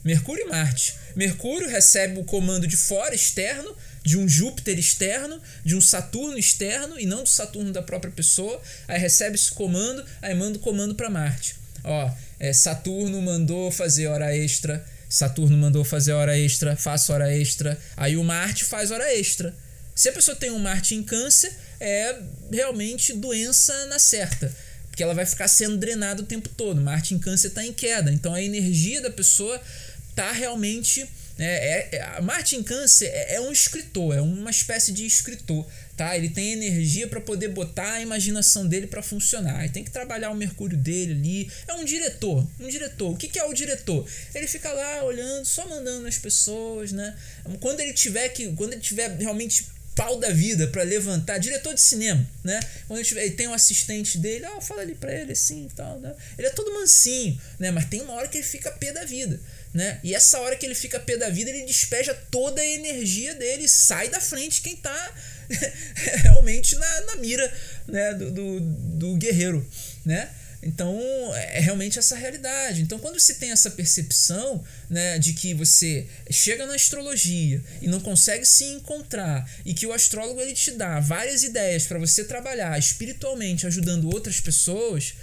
Mercúrio 0.02 0.46
e 0.46 0.48
Marte. 0.48 0.94
Mercúrio 1.14 1.68
recebe 1.68 2.18
o 2.18 2.24
comando 2.24 2.66
de 2.66 2.76
fora, 2.76 3.14
externo, 3.14 3.76
de 4.02 4.16
um 4.16 4.26
Júpiter 4.26 4.78
externo, 4.78 5.38
de 5.62 5.76
um 5.76 5.80
Saturno 5.82 6.38
externo 6.38 6.98
e 6.98 7.04
não 7.04 7.22
do 7.22 7.28
Saturno 7.28 7.70
da 7.70 7.82
própria 7.82 8.10
pessoa. 8.10 8.58
Aí 8.88 8.98
recebe 8.98 9.36
esse 9.36 9.52
comando, 9.52 10.02
aí 10.22 10.34
manda 10.34 10.56
o 10.56 10.60
comando 10.62 10.94
para 10.94 11.10
Marte. 11.10 11.54
Ó, 11.84 12.10
é, 12.40 12.50
Saturno 12.54 13.20
mandou 13.20 13.70
fazer 13.70 14.06
hora 14.06 14.34
extra 14.34 14.82
Saturno 15.12 15.58
mandou 15.58 15.84
fazer 15.84 16.12
hora 16.12 16.38
extra, 16.38 16.74
faço 16.74 17.12
hora 17.12 17.30
extra. 17.36 17.78
Aí 17.98 18.16
o 18.16 18.24
Marte 18.24 18.64
faz 18.64 18.90
hora 18.90 19.14
extra. 19.14 19.54
Se 19.94 20.08
a 20.08 20.12
pessoa 20.12 20.34
tem 20.34 20.50
um 20.50 20.58
Marte 20.58 20.94
em 20.94 21.02
câncer, 21.02 21.52
é 21.78 22.18
realmente 22.50 23.12
doença 23.12 23.84
na 23.86 23.98
certa. 23.98 24.50
Porque 24.88 25.02
ela 25.02 25.12
vai 25.12 25.26
ficar 25.26 25.48
sendo 25.48 25.76
drenada 25.76 26.22
o 26.22 26.24
tempo 26.24 26.48
todo. 26.48 26.80
Marte 26.80 27.12
em 27.12 27.18
câncer 27.18 27.48
está 27.48 27.62
em 27.62 27.74
queda. 27.74 28.10
Então 28.10 28.32
a 28.32 28.40
energia 28.40 29.02
da 29.02 29.10
pessoa 29.10 29.60
está 30.08 30.32
realmente 30.32 31.06
é, 31.38 31.88
é, 31.94 31.96
é, 31.96 32.20
Marte 32.20 32.56
em 32.56 32.62
Câncer 32.62 33.06
é, 33.06 33.34
é, 33.34 33.40
um 33.40 33.50
escritor, 33.50 34.14
é 34.14 34.20
uma 34.20 34.50
espécie 34.50 34.92
de 34.92 35.06
escritor, 35.06 35.66
tá? 36.02 36.16
Ele 36.16 36.28
tem 36.28 36.52
energia 36.52 37.06
para 37.06 37.20
poder 37.20 37.48
botar 37.48 37.92
a 37.92 38.00
imaginação 38.00 38.66
dele 38.66 38.88
para 38.88 39.02
funcionar. 39.02 39.60
Ele 39.60 39.72
tem 39.72 39.84
que 39.84 39.90
trabalhar 39.90 40.30
o 40.30 40.34
Mercúrio 40.34 40.76
dele 40.76 41.12
ali. 41.12 41.52
É 41.68 41.74
um 41.74 41.84
diretor, 41.84 42.44
um 42.58 42.66
diretor. 42.66 43.12
O 43.12 43.16
que, 43.16 43.28
que 43.28 43.38
é 43.38 43.44
o 43.44 43.52
diretor? 43.52 44.04
Ele 44.34 44.48
fica 44.48 44.72
lá 44.72 45.04
olhando, 45.04 45.44
só 45.44 45.64
mandando 45.68 46.08
as 46.08 46.18
pessoas, 46.18 46.90
né? 46.90 47.16
Quando 47.60 47.78
ele 47.78 47.92
tiver 47.92 48.28
que, 48.30 48.52
quando 48.54 48.72
ele 48.72 48.82
tiver 48.82 49.16
realmente 49.16 49.68
pau 49.94 50.18
da 50.18 50.30
vida 50.30 50.66
para 50.68 50.82
levantar, 50.82 51.38
diretor 51.38 51.72
de 51.72 51.80
cinema, 51.80 52.26
né? 52.42 52.58
Quando 52.88 52.98
ele, 52.98 53.06
tiver, 53.06 53.24
ele 53.24 53.34
tem 53.34 53.46
um 53.46 53.54
assistente 53.54 54.18
dele, 54.18 54.46
ó, 54.46 54.56
oh, 54.56 54.60
fala 54.60 54.80
ali 54.82 54.96
para 54.96 55.14
ele 55.14 55.32
assim, 55.32 55.68
tal, 55.76 56.00
né? 56.00 56.14
Ele 56.36 56.48
é 56.48 56.50
todo 56.50 56.72
mansinho, 56.74 57.40
né? 57.60 57.70
Mas 57.70 57.84
tem 57.84 58.00
uma 58.00 58.14
hora 58.14 58.26
que 58.26 58.38
ele 58.38 58.46
fica 58.46 58.72
pé 58.72 58.90
da 58.92 59.04
vida 59.04 59.38
né? 59.72 60.00
E 60.02 60.14
essa 60.14 60.38
hora 60.40 60.56
que 60.56 60.66
ele 60.66 60.74
fica 60.74 61.00
pé 61.00 61.16
da 61.16 61.30
vida, 61.30 61.50
ele 61.50 61.64
despeja 61.64 62.14
toda 62.30 62.60
a 62.60 62.66
energia 62.66 63.34
dele, 63.34 63.68
sai 63.68 64.08
da 64.08 64.20
frente 64.20 64.60
quem 64.60 64.76
tá 64.76 65.14
realmente 66.22 66.76
na, 66.76 67.00
na 67.02 67.16
mira 67.16 67.52
né? 67.86 68.14
do, 68.14 68.30
do, 68.30 68.60
do 68.60 69.16
guerreiro, 69.16 69.66
né? 70.04 70.28
Então, 70.62 70.96
é 71.34 71.58
realmente 71.58 71.98
essa 71.98 72.14
realidade. 72.14 72.82
Então, 72.82 72.96
quando 72.98 73.18
se 73.18 73.34
tem 73.34 73.50
essa 73.50 73.68
percepção 73.68 74.62
né, 74.88 75.18
de 75.18 75.32
que 75.32 75.52
você 75.52 76.06
chega 76.30 76.64
na 76.66 76.74
astrologia 76.74 77.60
e 77.80 77.88
não 77.88 78.00
consegue 78.00 78.46
se 78.46 78.64
encontrar, 78.64 79.50
e 79.64 79.74
que 79.74 79.86
o 79.86 79.92
astrólogo 79.92 80.40
ele 80.40 80.54
te 80.54 80.70
dá 80.70 81.00
várias 81.00 81.42
ideias 81.42 81.84
para 81.84 81.98
você 81.98 82.22
trabalhar 82.22 82.78
espiritualmente 82.78 83.66
ajudando 83.66 84.08
outras 84.08 84.40
pessoas, 84.40 85.14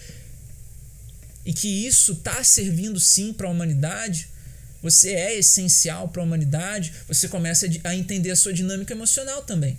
e 1.46 1.54
que 1.54 1.88
isso 1.88 2.12
está 2.12 2.44
servindo 2.44 3.00
sim 3.00 3.32
para 3.32 3.48
a 3.48 3.52
humanidade, 3.52 4.29
você 4.82 5.12
é 5.12 5.38
essencial 5.38 6.10
para 6.10 6.22
a 6.22 6.26
humanidade, 6.26 6.94
você 7.08 7.28
começa 7.28 7.68
a 7.84 7.96
entender 7.96 8.32
a 8.32 8.36
sua 8.36 8.54
dinâmica 8.54 8.94
emocional 8.94 9.42
também. 9.44 9.78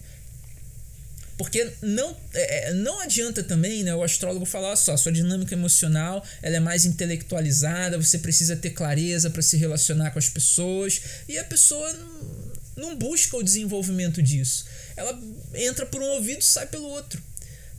Porque 1.40 1.72
não, 1.80 2.14
é, 2.34 2.68
é, 2.68 2.74
não 2.74 3.00
adianta 3.00 3.42
também 3.42 3.82
né, 3.82 3.94
o 3.94 4.02
astrólogo 4.02 4.44
falar 4.44 4.76
só, 4.76 4.94
sua 4.98 5.10
dinâmica 5.10 5.54
emocional 5.54 6.22
ela 6.42 6.56
é 6.56 6.60
mais 6.60 6.84
intelectualizada, 6.84 7.96
você 7.96 8.18
precisa 8.18 8.56
ter 8.56 8.72
clareza 8.72 9.30
para 9.30 9.40
se 9.40 9.56
relacionar 9.56 10.10
com 10.10 10.18
as 10.18 10.28
pessoas, 10.28 11.00
e 11.26 11.38
a 11.38 11.44
pessoa 11.44 11.90
não, 11.94 12.52
não 12.76 12.96
busca 12.96 13.38
o 13.38 13.42
desenvolvimento 13.42 14.22
disso. 14.22 14.66
Ela 14.94 15.18
entra 15.54 15.86
por 15.86 16.02
um 16.02 16.10
ouvido 16.10 16.40
e 16.40 16.44
sai 16.44 16.66
pelo 16.66 16.86
outro. 16.86 17.22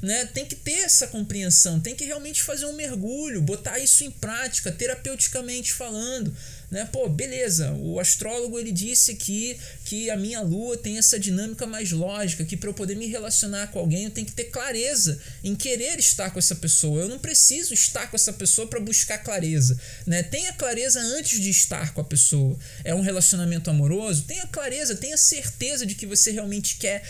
Né? 0.01 0.25
Tem 0.25 0.43
que 0.43 0.55
ter 0.55 0.79
essa 0.79 1.05
compreensão, 1.05 1.79
tem 1.79 1.95
que 1.95 2.03
realmente 2.03 2.41
fazer 2.41 2.65
um 2.65 2.73
mergulho, 2.73 3.43
botar 3.43 3.77
isso 3.77 4.03
em 4.03 4.09
prática, 4.09 4.71
terapeuticamente 4.71 5.71
falando 5.71 6.35
né? 6.71 6.87
Pô, 6.89 7.09
beleza, 7.09 7.73
o 7.73 7.99
astrólogo 7.99 8.57
ele 8.57 8.71
disse 8.71 9.11
aqui 9.11 9.59
que 9.83 10.09
a 10.09 10.15
minha 10.15 10.39
lua 10.39 10.77
tem 10.77 10.97
essa 10.97 11.19
dinâmica 11.19 11.67
mais 11.67 11.91
lógica, 11.91 12.45
que 12.45 12.55
para 12.55 12.69
eu 12.69 12.73
poder 12.73 12.95
me 12.95 13.07
relacionar 13.07 13.67
com 13.67 13.79
alguém 13.79 14.05
eu 14.05 14.11
tenho 14.11 14.25
que 14.25 14.31
ter 14.31 14.45
clareza 14.45 15.19
em 15.43 15.53
querer 15.53 15.99
estar 15.99 16.31
com 16.31 16.39
essa 16.39 16.55
pessoa. 16.55 17.01
Eu 17.01 17.09
não 17.09 17.19
preciso 17.19 17.73
estar 17.73 18.09
com 18.09 18.15
essa 18.15 18.31
pessoa 18.31 18.67
para 18.67 18.79
buscar 18.79 19.17
clareza, 19.17 19.77
né? 20.07 20.23
Tenha 20.23 20.53
clareza 20.53 21.01
antes 21.01 21.41
de 21.41 21.49
estar 21.49 21.93
com 21.93 21.99
a 21.99 22.05
pessoa. 22.05 22.57
É 22.85 22.95
um 22.95 23.01
relacionamento 23.01 23.69
amoroso? 23.69 24.23
Tenha 24.23 24.47
clareza, 24.47 24.95
tenha 24.95 25.17
certeza 25.17 25.85
de 25.85 25.93
que 25.93 26.05
você 26.05 26.31
realmente 26.31 26.77
quer 26.77 27.03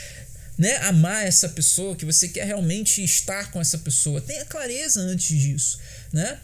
né, 0.57 0.77
amar 0.77 1.25
essa 1.25 1.47
pessoa, 1.49 1.95
que 1.95 2.05
você 2.05 2.27
quer 2.27 2.45
realmente 2.45 3.03
estar 3.03 3.51
com 3.51 3.61
essa 3.61 3.77
pessoa. 3.77 4.19
Tenha 4.21 4.45
clareza 4.45 4.99
antes 5.01 5.37
disso, 5.37 5.79
né? 6.11 6.39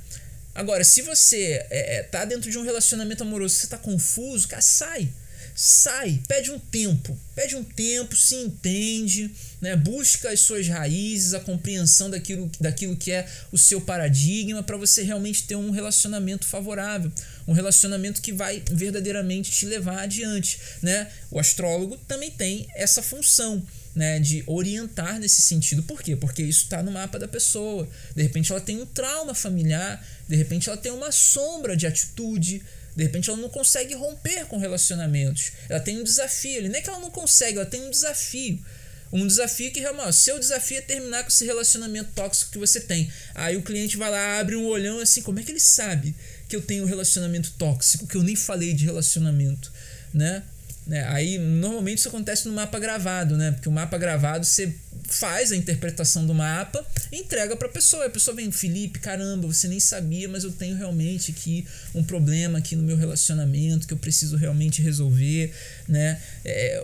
Agora, 0.58 0.84
se 0.84 1.03
você 1.03 1.64
é, 1.70 1.97
é, 1.97 2.03
tá 2.03 2.26
dentro 2.26 2.49
de 2.49 2.58
um 2.58 2.64
relacionamento 2.64 3.22
amoroso, 3.22 3.53
você 3.53 3.68
tá 3.68 3.78
confuso, 3.78 4.47
cara, 4.47 4.62
sai. 4.62 5.08
Sai, 5.55 6.20
pede 6.28 6.51
um 6.51 6.58
tempo, 6.58 7.18
pede 7.36 7.55
um 7.55 7.64
tempo, 7.64 8.16
se 8.16 8.36
entende, 8.36 9.32
né? 9.62 9.76
busca 9.76 10.32
as 10.32 10.39
suas 10.39 10.68
raízes, 10.68 11.36
a 11.36 11.39
compreensão 11.39 12.10
daquilo, 12.10 12.49
daquilo 12.60 12.95
que 12.95 13.12
é 13.12 13.28
o 13.51 13.58
seu 13.58 13.82
paradigma 13.82 14.62
para 14.62 14.78
você 14.78 15.03
realmente 15.03 15.43
ter 15.43 15.55
um 15.55 15.72
relacionamento 15.72 16.45
favorável, 16.45 17.12
um 17.47 17.53
relacionamento 17.53 18.22
que 18.22 18.32
vai 18.32 18.64
verdadeiramente 18.72 19.51
te 19.51 19.66
levar 19.66 19.99
adiante. 20.03 20.60
Né? 20.82 21.08
O 21.32 21.39
astrólogo 21.39 21.97
também 22.08 22.32
tem 22.32 22.68
essa 22.76 23.01
função 23.01 23.64
né, 23.97 24.19
de 24.19 24.43
orientar 24.45 25.19
nesse 25.19 25.41
sentido. 25.41 25.81
Por 25.81 26.03
quê? 26.03 26.15
Porque 26.15 26.43
isso 26.43 26.65
está 26.65 26.83
no 26.83 26.91
mapa 26.91 27.17
da 27.17 27.27
pessoa. 27.27 27.89
De 28.15 28.21
repente 28.21 28.51
ela 28.51 28.61
tem 28.61 28.79
um 28.79 28.85
trauma 28.85 29.33
familiar, 29.33 30.05
de 30.29 30.35
repente 30.35 30.69
ela 30.69 30.77
tem 30.77 30.91
uma 30.91 31.11
sombra 31.11 31.75
de 31.75 31.87
atitude, 31.87 32.61
de 32.95 33.03
repente 33.03 33.27
ela 33.27 33.39
não 33.39 33.49
consegue 33.49 33.95
romper 33.95 34.45
com 34.45 34.59
relacionamentos. 34.59 35.51
Ela 35.67 35.79
tem 35.79 35.99
um 35.99 36.03
desafio. 36.03 36.61
Nem 36.61 36.75
é 36.75 36.81
que 36.81 36.89
ela 36.89 36.99
não 36.99 37.09
consegue, 37.09 37.57
ela 37.57 37.65
tem 37.65 37.81
um 37.81 37.89
desafio. 37.89 38.63
Um 39.11 39.25
desafio 39.25 39.71
que 39.71 39.79
realmente, 39.79 40.13
seu 40.13 40.37
desafio 40.37 40.77
é 40.77 40.81
terminar 40.81 41.23
com 41.23 41.29
esse 41.29 41.45
relacionamento 41.45 42.11
tóxico 42.13 42.51
que 42.51 42.59
você 42.59 42.79
tem. 42.79 43.11
Aí 43.33 43.57
o 43.57 43.63
cliente 43.63 43.97
vai 43.97 44.11
lá, 44.11 44.39
abre 44.39 44.55
um 44.55 44.65
olhão 44.67 44.99
assim, 44.99 45.23
como 45.23 45.39
é 45.39 45.43
que 45.43 45.51
ele 45.51 45.59
sabe 45.59 46.13
que 46.47 46.55
eu 46.55 46.61
tenho 46.61 46.83
um 46.83 46.87
relacionamento 46.87 47.51
tóxico, 47.57 48.05
que 48.05 48.15
eu 48.15 48.21
nem 48.21 48.35
falei 48.35 48.73
de 48.73 48.85
relacionamento, 48.85 49.73
né? 50.13 50.43
Né? 50.88 51.05
Aí 51.09 51.38
normalmente 51.38 51.97
isso 51.97 52.07
acontece 52.07 52.47
no 52.47 52.53
mapa 52.53 52.79
gravado, 52.79 53.35
né? 53.35 53.51
Porque 53.51 53.67
o 53.67 53.71
mapa 53.71 53.97
gravado 53.97 54.45
você 54.45 54.73
faz 55.03 55.51
a 55.51 55.55
interpretação 55.55 56.25
do 56.25 56.33
mapa 56.33 56.85
entrega 57.11 57.55
para 57.57 57.67
a 57.67 57.71
pessoa. 57.71 58.05
A 58.05 58.09
pessoa 58.09 58.35
vem, 58.35 58.49
Felipe, 58.51 58.99
caramba, 58.99 59.47
você 59.47 59.67
nem 59.67 59.79
sabia, 59.81 60.29
mas 60.29 60.45
eu 60.45 60.51
tenho 60.51 60.77
realmente 60.77 61.31
aqui 61.31 61.67
um 61.93 62.03
problema 62.03 62.59
aqui 62.59 62.75
no 62.75 62.83
meu 62.83 62.95
relacionamento 62.95 63.85
que 63.85 63.93
eu 63.93 63.97
preciso 63.97 64.38
realmente 64.38 64.81
resolver, 64.81 65.53
né? 65.89 66.21
É, 66.45 66.83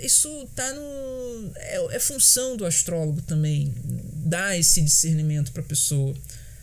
isso 0.00 0.48
tá 0.54 0.72
no 0.72 1.52
é, 1.56 1.96
é 1.96 1.98
função 1.98 2.56
do 2.56 2.64
astrólogo 2.64 3.20
também 3.22 3.74
dar 3.84 4.56
esse 4.56 4.80
discernimento 4.80 5.50
para 5.50 5.62
a 5.62 5.64
pessoa. 5.64 6.14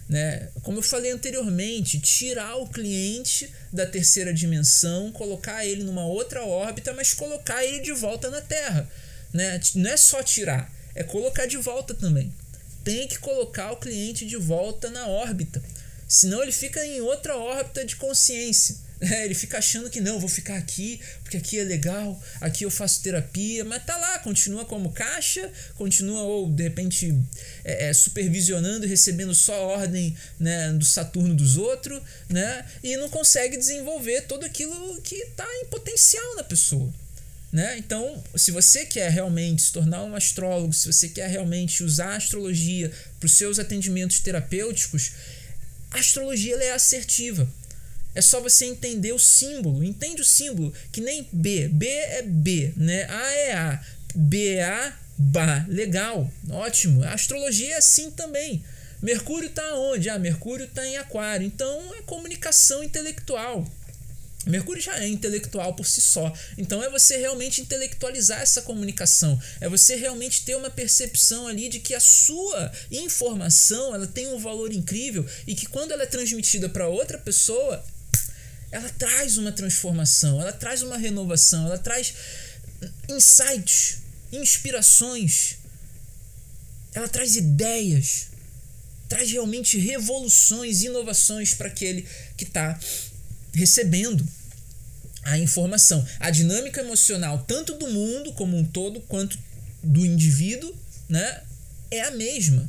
Né? 0.07 0.47
Como 0.61 0.77
eu 0.79 0.83
falei 0.83 1.11
anteriormente, 1.11 1.99
tirar 1.99 2.55
o 2.55 2.67
cliente 2.67 3.53
da 3.73 3.85
terceira 3.85 4.33
dimensão, 4.33 5.11
colocar 5.11 5.65
ele 5.65 5.83
numa 5.83 6.05
outra 6.05 6.45
órbita, 6.45 6.93
mas 6.93 7.13
colocar 7.13 7.63
ele 7.65 7.79
de 7.79 7.91
volta 7.91 8.29
na 8.29 8.41
Terra. 8.41 8.89
Né? 9.33 9.59
Não 9.75 9.89
é 9.89 9.97
só 9.97 10.23
tirar, 10.23 10.71
é 10.95 11.03
colocar 11.03 11.45
de 11.45 11.57
volta 11.57 11.93
também. 11.93 12.33
Tem 12.83 13.07
que 13.07 13.19
colocar 13.19 13.73
o 13.73 13.77
cliente 13.77 14.25
de 14.25 14.37
volta 14.37 14.89
na 14.89 15.07
órbita. 15.07 15.61
Senão 16.07 16.41
ele 16.41 16.53
fica 16.53 16.85
em 16.85 17.01
outra 17.01 17.35
órbita 17.35 17.83
de 17.83 17.97
consciência. 17.97 18.77
É, 18.99 19.25
ele 19.25 19.35
fica 19.35 19.59
achando 19.59 19.89
que 19.89 20.01
não, 20.01 20.19
vou 20.19 20.29
ficar 20.29 20.57
aqui, 20.57 20.99
porque 21.21 21.37
aqui 21.37 21.59
é 21.59 21.63
legal, 21.63 22.19
aqui 22.41 22.63
eu 22.63 22.71
faço 22.71 23.03
terapia, 23.03 23.63
mas 23.63 23.85
tá 23.85 23.95
lá, 23.95 24.17
continua 24.19 24.65
como 24.65 24.91
caixa, 24.91 25.51
continua 25.75 26.23
ou 26.23 26.49
de 26.49 26.63
repente 26.63 27.15
é, 27.63 27.89
é, 27.89 27.93
supervisionando 27.93 28.87
recebendo 28.87 29.35
só 29.35 29.67
ordem 29.67 30.17
né, 30.39 30.73
do 30.73 30.83
Saturno 30.83 31.35
dos 31.35 31.57
outros, 31.57 32.01
né? 32.27 32.65
E 32.83 32.97
não 32.97 33.07
consegue 33.09 33.55
desenvolver 33.55 34.21
tudo 34.21 34.45
aquilo 34.45 34.99
que 35.01 35.15
está 35.15 35.47
em 35.61 35.65
potencial 35.65 36.35
na 36.35 36.43
pessoa. 36.43 36.91
Né? 37.51 37.77
Então, 37.77 38.21
se 38.35 38.51
você 38.51 38.85
quer 38.85 39.09
realmente 39.09 39.61
se 39.61 39.71
tornar 39.71 40.03
um 40.03 40.15
astrólogo, 40.15 40.73
se 40.73 40.91
você 40.91 41.07
quer 41.07 41.29
realmente 41.29 41.83
usar 41.83 42.13
a 42.13 42.17
astrologia 42.17 42.91
para 43.19 43.25
os 43.25 43.37
seus 43.37 43.57
atendimentos 43.57 44.19
terapêuticos, 44.19 45.11
a 45.91 45.99
astrologia 45.99 46.55
é 46.57 46.73
assertiva. 46.73 47.47
É 48.17 48.21
só 48.21 48.41
você 48.41 48.65
entender 48.65 49.13
o 49.13 49.19
símbolo. 49.19 49.83
Entende 49.83 50.23
o 50.23 50.25
símbolo, 50.25 50.73
que 50.91 50.99
nem 50.99 51.29
B. 51.31 51.67
B 51.67 51.87
é 51.87 52.23
B, 52.23 52.73
né? 52.75 53.05
A 53.07 53.31
é 53.33 53.53
A. 53.53 53.81
B 54.15 54.55
é 54.55 54.63
A, 54.63 54.97
Bá. 55.15 55.65
Legal, 55.67 56.31
ótimo. 56.49 57.03
A 57.03 57.13
astrologia 57.13 57.73
é 57.73 57.77
assim 57.77 58.09
também. 58.09 58.63
Mercúrio 59.01 59.49
está 59.49 59.75
onde? 59.75 60.09
Ah, 60.09 60.17
Mercúrio 60.17 60.65
está 60.65 60.83
em 60.85 60.97
Aquário. 60.97 61.45
Então 61.45 61.93
é 61.95 62.01
comunicação 62.01 62.83
intelectual. 62.83 63.63
Mercúrio 64.47 64.81
já 64.81 64.97
é 64.99 65.07
intelectual 65.07 65.75
por 65.75 65.85
si 65.85 66.01
só. 66.01 66.33
Então 66.57 66.83
é 66.83 66.89
você 66.89 67.17
realmente 67.17 67.61
intelectualizar 67.61 68.41
essa 68.41 68.61
comunicação. 68.63 69.39
É 69.59 69.69
você 69.69 69.95
realmente 69.95 70.43
ter 70.43 70.55
uma 70.55 70.69
percepção 70.69 71.47
ali 71.47 71.69
de 71.69 71.79
que 71.79 71.93
a 71.93 71.99
sua 71.99 72.71
informação 72.91 73.93
ela 73.93 74.07
tem 74.07 74.27
um 74.27 74.39
valor 74.39 74.73
incrível 74.73 75.25
e 75.45 75.53
que 75.53 75.67
quando 75.67 75.91
ela 75.91 76.03
é 76.03 76.07
transmitida 76.07 76.69
para 76.69 76.87
outra 76.87 77.17
pessoa, 77.17 77.83
ela 78.71 78.89
traz 78.89 79.37
uma 79.37 79.51
transformação, 79.51 80.41
ela 80.41 80.51
traz 80.51 80.81
uma 80.81 80.97
renovação, 80.97 81.65
ela 81.65 81.77
traz 81.77 82.13
insights, 83.09 83.99
inspirações, 84.31 85.57
ela 86.93 87.07
traz 87.07 87.35
ideias, 87.35 88.27
traz 89.07 89.31
realmente 89.31 89.77
revoluções, 89.77 90.81
inovações 90.81 91.53
para 91.53 91.67
aquele 91.67 92.05
que 92.35 92.43
está 92.43 92.77
recebendo 93.53 94.27
a 95.23 95.37
informação. 95.37 96.05
A 96.19 96.29
dinâmica 96.29 96.81
emocional, 96.81 97.43
tanto 97.47 97.73
do 97.75 97.87
mundo 97.89 98.33
como 98.33 98.57
um 98.57 98.65
todo, 98.65 99.01
quanto 99.01 99.37
do 99.81 100.05
indivíduo, 100.05 100.73
né, 101.07 101.41
é 101.89 102.01
a 102.01 102.11
mesma. 102.11 102.67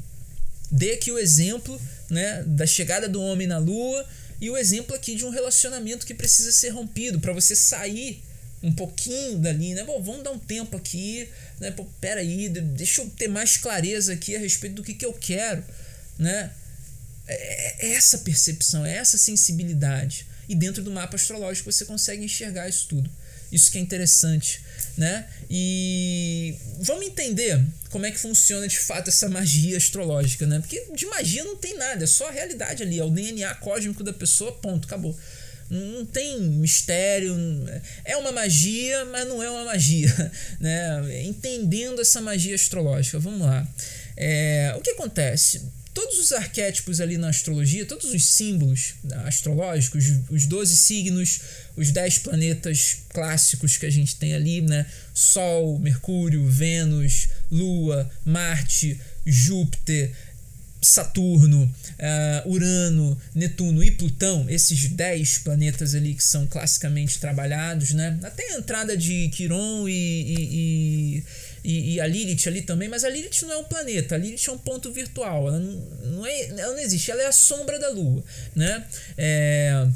Dê 0.70 0.92
aqui 0.92 1.10
o 1.10 1.18
exemplo 1.18 1.80
né, 2.10 2.42
da 2.44 2.66
chegada 2.66 3.08
do 3.08 3.20
homem 3.20 3.46
na 3.46 3.58
Lua 3.58 4.06
e 4.40 4.50
o 4.50 4.56
exemplo 4.56 4.94
aqui 4.94 5.14
de 5.14 5.24
um 5.24 5.30
relacionamento 5.30 6.06
que 6.06 6.14
precisa 6.14 6.52
ser 6.52 6.70
rompido 6.70 7.18
para 7.18 7.32
você 7.32 7.56
sair 7.56 8.22
um 8.62 8.72
pouquinho 8.72 9.38
dali, 9.38 9.74
né? 9.74 9.84
Bom, 9.84 10.02
vamos 10.02 10.22
dar 10.22 10.30
um 10.30 10.38
tempo 10.38 10.76
aqui, 10.76 11.28
né? 11.60 11.70
Pô, 11.70 11.84
peraí, 12.00 12.48
deixa 12.48 13.02
eu 13.02 13.10
ter 13.10 13.28
mais 13.28 13.56
clareza 13.56 14.12
aqui 14.12 14.34
a 14.36 14.38
respeito 14.38 14.74
do 14.76 14.82
que, 14.82 14.94
que 14.94 15.06
eu 15.06 15.12
quero, 15.12 15.64
né? 16.18 16.50
É, 17.26 17.86
é 17.86 17.92
essa 17.94 18.18
percepção, 18.18 18.84
é 18.84 18.96
essa 18.96 19.18
sensibilidade. 19.18 20.26
E 20.48 20.54
dentro 20.54 20.82
do 20.82 20.90
mapa 20.90 21.16
astrológico 21.16 21.70
você 21.70 21.84
consegue 21.84 22.24
enxergar 22.24 22.68
isso 22.68 22.86
tudo. 22.88 23.10
Isso 23.50 23.70
que 23.70 23.78
é 23.78 23.80
interessante, 23.80 24.62
né? 24.96 25.26
E 25.50 26.54
vamos 26.80 27.06
entender 27.06 27.64
como 27.90 28.04
é 28.04 28.10
que 28.10 28.18
funciona 28.18 28.68
de 28.68 28.78
fato 28.78 29.08
essa 29.08 29.28
magia 29.28 29.76
astrológica, 29.76 30.46
né? 30.46 30.58
Porque 30.60 30.86
de 30.94 31.06
magia 31.06 31.42
não 31.44 31.56
tem 31.56 31.76
nada, 31.76 32.04
é 32.04 32.06
só 32.06 32.28
a 32.28 32.30
realidade 32.30 32.82
ali, 32.82 32.98
é 32.98 33.04
o 33.04 33.10
DNA 33.10 33.54
cósmico 33.56 34.04
da 34.04 34.12
pessoa, 34.12 34.52
ponto, 34.52 34.86
acabou. 34.86 35.16
Não 35.70 36.04
tem 36.06 36.40
mistério, 36.40 37.36
é 38.04 38.16
uma 38.16 38.32
magia, 38.32 39.04
mas 39.06 39.28
não 39.28 39.42
é 39.42 39.50
uma 39.50 39.64
magia, 39.64 40.12
né? 40.60 41.22
Entendendo 41.24 42.00
essa 42.00 42.20
magia 42.20 42.54
astrológica, 42.54 43.18
vamos 43.18 43.40
lá. 43.40 43.66
É, 44.16 44.74
o 44.76 44.80
que 44.80 44.90
acontece? 44.90 45.62
todos 45.98 46.20
os 46.20 46.32
arquétipos 46.32 47.00
ali 47.00 47.18
na 47.18 47.28
astrologia, 47.28 47.84
todos 47.84 48.14
os 48.14 48.24
símbolos 48.24 48.94
astrológicos, 49.24 50.04
os 50.30 50.46
12 50.46 50.76
signos, 50.76 51.40
os 51.78 51.92
10 51.92 52.18
planetas 52.18 52.98
clássicos 53.10 53.76
que 53.76 53.86
a 53.86 53.90
gente 53.90 54.16
tem 54.16 54.34
ali, 54.34 54.60
né? 54.60 54.84
Sol, 55.14 55.78
Mercúrio, 55.78 56.46
Vênus, 56.46 57.28
Lua, 57.50 58.10
Marte, 58.24 59.00
Júpiter, 59.24 60.12
Saturno, 60.80 61.64
uh, 61.64 62.48
Urano, 62.48 63.20
Netuno 63.34 63.82
e 63.82 63.90
Plutão, 63.90 64.46
esses 64.48 64.88
10 64.88 65.38
planetas 65.38 65.94
ali 65.94 66.14
que 66.14 66.22
são 66.22 66.46
classicamente 66.46 67.18
trabalhados, 67.18 67.92
né? 67.92 68.18
Até 68.22 68.54
a 68.54 68.58
entrada 68.58 68.96
de 68.96 69.28
Quiron 69.30 69.88
e, 69.88 69.92
e, 69.92 71.24
e, 71.64 71.94
e, 71.94 72.00
a 72.00 72.06
Lilith 72.06 72.46
ali 72.46 72.62
também, 72.62 72.88
mas 72.88 73.02
a 73.02 73.08
Lilith 73.08 73.42
não 73.42 73.52
é 73.52 73.56
um 73.56 73.64
planeta, 73.64 74.14
a 74.14 74.18
Lilith 74.18 74.48
é 74.48 74.52
um 74.52 74.58
ponto 74.58 74.92
virtual, 74.92 75.48
ela 75.48 75.58
não, 75.58 75.72
não, 76.12 76.26
é, 76.26 76.42
ela 76.46 76.72
não 76.72 76.78
existe, 76.78 77.10
ela 77.10 77.22
é 77.22 77.26
a 77.26 77.32
sombra 77.32 77.78
da 77.78 77.88
Lua, 77.88 78.22
né? 78.54 78.86
É, 79.16 79.86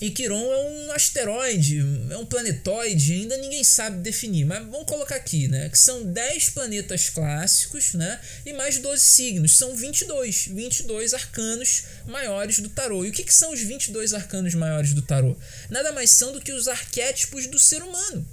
e 0.00 0.10
Quiron 0.10 0.52
é 0.52 0.70
um 0.70 0.92
asteroide, 0.92 1.78
é 2.10 2.16
um 2.16 2.24
planetoide, 2.24 3.14
ainda 3.14 3.36
ninguém 3.38 3.64
sabe 3.64 3.98
definir, 3.98 4.44
mas 4.44 4.60
vamos 4.60 4.86
colocar 4.86 5.16
aqui, 5.16 5.48
né? 5.48 5.68
Que 5.70 5.78
são 5.78 6.04
10 6.04 6.50
planetas 6.50 7.08
clássicos, 7.08 7.94
né? 7.94 8.20
E 8.46 8.52
mais 8.52 8.78
12 8.78 9.02
signos, 9.02 9.56
são 9.56 9.74
22, 9.74 10.48
22 10.48 11.14
arcanos 11.14 11.84
maiores 12.06 12.60
do 12.60 12.68
tarô. 12.68 13.04
E 13.04 13.08
o 13.08 13.12
que, 13.12 13.24
que 13.24 13.34
são 13.34 13.52
os 13.52 13.60
22 13.60 14.14
arcanos 14.14 14.54
maiores 14.54 14.92
do 14.92 15.02
tarô? 15.02 15.36
Nada 15.68 15.90
mais 15.90 16.10
são 16.10 16.32
do 16.32 16.40
que 16.40 16.52
os 16.52 16.68
arquétipos 16.68 17.46
do 17.46 17.58
ser 17.58 17.82
humano. 17.82 18.24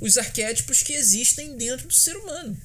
Os 0.00 0.16
arquétipos 0.16 0.82
que 0.82 0.94
existem 0.94 1.56
dentro 1.56 1.88
do 1.88 1.94
ser 1.94 2.16
humano. 2.16 2.56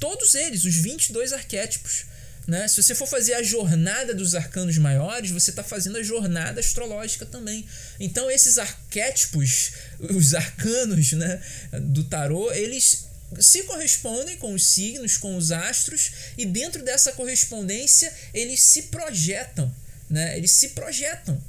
Todos 0.00 0.34
eles, 0.34 0.64
os 0.64 0.76
22 0.76 1.32
arquétipos. 1.32 2.06
Né? 2.46 2.68
Se 2.68 2.80
você 2.80 2.94
for 2.94 3.08
fazer 3.08 3.34
a 3.34 3.42
jornada 3.42 4.14
dos 4.14 4.34
arcanos 4.34 4.78
maiores, 4.78 5.32
você 5.32 5.50
está 5.50 5.64
fazendo 5.64 5.98
a 5.98 6.02
jornada 6.02 6.60
astrológica 6.60 7.26
também. 7.26 7.66
Então, 7.98 8.30
esses 8.30 8.56
arquétipos, 8.56 9.72
os 9.98 10.32
arcanos 10.32 11.12
né, 11.12 11.42
do 11.72 12.04
tarô, 12.04 12.52
eles 12.52 13.06
se 13.40 13.64
correspondem 13.64 14.36
com 14.36 14.54
os 14.54 14.64
signos, 14.64 15.16
com 15.16 15.36
os 15.36 15.50
astros, 15.50 16.12
e 16.38 16.46
dentro 16.46 16.84
dessa 16.84 17.12
correspondência 17.12 18.12
eles 18.32 18.60
se 18.60 18.82
projetam. 18.84 19.74
Né? 20.08 20.36
Eles 20.36 20.52
se 20.52 20.68
projetam 20.68 21.42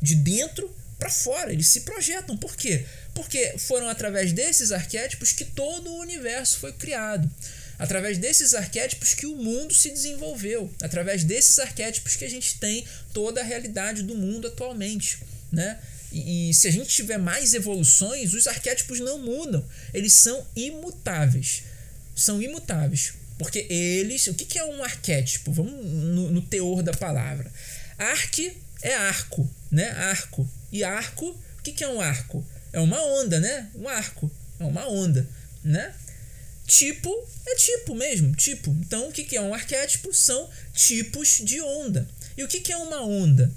de 0.00 0.14
dentro 0.14 0.72
para 1.00 1.10
fora, 1.10 1.52
eles 1.52 1.66
se 1.66 1.80
projetam. 1.80 2.36
Por 2.36 2.54
quê? 2.54 2.86
Porque 3.12 3.56
foram 3.58 3.88
através 3.88 4.32
desses 4.32 4.70
arquétipos 4.70 5.32
que 5.32 5.44
todo 5.44 5.90
o 5.90 5.98
universo 5.98 6.58
foi 6.58 6.72
criado 6.72 7.28
através 7.78 8.18
desses 8.18 8.54
arquétipos 8.54 9.14
que 9.14 9.26
o 9.26 9.36
mundo 9.36 9.74
se 9.74 9.90
desenvolveu, 9.90 10.72
através 10.82 11.24
desses 11.24 11.58
arquétipos 11.58 12.16
que 12.16 12.24
a 12.24 12.30
gente 12.30 12.58
tem 12.58 12.84
toda 13.12 13.40
a 13.40 13.44
realidade 13.44 14.02
do 14.02 14.14
mundo 14.14 14.48
atualmente, 14.48 15.18
né? 15.52 15.78
E, 16.12 16.52
se 16.54 16.66
a 16.68 16.70
gente 16.70 16.88
tiver 16.88 17.18
mais 17.18 17.54
evoluções, 17.54 18.32
os 18.32 18.46
arquétipos 18.46 18.98
não 18.98 19.18
mudam, 19.18 19.64
eles 19.92 20.14
são 20.14 20.46
imutáveis. 20.56 21.64
São 22.14 22.40
imutáveis. 22.40 23.12
Porque 23.38 23.66
eles. 23.70 24.26
O 24.26 24.34
que, 24.34 24.44
que 24.44 24.58
é 24.58 24.64
um 24.64 24.82
arquétipo? 24.82 25.52
Vamos 25.52 25.72
no, 25.84 26.30
no 26.30 26.42
teor 26.42 26.82
da 26.82 26.92
palavra. 26.92 27.52
Arque 27.98 28.56
é 28.82 28.94
arco, 28.94 29.48
né? 29.70 29.90
Arco. 29.90 30.48
E 30.72 30.82
arco, 30.82 31.26
o 31.26 31.62
que, 31.62 31.72
que 31.72 31.84
é 31.84 31.88
um 31.88 32.00
arco? 32.00 32.44
É 32.72 32.80
uma 32.80 33.00
onda, 33.02 33.38
né? 33.38 33.68
Um 33.74 33.86
arco. 33.86 34.30
É 34.58 34.64
uma 34.64 34.88
onda, 34.88 35.28
né? 35.62 35.94
Tipo 36.68 37.10
é 37.46 37.54
tipo 37.56 37.94
mesmo, 37.94 38.36
tipo. 38.36 38.70
Então, 38.80 39.08
o 39.08 39.12
que 39.12 39.34
é 39.34 39.40
um 39.40 39.54
arquétipo? 39.54 40.12
São 40.12 40.48
tipos 40.74 41.40
de 41.42 41.60
onda. 41.62 42.06
E 42.36 42.44
o 42.44 42.48
que 42.48 42.70
é 42.70 42.76
uma 42.76 43.02
onda? 43.02 43.50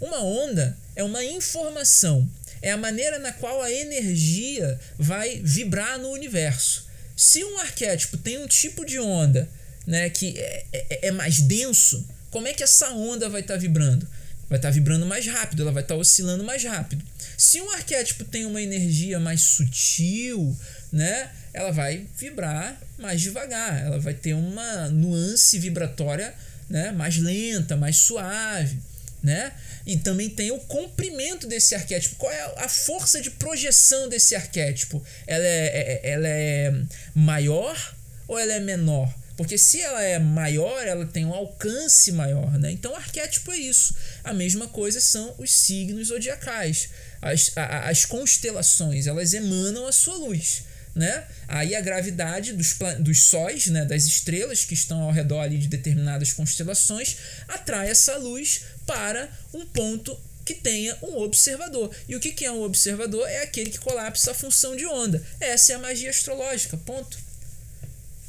Uma 0.00 0.22
onda 0.22 0.76
é 0.94 1.02
uma 1.02 1.24
informação, 1.24 2.28
é 2.62 2.70
a 2.70 2.76
maneira 2.76 3.18
na 3.18 3.32
qual 3.32 3.62
a 3.62 3.72
energia 3.72 4.78
vai 4.98 5.40
vibrar 5.42 5.98
no 5.98 6.10
universo. 6.10 6.86
Se 7.16 7.42
um 7.42 7.58
arquétipo 7.58 8.16
tem 8.16 8.38
um 8.38 8.46
tipo 8.46 8.84
de 8.84 9.00
onda 9.00 9.48
né, 9.86 10.08
que 10.10 10.38
é, 10.38 10.66
é, 10.72 11.08
é 11.08 11.10
mais 11.10 11.40
denso, 11.40 12.06
como 12.30 12.46
é 12.46 12.52
que 12.52 12.62
essa 12.62 12.90
onda 12.90 13.28
vai 13.28 13.40
estar 13.40 13.54
tá 13.54 13.60
vibrando? 13.60 14.06
Vai 14.48 14.58
estar 14.58 14.68
tá 14.68 14.74
vibrando 14.74 15.04
mais 15.06 15.26
rápido, 15.26 15.62
ela 15.62 15.72
vai 15.72 15.82
estar 15.82 15.94
tá 15.94 16.00
oscilando 16.00 16.44
mais 16.44 16.62
rápido. 16.62 17.04
Se 17.36 17.60
um 17.60 17.70
arquétipo 17.70 18.24
tem 18.24 18.44
uma 18.44 18.62
energia 18.62 19.18
mais 19.18 19.40
sutil, 19.40 20.56
né, 20.92 21.30
ela 21.58 21.72
vai 21.72 22.06
vibrar 22.16 22.80
mais 22.96 23.20
devagar, 23.20 23.84
ela 23.84 23.98
vai 23.98 24.14
ter 24.14 24.32
uma 24.32 24.88
nuance 24.90 25.58
vibratória 25.58 26.32
né, 26.70 26.92
mais 26.92 27.16
lenta, 27.18 27.76
mais 27.76 27.96
suave. 27.96 28.78
Né? 29.20 29.52
E 29.84 29.96
também 29.96 30.30
tem 30.30 30.52
o 30.52 30.60
comprimento 30.60 31.48
desse 31.48 31.74
arquétipo. 31.74 32.14
Qual 32.14 32.30
é 32.30 32.54
a 32.58 32.68
força 32.68 33.20
de 33.20 33.32
projeção 33.32 34.08
desse 34.08 34.36
arquétipo? 34.36 35.02
Ela 35.26 35.44
é, 35.44 35.66
é, 35.66 36.00
é 36.04 36.10
ela 36.12 36.28
é 36.28 36.72
maior 37.12 37.96
ou 38.28 38.38
ela 38.38 38.52
é 38.52 38.60
menor? 38.60 39.12
Porque 39.36 39.58
se 39.58 39.80
ela 39.80 40.00
é 40.00 40.20
maior, 40.20 40.86
ela 40.86 41.06
tem 41.06 41.24
um 41.24 41.34
alcance 41.34 42.12
maior, 42.12 42.56
né? 42.58 42.70
Então, 42.70 42.94
arquétipo 42.94 43.50
é 43.50 43.56
isso. 43.56 43.96
A 44.22 44.32
mesma 44.32 44.68
coisa 44.68 45.00
são 45.00 45.34
os 45.38 45.52
signos 45.52 46.08
zodiacais. 46.08 46.90
As, 47.20 47.50
a, 47.56 47.88
as 47.88 48.04
constelações, 48.04 49.08
elas 49.08 49.32
emanam 49.32 49.86
a 49.86 49.92
sua 49.92 50.16
luz 50.16 50.67
né? 50.94 51.24
Aí 51.46 51.74
a 51.74 51.80
gravidade 51.80 52.52
dos, 52.52 52.76
dos 53.00 53.22
sóis, 53.24 53.66
né, 53.68 53.84
das 53.84 54.04
estrelas 54.04 54.64
que 54.64 54.74
estão 54.74 55.02
ao 55.02 55.12
redor 55.12 55.40
ali 55.40 55.58
de 55.58 55.68
determinadas 55.68 56.32
constelações, 56.32 57.16
atrai 57.46 57.90
essa 57.90 58.16
luz 58.16 58.62
para 58.86 59.28
um 59.52 59.64
ponto 59.66 60.18
que 60.44 60.54
tenha 60.54 60.96
um 61.02 61.18
observador. 61.18 61.94
E 62.08 62.16
o 62.16 62.20
que 62.20 62.44
é 62.44 62.50
um 62.50 62.62
observador? 62.62 63.28
É 63.28 63.42
aquele 63.42 63.70
que 63.70 63.78
colapsa 63.78 64.30
a 64.30 64.34
função 64.34 64.74
de 64.74 64.86
onda. 64.86 65.22
Essa 65.38 65.72
é 65.72 65.76
a 65.76 65.78
magia 65.78 66.08
astrológica, 66.08 66.76
ponto. 66.78 67.18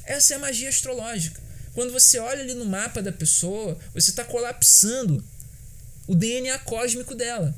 Essa 0.06 0.34
é 0.34 0.36
a 0.36 0.40
magia 0.40 0.68
astrológica. 0.68 1.40
Quando 1.74 1.94
você 1.94 2.20
olha 2.20 2.42
ali 2.42 2.54
no 2.54 2.66
mapa 2.66 3.02
da 3.02 3.12
pessoa, 3.12 3.80
você 3.94 4.10
está 4.10 4.26
colapsando 4.26 5.24
o 6.08 6.14
DNA 6.16 6.58
cósmico 6.60 7.16
dela. 7.16 7.56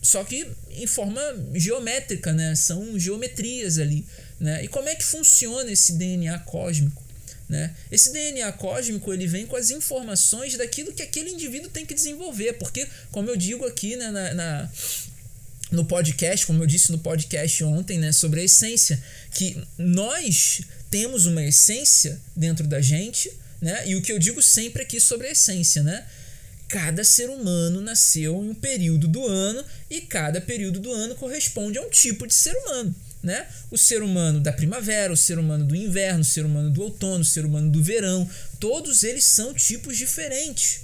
Só 0.00 0.22
que 0.22 0.46
em 0.70 0.86
forma 0.86 1.20
geométrica, 1.54 2.32
né? 2.32 2.54
São 2.54 2.96
geometrias 2.96 3.76
ali. 3.78 4.06
Né? 4.38 4.64
E 4.64 4.68
como 4.68 4.88
é 4.88 4.94
que 4.94 5.04
funciona 5.04 5.70
esse 5.70 5.92
DNA 5.92 6.38
cósmico? 6.40 7.02
Né? 7.48 7.74
Esse 7.90 8.12
DNA 8.12 8.50
cósmico 8.52 9.12
ele 9.12 9.26
vem 9.26 9.46
com 9.46 9.56
as 9.56 9.70
informações 9.70 10.56
daquilo 10.56 10.92
que 10.92 11.02
aquele 11.02 11.30
indivíduo 11.30 11.70
tem 11.70 11.86
que 11.86 11.94
desenvolver, 11.94 12.54
porque, 12.54 12.86
como 13.10 13.30
eu 13.30 13.36
digo 13.36 13.64
aqui 13.64 13.96
né, 13.96 14.10
na, 14.10 14.34
na 14.34 14.70
no 15.70 15.84
podcast, 15.84 16.46
como 16.46 16.62
eu 16.62 16.66
disse 16.66 16.92
no 16.92 16.98
podcast 16.98 17.64
ontem, 17.64 17.98
né, 17.98 18.12
sobre 18.12 18.40
a 18.40 18.44
essência, 18.44 19.02
que 19.32 19.60
nós 19.76 20.60
temos 20.90 21.26
uma 21.26 21.42
essência 21.42 22.20
dentro 22.36 22.66
da 22.66 22.80
gente, 22.80 23.30
né? 23.60 23.88
E 23.88 23.96
o 23.96 24.02
que 24.02 24.12
eu 24.12 24.18
digo 24.18 24.40
sempre 24.40 24.82
aqui 24.82 25.00
sobre 25.00 25.26
a 25.26 25.32
essência, 25.32 25.82
né? 25.82 26.06
Cada 26.68 27.02
ser 27.02 27.30
humano 27.30 27.80
nasceu 27.80 28.44
em 28.44 28.50
um 28.50 28.54
período 28.54 29.08
do 29.08 29.26
ano 29.26 29.64
e 29.90 30.00
cada 30.02 30.40
período 30.40 30.78
do 30.78 30.92
ano 30.92 31.16
corresponde 31.16 31.78
a 31.78 31.82
um 31.82 31.90
tipo 31.90 32.26
de 32.26 32.34
ser 32.34 32.54
humano 32.56 32.94
né? 33.26 33.48
O 33.72 33.76
ser 33.76 34.04
humano 34.04 34.38
da 34.38 34.52
primavera, 34.52 35.12
o 35.12 35.16
ser 35.16 35.36
humano 35.36 35.64
do 35.64 35.74
inverno, 35.74 36.20
o 36.20 36.24
ser 36.24 36.46
humano 36.46 36.70
do 36.70 36.80
outono, 36.80 37.22
o 37.22 37.24
ser 37.24 37.44
humano 37.44 37.68
do 37.68 37.82
verão, 37.82 38.30
todos 38.60 39.02
eles 39.02 39.24
são 39.24 39.52
tipos 39.52 39.96
diferentes. 39.96 40.82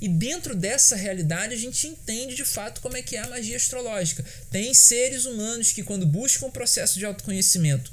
E 0.00 0.08
dentro 0.08 0.54
dessa 0.54 0.94
realidade 0.94 1.52
a 1.52 1.58
gente 1.58 1.88
entende 1.88 2.36
de 2.36 2.44
fato 2.44 2.80
como 2.80 2.96
é 2.96 3.02
que 3.02 3.16
é 3.16 3.20
a 3.20 3.28
magia 3.28 3.56
astrológica. 3.56 4.24
Tem 4.48 4.72
seres 4.72 5.26
humanos 5.26 5.72
que 5.72 5.82
quando 5.82 6.06
buscam 6.06 6.46
o 6.46 6.52
processo 6.52 7.00
de 7.00 7.04
autoconhecimento 7.04 7.90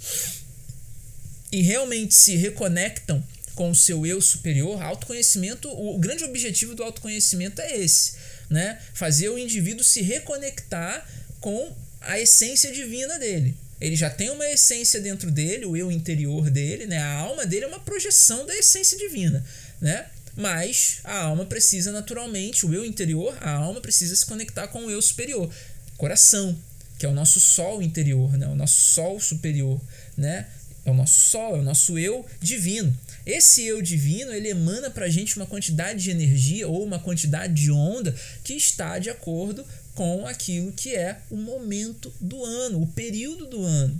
e 1.51 1.63
realmente 1.63 2.13
se 2.13 2.35
reconectam 2.35 3.23
com 3.55 3.71
o 3.71 3.75
seu 3.75 4.05
eu 4.05 4.21
superior, 4.21 4.79
autoconhecimento, 4.83 5.67
o 5.67 5.97
grande 5.97 6.23
objetivo 6.23 6.75
do 6.75 6.83
autoconhecimento 6.83 7.59
é 7.59 7.75
esse, 7.75 8.13
né? 8.51 8.79
Fazer 8.93 9.29
o 9.29 9.37
indivíduo 9.37 9.83
se 9.83 10.03
reconectar 10.03 11.09
com 11.41 11.75
a 12.07 12.19
essência 12.19 12.71
divina 12.71 13.19
dele. 13.19 13.55
Ele 13.79 13.95
já 13.95 14.09
tem 14.09 14.29
uma 14.29 14.49
essência 14.49 14.99
dentro 14.99 15.29
dele, 15.29 15.65
o 15.65 15.75
eu 15.75 15.91
interior 15.91 16.49
dele, 16.49 16.87
né? 16.87 16.97
A 16.97 17.13
alma 17.13 17.45
dele 17.45 17.65
é 17.65 17.67
uma 17.67 17.81
projeção 17.81 18.45
da 18.45 18.55
essência 18.55 18.97
divina, 18.97 19.45
né? 19.79 20.07
Mas 20.35 20.99
a 21.03 21.19
alma 21.23 21.45
precisa 21.45 21.91
naturalmente, 21.91 22.65
o 22.65 22.73
eu 22.73 22.85
interior, 22.85 23.37
a 23.41 23.51
alma 23.51 23.81
precisa 23.81 24.15
se 24.15 24.25
conectar 24.25 24.67
com 24.67 24.85
o 24.85 24.89
eu 24.89 25.01
superior, 25.01 25.53
coração, 25.97 26.57
que 26.97 27.05
é 27.05 27.09
o 27.09 27.13
nosso 27.13 27.39
sol 27.39 27.81
interior, 27.81 28.35
né? 28.37 28.47
O 28.47 28.55
nosso 28.55 28.79
sol 28.79 29.19
superior, 29.19 29.79
né? 30.15 30.47
É 30.85 30.89
o 30.89 30.93
nosso 30.93 31.19
sol, 31.19 31.57
é 31.57 31.59
o 31.59 31.63
nosso 31.63 31.99
eu 31.99 32.25
divino. 32.39 32.97
Esse 33.25 33.65
eu 33.65 33.81
divino, 33.81 34.31
ele 34.31 34.47
emana 34.47 34.89
para 34.89 35.05
a 35.05 35.09
gente 35.09 35.35
uma 35.35 35.45
quantidade 35.45 36.01
de 36.03 36.11
energia 36.11 36.67
ou 36.67 36.83
uma 36.83 36.97
quantidade 36.97 37.53
de 37.53 37.69
onda 37.69 38.15
que 38.43 38.53
está 38.53 38.97
de 38.97 39.09
acordo 39.09 39.65
com 39.97 40.27
aquilo 40.27 40.71
que 40.73 40.95
é 40.95 41.17
o 41.27 41.35
momento 41.35 42.13
do 42.21 42.45
ano, 42.45 42.83
o 42.83 42.87
período 42.87 43.47
do 43.47 43.63
ano. 43.63 43.99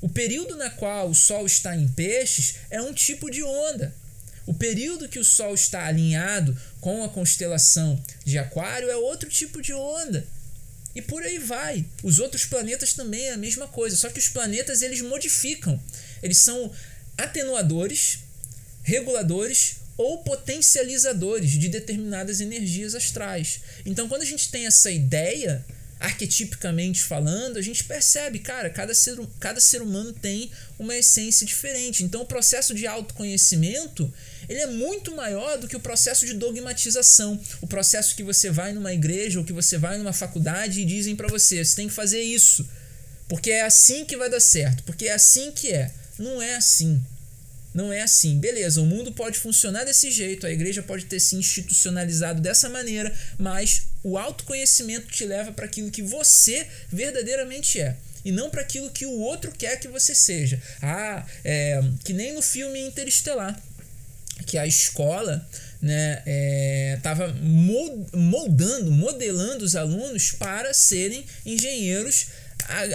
O 0.00 0.08
período 0.08 0.56
na 0.56 0.70
qual 0.70 1.10
o 1.10 1.14
Sol 1.14 1.44
está 1.44 1.76
em 1.76 1.86
peixes 1.86 2.54
é 2.70 2.80
um 2.80 2.94
tipo 2.94 3.30
de 3.30 3.42
onda. 3.42 3.94
O 4.46 4.54
período 4.54 5.06
que 5.06 5.18
o 5.18 5.24
Sol 5.24 5.52
está 5.52 5.84
alinhado 5.84 6.56
com 6.80 7.04
a 7.04 7.10
constelação 7.10 8.02
de 8.24 8.38
Aquário 8.38 8.88
é 8.88 8.96
outro 8.96 9.28
tipo 9.28 9.60
de 9.60 9.74
onda. 9.74 10.26
E 10.94 11.02
por 11.02 11.22
aí 11.22 11.38
vai. 11.38 11.84
Os 12.02 12.18
outros 12.20 12.46
planetas 12.46 12.94
também 12.94 13.26
é 13.26 13.34
a 13.34 13.36
mesma 13.36 13.68
coisa, 13.68 13.96
só 13.96 14.08
que 14.08 14.18
os 14.18 14.30
planetas 14.30 14.80
eles 14.80 15.02
modificam. 15.02 15.78
Eles 16.22 16.38
são 16.38 16.72
atenuadores, 17.18 18.20
reguladores 18.82 19.76
ou 19.98 20.18
potencializadores 20.22 21.50
de 21.50 21.68
determinadas 21.68 22.40
energias 22.40 22.94
astrais. 22.94 23.60
Então, 23.84 24.08
quando 24.08 24.22
a 24.22 24.26
gente 24.26 24.50
tem 24.50 24.66
essa 24.66 24.90
ideia, 24.90 25.64
arquetipicamente 25.98 27.02
falando, 27.02 27.56
a 27.56 27.62
gente 27.62 27.82
percebe, 27.82 28.38
cara, 28.38 28.70
cada 28.70 28.94
ser, 28.94 29.18
cada 29.40 29.60
ser 29.60 29.82
humano 29.82 30.12
tem 30.12 30.50
uma 30.78 30.96
essência 30.96 31.44
diferente. 31.44 32.04
Então, 32.04 32.22
o 32.22 32.26
processo 32.26 32.72
de 32.72 32.86
autoconhecimento 32.86 34.10
ele 34.48 34.60
é 34.60 34.66
muito 34.66 35.14
maior 35.14 35.58
do 35.58 35.68
que 35.68 35.76
o 35.76 35.80
processo 35.80 36.24
de 36.24 36.32
dogmatização. 36.32 37.38
O 37.60 37.66
processo 37.66 38.16
que 38.16 38.22
você 38.22 38.50
vai 38.50 38.72
numa 38.72 38.94
igreja 38.94 39.38
ou 39.38 39.44
que 39.44 39.52
você 39.52 39.76
vai 39.76 39.98
numa 39.98 40.12
faculdade 40.12 40.80
e 40.80 40.84
dizem 40.84 41.14
para 41.14 41.28
você, 41.28 41.62
você 41.62 41.76
tem 41.76 41.88
que 41.88 41.94
fazer 41.94 42.22
isso, 42.22 42.66
porque 43.28 43.50
é 43.50 43.62
assim 43.62 44.04
que 44.06 44.16
vai 44.16 44.30
dar 44.30 44.40
certo, 44.40 44.82
porque 44.84 45.08
é 45.08 45.12
assim 45.12 45.50
que 45.50 45.70
é. 45.70 45.90
Não 46.18 46.40
é 46.40 46.56
assim. 46.56 47.04
Não 47.78 47.92
é 47.92 48.02
assim. 48.02 48.40
Beleza, 48.40 48.80
o 48.80 48.84
mundo 48.84 49.12
pode 49.12 49.38
funcionar 49.38 49.84
desse 49.84 50.10
jeito, 50.10 50.44
a 50.44 50.50
igreja 50.50 50.82
pode 50.82 51.04
ter 51.04 51.20
se 51.20 51.36
institucionalizado 51.36 52.40
dessa 52.40 52.68
maneira, 52.68 53.14
mas 53.38 53.82
o 54.02 54.18
autoconhecimento 54.18 55.06
te 55.06 55.24
leva 55.24 55.52
para 55.52 55.66
aquilo 55.66 55.88
que 55.88 56.02
você 56.02 56.66
verdadeiramente 56.90 57.80
é 57.80 57.94
e 58.24 58.32
não 58.32 58.50
para 58.50 58.62
aquilo 58.62 58.90
que 58.90 59.06
o 59.06 59.12
outro 59.20 59.52
quer 59.52 59.78
que 59.78 59.86
você 59.86 60.12
seja. 60.12 60.60
Ah, 60.82 61.24
é, 61.44 61.80
que 62.02 62.12
nem 62.12 62.34
no 62.34 62.42
filme 62.42 62.80
Interestelar, 62.80 63.56
que 64.44 64.58
a 64.58 64.66
escola 64.66 65.48
né, 65.80 66.20
é, 66.26 66.98
moldando, 68.12 68.90
modelando 68.90 69.64
os 69.64 69.76
alunos 69.76 70.32
para 70.32 70.74
serem 70.74 71.24
engenheiros 71.46 72.26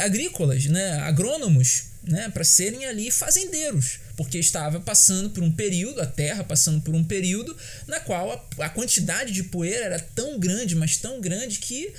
agrícolas, 0.02 0.66
né, 0.66 1.00
agrônomos, 1.00 1.86
né, 2.04 2.30
para 2.34 2.44
serem 2.44 2.86
ali 2.86 3.10
fazendeiros 3.10 4.03
porque 4.16 4.38
estava 4.38 4.80
passando 4.80 5.30
por 5.30 5.44
um 5.44 5.52
período, 5.52 6.02
a 6.02 6.06
Terra 6.06 6.44
passando 6.44 6.82
por 6.82 6.94
um 6.94 7.04
período 7.04 7.56
na 7.88 8.00
qual 8.00 8.32
a, 8.60 8.66
a 8.66 8.70
quantidade 8.70 9.32
de 9.32 9.44
poeira 9.44 9.86
era 9.86 10.00
tão 10.00 10.40
grande, 10.40 10.76
mas 10.76 10.98
tão 10.98 11.20
grande 11.20 11.60
que 11.60 11.94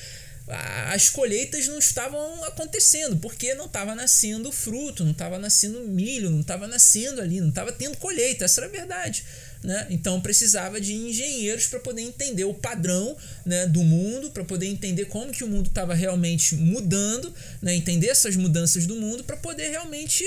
as 0.93 1.09
colheitas 1.09 1.67
não 1.69 1.79
estavam 1.79 2.45
acontecendo, 2.45 3.17
porque 3.17 3.55
não 3.55 3.65
estava 3.65 3.95
nascendo 3.95 4.53
fruto, 4.53 5.03
não 5.03 5.13
estava 5.13 5.39
nascendo 5.39 5.81
milho, 5.89 6.29
não 6.29 6.41
estava 6.41 6.69
nascendo 6.69 7.23
ali, 7.23 7.41
não 7.41 7.49
estava 7.49 7.73
tendo 7.73 7.97
colheita, 7.97 8.45
essa 8.45 8.61
era 8.61 8.69
a 8.69 8.71
verdade. 8.71 9.25
Né? 9.63 9.87
Então 9.89 10.21
precisava 10.21 10.79
de 10.79 10.93
engenheiros 10.93 11.67
para 11.67 11.81
poder 11.81 12.03
entender 12.03 12.45
o 12.45 12.53
padrão 12.53 13.17
né, 13.47 13.67
do 13.67 13.83
mundo, 13.83 14.31
para 14.31 14.45
poder 14.45 14.67
entender 14.67 15.07
como 15.07 15.33
que 15.33 15.43
o 15.43 15.49
mundo 15.49 15.69
estava 15.69 15.95
realmente 15.95 16.55
mudando, 16.55 17.33
né, 17.63 17.75
entender 17.75 18.09
essas 18.09 18.37
mudanças 18.37 18.87
do 18.87 18.97
mundo, 18.97 19.25
para 19.25 19.39
poder 19.39 19.71
realmente 19.71 20.23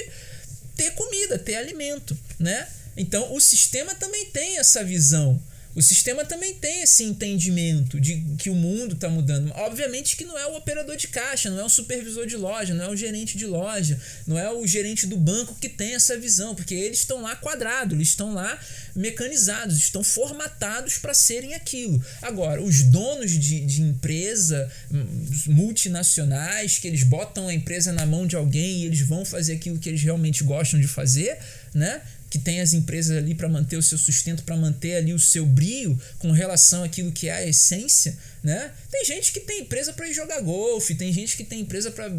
ter 0.77 0.91
comida, 0.91 1.37
ter 1.37 1.55
alimento, 1.55 2.17
né? 2.39 2.67
Então 2.95 3.33
o 3.33 3.41
sistema 3.41 3.93
também 3.95 4.27
tem 4.27 4.59
essa 4.59 4.83
visão. 4.83 5.41
O 5.77 5.81
sistema 5.83 6.25
também 6.25 6.55
tem 6.55 6.81
esse 6.81 7.03
entendimento 7.03 8.01
de 8.01 8.25
que 8.39 8.49
o 8.49 8.55
mundo 8.55 8.95
está 8.95 9.09
mudando. 9.09 9.51
Obviamente 9.57 10.17
que 10.17 10.25
não 10.25 10.35
é 10.35 10.47
o 10.47 10.55
operador 10.55 10.95
de 10.97 11.07
caixa, 11.07 11.51
não 11.51 11.59
é 11.59 11.63
o 11.63 11.69
supervisor 11.69 12.25
de 12.25 12.35
loja, 12.35 12.73
não 12.73 12.85
é 12.85 12.89
o 12.89 12.95
gerente 12.95 13.37
de 13.37 13.45
loja, 13.45 14.01
não 14.25 14.39
é 14.39 14.51
o 14.51 14.65
gerente 14.65 15.05
do 15.05 15.15
banco 15.15 15.53
que 15.61 15.69
tem 15.69 15.93
essa 15.93 16.17
visão, 16.17 16.55
porque 16.55 16.73
eles 16.73 16.97
estão 16.97 17.21
lá 17.21 17.35
quadrados, 17.35 17.93
eles 17.93 18.07
estão 18.07 18.33
lá 18.33 18.59
mecanizados, 18.95 19.77
estão 19.77 20.03
formatados 20.03 20.97
para 20.97 21.13
serem 21.13 21.53
aquilo. 21.53 22.03
Agora, 22.23 22.59
os 22.59 22.81
donos 22.81 23.29
de, 23.29 23.59
de 23.63 23.83
empresa 23.83 24.67
hum, 24.91 25.05
multinacionais, 25.45 26.79
que 26.79 26.87
eles 26.87 27.03
botam 27.03 27.49
a 27.49 27.53
empresa 27.53 27.93
na 27.93 28.03
mão 28.03 28.25
de 28.25 28.35
alguém 28.35 28.79
e 28.79 28.85
eles 28.87 29.01
vão 29.01 29.23
fazer 29.23 29.53
aquilo 29.53 29.77
que 29.77 29.89
eles 29.89 30.01
realmente 30.01 30.43
gostam 30.43 30.79
de 30.81 30.87
fazer, 30.87 31.37
né? 31.71 32.01
Que 32.29 32.37
tem 32.37 32.59
as 32.59 32.73
empresas 32.73 33.17
ali 33.17 33.33
para 33.33 33.47
manter 33.47 33.77
o 33.77 33.81
seu 33.81 33.97
sustento, 33.97 34.43
para 34.43 34.55
manter 34.55 34.95
ali 34.95 35.13
o 35.13 35.19
seu 35.19 35.45
brio 35.45 35.99
com 36.19 36.31
relação 36.31 36.83
àquilo 36.83 37.11
que 37.11 37.29
é 37.29 37.33
a 37.33 37.47
essência, 37.47 38.17
né? 38.43 38.71
Tem 38.91 39.05
gente 39.05 39.31
que 39.31 39.39
tem 39.39 39.61
empresa 39.61 39.93
para 39.93 40.07
ir 40.07 40.13
jogar 40.13 40.41
golfe, 40.41 40.95
tem 40.95 41.11
gente 41.13 41.37
que 41.37 41.43
tem 41.43 41.61
empresa 41.61 41.89
para 41.89 42.11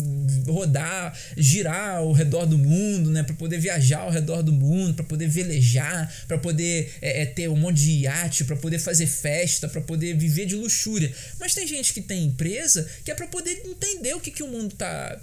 rodar, 0.47 1.19
girar 1.37 1.99
ao 1.99 2.13
redor 2.13 2.47
do 2.47 2.57
mundo, 2.57 3.11
né? 3.11 3.23
Para 3.23 3.35
poder 3.35 3.59
viajar 3.59 4.01
ao 4.01 4.11
redor 4.11 4.43
do 4.43 4.53
mundo, 4.53 4.95
para 4.95 5.05
poder 5.05 5.29
velejar, 5.29 6.13
para 6.27 6.39
poder 6.39 6.93
é, 7.03 7.23
é, 7.23 7.27
ter 7.27 7.49
um 7.49 7.57
monte 7.57 7.77
de 7.77 7.91
iate, 8.03 8.45
para 8.45 8.57
poder 8.57 8.79
fazer 8.79 9.07
festa, 9.07 9.69
para 9.69 9.81
poder 9.81 10.17
viver 10.17 10.47
de 10.47 10.55
luxúria. 10.55 11.13
Mas 11.39 11.55
tem 11.55 11.67
gente 11.67 11.93
que 11.93 12.01
tem 12.01 12.25
empresa 12.25 12.89
que 13.05 13.11
é 13.11 13.15
para 13.15 13.27
poder 13.27 13.61
entender 13.65 14.15
o 14.15 14.21
que, 14.21 14.31
que 14.31 14.43
o 14.43 14.49
mundo 14.49 14.75
tá 14.75 15.19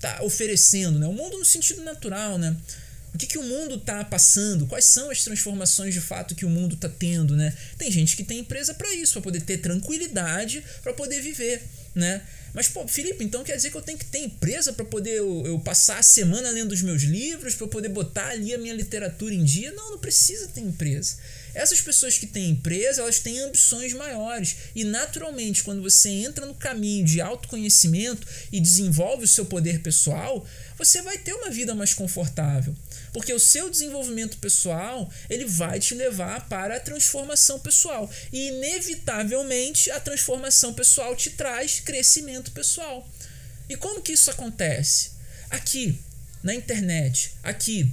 tá 0.00 0.20
oferecendo, 0.24 0.98
né? 0.98 1.06
O 1.06 1.12
mundo 1.12 1.38
no 1.38 1.44
sentido 1.44 1.82
natural, 1.82 2.36
né? 2.36 2.56
O 3.14 3.18
que, 3.18 3.26
que 3.26 3.38
o 3.38 3.42
mundo 3.42 3.74
está 3.74 4.02
passando? 4.04 4.66
Quais 4.66 4.86
são 4.86 5.10
as 5.10 5.22
transformações 5.22 5.92
de 5.92 6.00
fato 6.00 6.34
que 6.34 6.46
o 6.46 6.50
mundo 6.50 6.74
está 6.74 6.88
tendo, 6.88 7.36
né? 7.36 7.54
Tem 7.76 7.90
gente 7.90 8.16
que 8.16 8.24
tem 8.24 8.38
empresa 8.38 8.72
para 8.72 8.92
isso, 8.94 9.12
para 9.14 9.22
poder 9.22 9.42
ter 9.42 9.58
tranquilidade, 9.58 10.64
para 10.82 10.94
poder 10.94 11.20
viver, 11.20 11.62
né? 11.94 12.22
Mas, 12.54 12.68
pô, 12.68 12.86
Felipe, 12.86 13.24
então 13.24 13.42
quer 13.42 13.56
dizer 13.56 13.70
que 13.70 13.76
eu 13.76 13.82
tenho 13.82 13.96
que 13.96 14.04
ter 14.04 14.18
empresa 14.18 14.72
para 14.72 14.84
poder 14.84 15.16
eu, 15.16 15.42
eu, 15.46 15.58
passar 15.58 15.98
a 15.98 16.02
semana 16.02 16.50
lendo 16.50 16.72
os 16.72 16.82
meus 16.82 17.02
livros, 17.02 17.54
para 17.54 17.66
poder 17.66 17.88
botar 17.88 18.28
ali 18.28 18.52
a 18.52 18.58
minha 18.58 18.74
literatura 18.74 19.34
em 19.34 19.42
dia? 19.42 19.72
Não, 19.72 19.92
não 19.92 19.98
precisa 19.98 20.48
ter 20.48 20.60
empresa. 20.60 21.16
Essas 21.54 21.80
pessoas 21.80 22.18
que 22.18 22.26
têm 22.26 22.50
empresa, 22.50 23.02
elas 23.02 23.20
têm 23.20 23.40
ambições 23.40 23.92
maiores. 23.94 24.56
E 24.74 24.84
naturalmente, 24.84 25.62
quando 25.62 25.82
você 25.82 26.08
entra 26.10 26.44
no 26.44 26.54
caminho 26.54 27.04
de 27.04 27.20
autoconhecimento 27.20 28.26
e 28.50 28.60
desenvolve 28.60 29.24
o 29.24 29.28
seu 29.28 29.46
poder 29.46 29.80
pessoal, 29.80 30.46
você 30.76 31.00
vai 31.02 31.18
ter 31.18 31.32
uma 31.34 31.50
vida 31.50 31.74
mais 31.74 31.94
confortável. 31.94 32.74
Porque 33.12 33.32
o 33.32 33.38
seu 33.38 33.68
desenvolvimento 33.68 34.38
pessoal, 34.38 35.10
ele 35.28 35.44
vai 35.44 35.78
te 35.78 35.94
levar 35.94 36.48
para 36.48 36.76
a 36.76 36.80
transformação 36.80 37.60
pessoal. 37.60 38.10
E 38.32 38.48
inevitavelmente 38.48 39.90
a 39.90 40.00
transformação 40.00 40.72
pessoal 40.72 41.14
te 41.14 41.30
traz 41.30 41.80
crescimento 41.80 42.52
pessoal. 42.52 43.06
E 43.68 43.76
como 43.76 44.00
que 44.00 44.12
isso 44.12 44.30
acontece? 44.30 45.12
Aqui, 45.50 45.98
na 46.42 46.54
internet, 46.54 47.34
aqui 47.42 47.92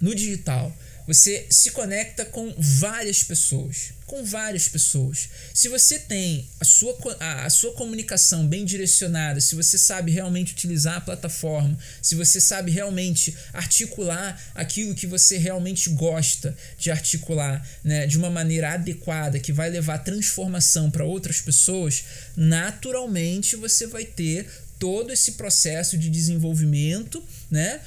no 0.00 0.14
digital, 0.14 0.72
você 1.08 1.46
se 1.48 1.70
conecta 1.70 2.22
com 2.26 2.54
várias 2.58 3.22
pessoas. 3.22 3.94
Com 4.04 4.22
várias 4.24 4.68
pessoas. 4.68 5.30
Se 5.54 5.66
você 5.66 5.98
tem 5.98 6.46
a 6.60 6.66
sua, 6.66 6.94
a, 7.18 7.46
a, 7.46 7.50
sua 7.50 7.72
comunicação 7.72 8.46
bem 8.46 8.62
direcionada, 8.62 9.40
se 9.40 9.54
você 9.54 9.78
sabe 9.78 10.12
realmente 10.12 10.52
utilizar 10.52 10.96
a 10.96 11.00
plataforma, 11.00 11.78
se 12.02 12.14
você 12.14 12.42
sabe 12.42 12.70
realmente 12.70 13.34
articular 13.54 14.38
aquilo 14.54 14.94
que 14.94 15.06
você 15.06 15.38
realmente 15.38 15.88
gosta 15.90 16.54
de 16.78 16.90
articular 16.90 17.66
né, 17.82 18.06
de 18.06 18.18
uma 18.18 18.28
maneira 18.28 18.74
adequada, 18.74 19.40
que 19.40 19.52
vai 19.52 19.70
levar 19.70 19.98
transformação 19.98 20.90
para 20.90 21.04
outras 21.04 21.40
pessoas, 21.40 22.04
naturalmente 22.36 23.56
você 23.56 23.86
vai 23.86 24.04
ter 24.04 24.46
todo 24.78 25.10
esse 25.10 25.32
processo 25.32 25.96
de 25.98 26.08
desenvolvimento, 26.08 27.22
né? 27.50 27.80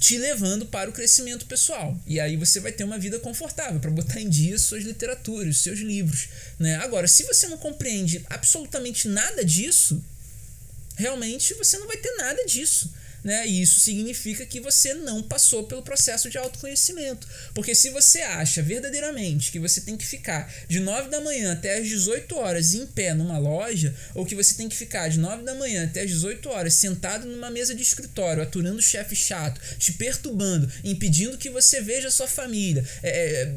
Te 0.00 0.16
levando 0.16 0.64
para 0.64 0.88
o 0.88 0.92
crescimento 0.92 1.44
pessoal. 1.44 1.96
E 2.06 2.18
aí 2.18 2.34
você 2.34 2.58
vai 2.58 2.72
ter 2.72 2.84
uma 2.84 2.98
vida 2.98 3.18
confortável 3.18 3.78
para 3.78 3.90
botar 3.90 4.18
em 4.18 4.28
dia 4.28 4.58
suas 4.58 4.82
literaturas, 4.82 5.58
seus 5.58 5.78
livros. 5.78 6.28
Né? 6.58 6.76
Agora, 6.76 7.06
se 7.06 7.22
você 7.24 7.46
não 7.46 7.58
compreende 7.58 8.24
absolutamente 8.30 9.06
nada 9.06 9.44
disso, 9.44 10.02
realmente 10.96 11.52
você 11.52 11.76
não 11.76 11.86
vai 11.86 11.98
ter 11.98 12.16
nada 12.16 12.44
disso 12.46 12.90
né? 13.22 13.46
E 13.46 13.62
isso 13.62 13.80
significa 13.80 14.46
que 14.46 14.60
você 14.60 14.94
não 14.94 15.22
passou 15.22 15.64
pelo 15.64 15.82
processo 15.82 16.30
de 16.30 16.38
autoconhecimento. 16.38 17.26
Porque 17.54 17.74
se 17.74 17.90
você 17.90 18.20
acha 18.22 18.62
verdadeiramente 18.62 19.50
que 19.50 19.58
você 19.58 19.80
tem 19.80 19.96
que 19.96 20.06
ficar 20.06 20.52
de 20.68 20.80
9 20.80 21.08
da 21.08 21.20
manhã 21.20 21.52
até 21.52 21.78
as 21.78 21.88
18 21.88 22.36
horas 22.36 22.74
em 22.74 22.86
pé 22.86 23.14
numa 23.14 23.38
loja, 23.38 23.94
ou 24.14 24.24
que 24.24 24.34
você 24.34 24.54
tem 24.54 24.68
que 24.68 24.76
ficar 24.76 25.08
de 25.08 25.18
9 25.18 25.42
da 25.42 25.54
manhã 25.54 25.84
até 25.84 26.02
as 26.02 26.10
18 26.10 26.48
horas 26.48 26.74
sentado 26.74 27.26
numa 27.26 27.50
mesa 27.50 27.74
de 27.74 27.82
escritório, 27.82 28.42
aturando 28.42 28.78
o 28.78 28.82
chefe 28.82 29.14
chato, 29.14 29.60
te 29.78 29.92
perturbando, 29.92 30.70
impedindo 30.84 31.38
que 31.38 31.50
você 31.50 31.80
veja 31.80 32.08
a 32.08 32.10
sua 32.10 32.28
família, 32.28 32.84
é, 33.02 33.10
é 33.42 33.54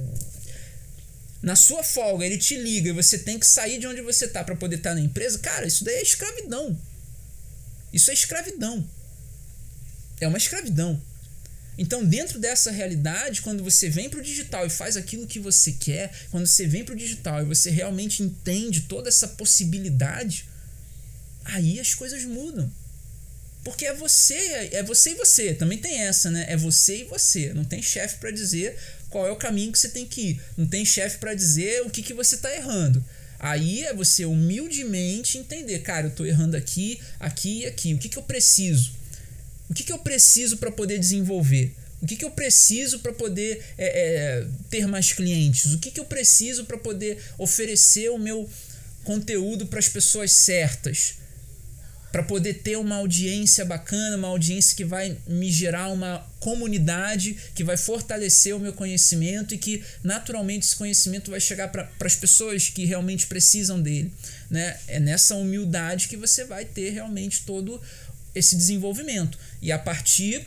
na 1.44 1.58
sua 1.58 1.84
folga 1.84 2.26
ele 2.26 2.38
te 2.38 2.56
liga 2.56 2.90
e 2.90 2.94
você 2.94 3.18
tem 3.18 3.38
que 3.38 3.46
sair 3.46 3.78
de 3.78 3.86
onde 3.86 4.02
você 4.02 4.30
tá 4.30 4.46
para 4.46 4.56
poder 4.56 4.78
estar 4.78 4.92
tá 4.92 4.96
na 4.96 5.02
empresa, 5.02 5.38
cara, 5.40 5.68
isso 5.68 5.84
daí 5.84 5.96
é 5.96 6.02
escravidão. 6.02 6.80
Isso 7.92 8.10
é 8.10 8.14
escravidão. 8.14 8.88
É 10.24 10.28
uma 10.28 10.38
escravidão. 10.38 11.02
Então, 11.78 12.06
dentro 12.06 12.40
dessa 12.40 12.72
realidade, 12.72 13.42
quando 13.42 13.64
você 13.64 13.90
vem 13.90 14.10
para 14.10 14.20
o 14.20 14.24
digital 14.24 14.66
e 14.66 14.70
faz 14.70 14.96
aquilo 14.96 15.28
que 15.28 15.40
você 15.40 15.72
quer, 15.72 16.14
quando 16.30 16.46
você 16.46 16.68
vem 16.68 16.84
para 16.84 16.94
o 16.94 16.98
digital 16.98 17.42
e 17.42 17.46
você 17.46 17.70
realmente 17.70 18.22
entende 18.22 18.82
toda 18.82 19.10
essa 19.10 19.28
possibilidade, 19.28 20.46
aí 21.44 21.80
as 21.80 21.94
coisas 21.94 22.24
mudam. 22.26 22.72
Porque 23.64 23.86
é 23.86 23.94
você, 23.94 24.70
é 24.72 24.84
você 24.84 25.12
e 25.12 25.16
você. 25.16 25.54
Também 25.54 25.78
tem 25.78 26.02
essa, 26.02 26.30
né? 26.30 26.46
É 26.48 26.58
você 26.58 27.02
e 27.02 27.04
você. 27.06 27.54
Não 27.54 27.64
tem 27.64 27.82
chefe 27.82 28.18
para 28.18 28.30
dizer 28.30 28.78
qual 29.10 29.26
é 29.26 29.32
o 29.32 29.38
caminho 29.38 29.72
que 29.72 29.80
você 29.80 29.90
tem 29.90 30.06
que 30.06 30.22
ir. 30.22 30.42
Não 30.58 30.68
tem 30.68 30.86
chefe 30.86 31.18
para 31.18 31.34
dizer 31.34 31.82
o 31.82 31.90
que, 31.90 32.04
que 32.04 32.14
você 32.14 32.38
tá 32.38 32.54
errando. 32.54 33.04
Aí 33.40 33.84
é 33.84 33.94
você 33.94 34.26
humildemente 34.26 35.38
entender, 35.38 35.80
cara, 35.80 36.08
eu 36.08 36.12
tô 36.12 36.26
errando 36.26 36.56
aqui, 36.56 37.00
aqui 37.20 37.60
e 37.60 37.66
aqui. 37.66 37.94
O 37.94 37.98
que, 37.98 38.10
que 38.10 38.18
eu 38.18 38.24
preciso? 38.24 39.03
O 39.74 39.76
que, 39.76 39.84
que 39.84 39.92
eu 39.92 39.98
preciso 39.98 40.58
para 40.58 40.72
poder 40.72 41.00
desenvolver? 41.00 41.74
O 42.00 42.06
que, 42.06 42.16
que 42.16 42.24
eu 42.24 42.30
preciso 42.30 43.00
para 43.00 43.12
poder 43.12 43.66
é, 43.76 43.88
é, 43.88 44.48
ter 44.70 44.86
mais 44.88 45.12
clientes? 45.12 45.74
O 45.74 45.80
que, 45.80 45.90
que 45.90 46.00
eu 46.00 46.06
preciso 46.06 46.66
para 46.66 46.78
poder 46.78 47.18
oferecer 47.40 48.12
o 48.12 48.20
meu 48.20 48.48
conteúdo 49.04 49.66
para 49.66 49.80
as 49.80 49.90
pessoas 49.90 50.32
certas? 50.32 51.16
para 52.14 52.22
poder 52.22 52.60
ter 52.62 52.78
uma 52.78 52.98
audiência 52.98 53.66
bacana, 53.66 54.16
uma 54.16 54.28
audiência 54.28 54.78
que 54.78 54.86
vai 54.86 55.18
me 55.26 55.52
gerar 55.52 55.90
uma 55.90 56.20
comunidade, 56.40 57.36
que 57.56 57.64
vai 57.64 57.76
fortalecer 57.76 58.56
o 58.56 58.60
meu 58.60 58.72
conhecimento 58.72 59.56
e 59.56 59.58
que 59.58 59.84
naturalmente 60.04 60.64
esse 60.64 60.76
conhecimento 60.76 61.32
vai 61.32 61.40
chegar 61.40 61.70
para 61.70 61.90
as 62.02 62.16
pessoas 62.16 62.70
que 62.70 62.86
realmente 62.86 63.26
precisam 63.26 63.82
dele. 63.82 64.14
Né? 64.48 64.78
É 64.88 65.00
nessa 65.00 65.34
humildade 65.34 66.08
que 66.08 66.16
você 66.16 66.46
vai 66.46 66.66
ter 66.66 66.92
realmente 66.92 67.42
todo 67.48 67.82
esse 68.34 68.56
desenvolvimento. 68.56 69.38
E 69.62 69.72
a 69.72 69.80
partir 69.80 70.46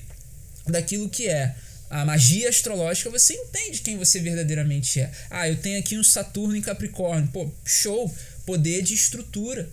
daquilo 0.66 1.08
que 1.08 1.28
é 1.28 1.54
a 1.88 2.04
magia 2.04 2.48
astrológica, 2.48 3.10
você 3.10 3.34
entende 3.34 3.80
quem 3.80 3.96
você 3.96 4.18
verdadeiramente 4.18 5.00
é. 5.00 5.10
Ah, 5.30 5.48
eu 5.48 5.56
tenho 5.56 5.78
aqui 5.78 5.96
um 5.96 6.02
Saturno 6.02 6.56
em 6.56 6.62
Capricórnio. 6.62 7.28
Pô, 7.32 7.50
show! 7.64 8.12
Poder 8.44 8.82
de 8.82 8.94
estrutura 8.94 9.68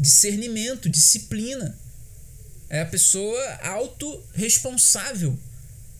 discernimento, 0.00 0.88
disciplina. 0.88 1.78
É 2.68 2.80
a 2.80 2.86
pessoa 2.86 3.40
autorresponsável. 3.62 5.38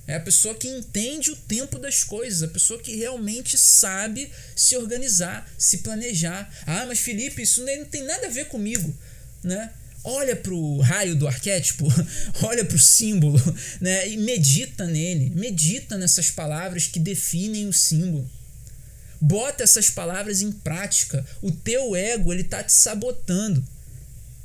É 0.06 0.16
a 0.16 0.20
pessoa 0.20 0.54
que 0.54 0.66
entende 0.66 1.30
o 1.30 1.36
tempo 1.36 1.78
das 1.78 2.02
coisas, 2.02 2.42
a 2.42 2.48
pessoa 2.48 2.80
que 2.80 2.96
realmente 2.96 3.56
sabe 3.56 4.32
se 4.56 4.76
organizar, 4.76 5.48
se 5.56 5.78
planejar. 5.78 6.52
Ah, 6.66 6.86
mas 6.86 6.98
Felipe, 6.98 7.42
isso 7.42 7.64
não 7.64 7.84
tem 7.84 8.02
nada 8.02 8.26
a 8.26 8.30
ver 8.30 8.46
comigo, 8.46 8.96
né? 9.42 9.72
Olha 10.02 10.34
para 10.34 10.54
o 10.54 10.80
raio 10.80 11.14
do 11.14 11.28
arquétipo, 11.28 11.86
olha 12.42 12.64
para 12.64 12.76
o 12.76 12.78
símbolo, 12.78 13.38
né? 13.80 14.08
E 14.08 14.16
medita 14.16 14.86
nele, 14.86 15.30
medita 15.34 15.98
nessas 15.98 16.30
palavras 16.30 16.86
que 16.86 16.98
definem 16.98 17.68
o 17.68 17.72
símbolo. 17.72 18.28
Bota 19.20 19.62
essas 19.62 19.90
palavras 19.90 20.40
em 20.40 20.50
prática. 20.50 21.24
O 21.42 21.50
teu 21.50 21.94
ego 21.94 22.32
ele 22.32 22.44
tá 22.44 22.62
te 22.62 22.72
sabotando. 22.72 23.62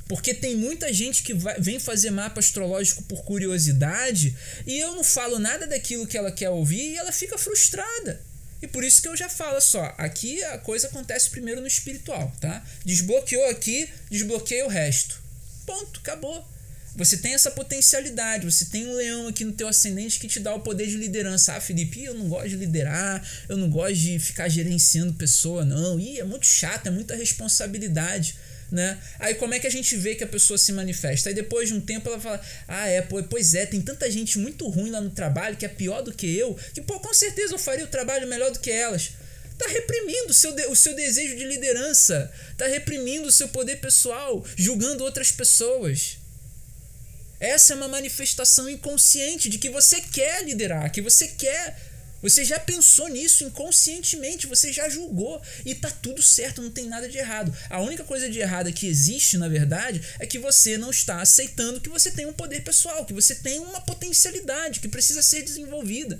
Porque 0.06 0.34
tem 0.34 0.54
muita 0.54 0.92
gente 0.92 1.22
que 1.22 1.34
vai, 1.34 1.58
vem 1.58 1.80
fazer 1.80 2.10
mapa 2.10 2.38
astrológico 2.38 3.02
por 3.04 3.24
curiosidade 3.24 4.36
e 4.66 4.78
eu 4.78 4.94
não 4.94 5.02
falo 5.02 5.38
nada 5.38 5.66
daquilo 5.66 6.06
que 6.06 6.16
ela 6.16 6.30
quer 6.30 6.50
ouvir 6.50 6.92
e 6.92 6.96
ela 6.96 7.10
fica 7.10 7.36
frustrada. 7.36 8.20
E 8.62 8.66
por 8.66 8.84
isso 8.84 9.02
que 9.02 9.08
eu 9.08 9.16
já 9.16 9.28
falo 9.28 9.60
só, 9.60 9.94
aqui 9.98 10.42
a 10.44 10.58
coisa 10.58 10.86
acontece 10.86 11.30
primeiro 11.30 11.60
no 11.60 11.66
espiritual, 11.66 12.32
tá? 12.40 12.64
Desbloqueou 12.84 13.48
aqui, 13.50 13.88
desbloqueia 14.08 14.64
o 14.64 14.68
resto. 14.68 15.25
Ponto, 15.66 16.00
acabou. 16.00 16.46
Você 16.94 17.18
tem 17.18 17.34
essa 17.34 17.50
potencialidade, 17.50 18.50
você 18.50 18.64
tem 18.66 18.86
um 18.86 18.94
leão 18.94 19.28
aqui 19.28 19.44
no 19.44 19.52
teu 19.52 19.68
ascendente 19.68 20.18
que 20.18 20.26
te 20.26 20.40
dá 20.40 20.54
o 20.54 20.60
poder 20.60 20.86
de 20.86 20.96
liderança. 20.96 21.54
Ah, 21.54 21.60
Felipe, 21.60 22.02
eu 22.02 22.14
não 22.14 22.26
gosto 22.26 22.48
de 22.48 22.56
liderar, 22.56 23.22
eu 23.50 23.56
não 23.58 23.68
gosto 23.68 23.96
de 23.96 24.18
ficar 24.18 24.48
gerenciando 24.48 25.12
pessoa, 25.12 25.62
não. 25.62 26.00
Ih, 26.00 26.20
é 26.20 26.24
muito 26.24 26.46
chato, 26.46 26.86
é 26.86 26.90
muita 26.90 27.14
responsabilidade 27.14 28.36
né? 28.70 28.98
Aí 29.18 29.34
como 29.34 29.54
é 29.54 29.58
que 29.58 29.66
a 29.66 29.70
gente 29.70 29.96
vê 29.96 30.14
que 30.14 30.24
a 30.24 30.26
pessoa 30.26 30.58
se 30.58 30.72
manifesta? 30.72 31.28
Aí 31.28 31.34
depois 31.34 31.68
de 31.68 31.74
um 31.74 31.80
tempo 31.80 32.08
ela 32.08 32.20
fala: 32.20 32.40
"Ah, 32.66 32.88
é, 32.88 33.00
pois 33.02 33.54
é, 33.54 33.66
tem 33.66 33.80
tanta 33.80 34.10
gente 34.10 34.38
muito 34.38 34.68
ruim 34.68 34.90
lá 34.90 35.00
no 35.00 35.10
trabalho 35.10 35.56
que 35.56 35.64
é 35.64 35.68
pior 35.68 36.02
do 36.02 36.12
que 36.12 36.26
eu, 36.36 36.58
que 36.74 36.80
pô, 36.80 36.98
com 37.00 37.14
certeza 37.14 37.54
eu 37.54 37.58
faria 37.58 37.84
o 37.84 37.88
trabalho 37.88 38.26
melhor 38.26 38.50
do 38.50 38.58
que 38.58 38.70
elas". 38.70 39.10
Tá 39.58 39.66
reprimindo 39.68 40.30
o 40.30 40.34
seu, 40.34 40.54
o 40.70 40.76
seu 40.76 40.94
desejo 40.94 41.36
de 41.36 41.44
liderança, 41.44 42.32
tá 42.58 42.66
reprimindo 42.66 43.28
o 43.28 43.32
seu 43.32 43.48
poder 43.48 43.76
pessoal, 43.76 44.44
julgando 44.56 45.04
outras 45.04 45.32
pessoas. 45.32 46.18
Essa 47.40 47.72
é 47.72 47.76
uma 47.76 47.88
manifestação 47.88 48.68
inconsciente 48.68 49.48
de 49.48 49.58
que 49.58 49.70
você 49.70 50.00
quer 50.00 50.44
liderar, 50.44 50.90
que 50.90 51.02
você 51.02 51.28
quer 51.28 51.76
você 52.22 52.44
já 52.44 52.58
pensou 52.58 53.08
nisso 53.08 53.44
inconscientemente, 53.44 54.46
você 54.46 54.72
já 54.72 54.88
julgou 54.88 55.40
e 55.64 55.74
tá 55.74 55.90
tudo 55.90 56.22
certo, 56.22 56.62
não 56.62 56.70
tem 56.70 56.86
nada 56.86 57.08
de 57.08 57.18
errado. 57.18 57.56
A 57.68 57.80
única 57.80 58.04
coisa 58.04 58.28
de 58.28 58.40
errada 58.40 58.72
que 58.72 58.86
existe, 58.86 59.36
na 59.36 59.48
verdade, 59.48 60.02
é 60.18 60.26
que 60.26 60.38
você 60.38 60.78
não 60.78 60.90
está 60.90 61.20
aceitando 61.20 61.80
que 61.80 61.88
você 61.88 62.10
tem 62.10 62.26
um 62.26 62.32
poder 62.32 62.62
pessoal, 62.62 63.04
que 63.04 63.12
você 63.12 63.34
tem 63.34 63.60
uma 63.60 63.80
potencialidade 63.80 64.80
que 64.80 64.88
precisa 64.88 65.22
ser 65.22 65.42
desenvolvida. 65.42 66.18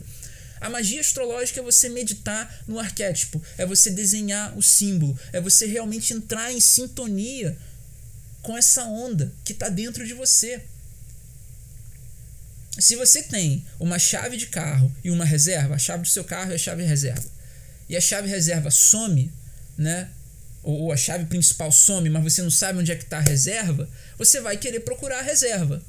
A 0.60 0.70
magia 0.70 1.00
astrológica 1.00 1.60
é 1.60 1.62
você 1.62 1.88
meditar 1.88 2.62
no 2.66 2.78
arquétipo, 2.78 3.42
é 3.58 3.66
você 3.66 3.90
desenhar 3.90 4.56
o 4.56 4.62
símbolo, 4.62 5.18
é 5.32 5.40
você 5.40 5.66
realmente 5.66 6.12
entrar 6.12 6.52
em 6.52 6.60
sintonia 6.60 7.56
com 8.42 8.56
essa 8.56 8.84
onda 8.84 9.32
que 9.44 9.52
está 9.52 9.68
dentro 9.68 10.06
de 10.06 10.14
você. 10.14 10.62
Se 12.78 12.94
você 12.94 13.22
tem 13.22 13.66
uma 13.80 13.98
chave 13.98 14.36
de 14.36 14.46
carro 14.46 14.94
e 15.02 15.10
uma 15.10 15.24
reserva, 15.24 15.74
a 15.74 15.78
chave 15.78 16.02
do 16.02 16.08
seu 16.08 16.24
carro 16.24 16.52
é 16.52 16.54
a 16.54 16.58
chave 16.58 16.82
reserva, 16.82 17.24
e 17.88 17.96
a 17.96 18.00
chave 18.00 18.28
reserva 18.28 18.70
some, 18.70 19.32
né? 19.76 20.08
Ou 20.62 20.92
a 20.92 20.96
chave 20.96 21.26
principal 21.26 21.70
some, 21.70 22.10
mas 22.10 22.22
você 22.22 22.42
não 22.42 22.50
sabe 22.50 22.78
onde 22.78 22.92
é 22.92 22.96
que 22.96 23.04
está 23.04 23.18
a 23.18 23.22
reserva, 23.22 23.88
você 24.18 24.40
vai 24.40 24.56
querer 24.56 24.80
procurar 24.80 25.20
a 25.20 25.22
reserva. 25.22 25.82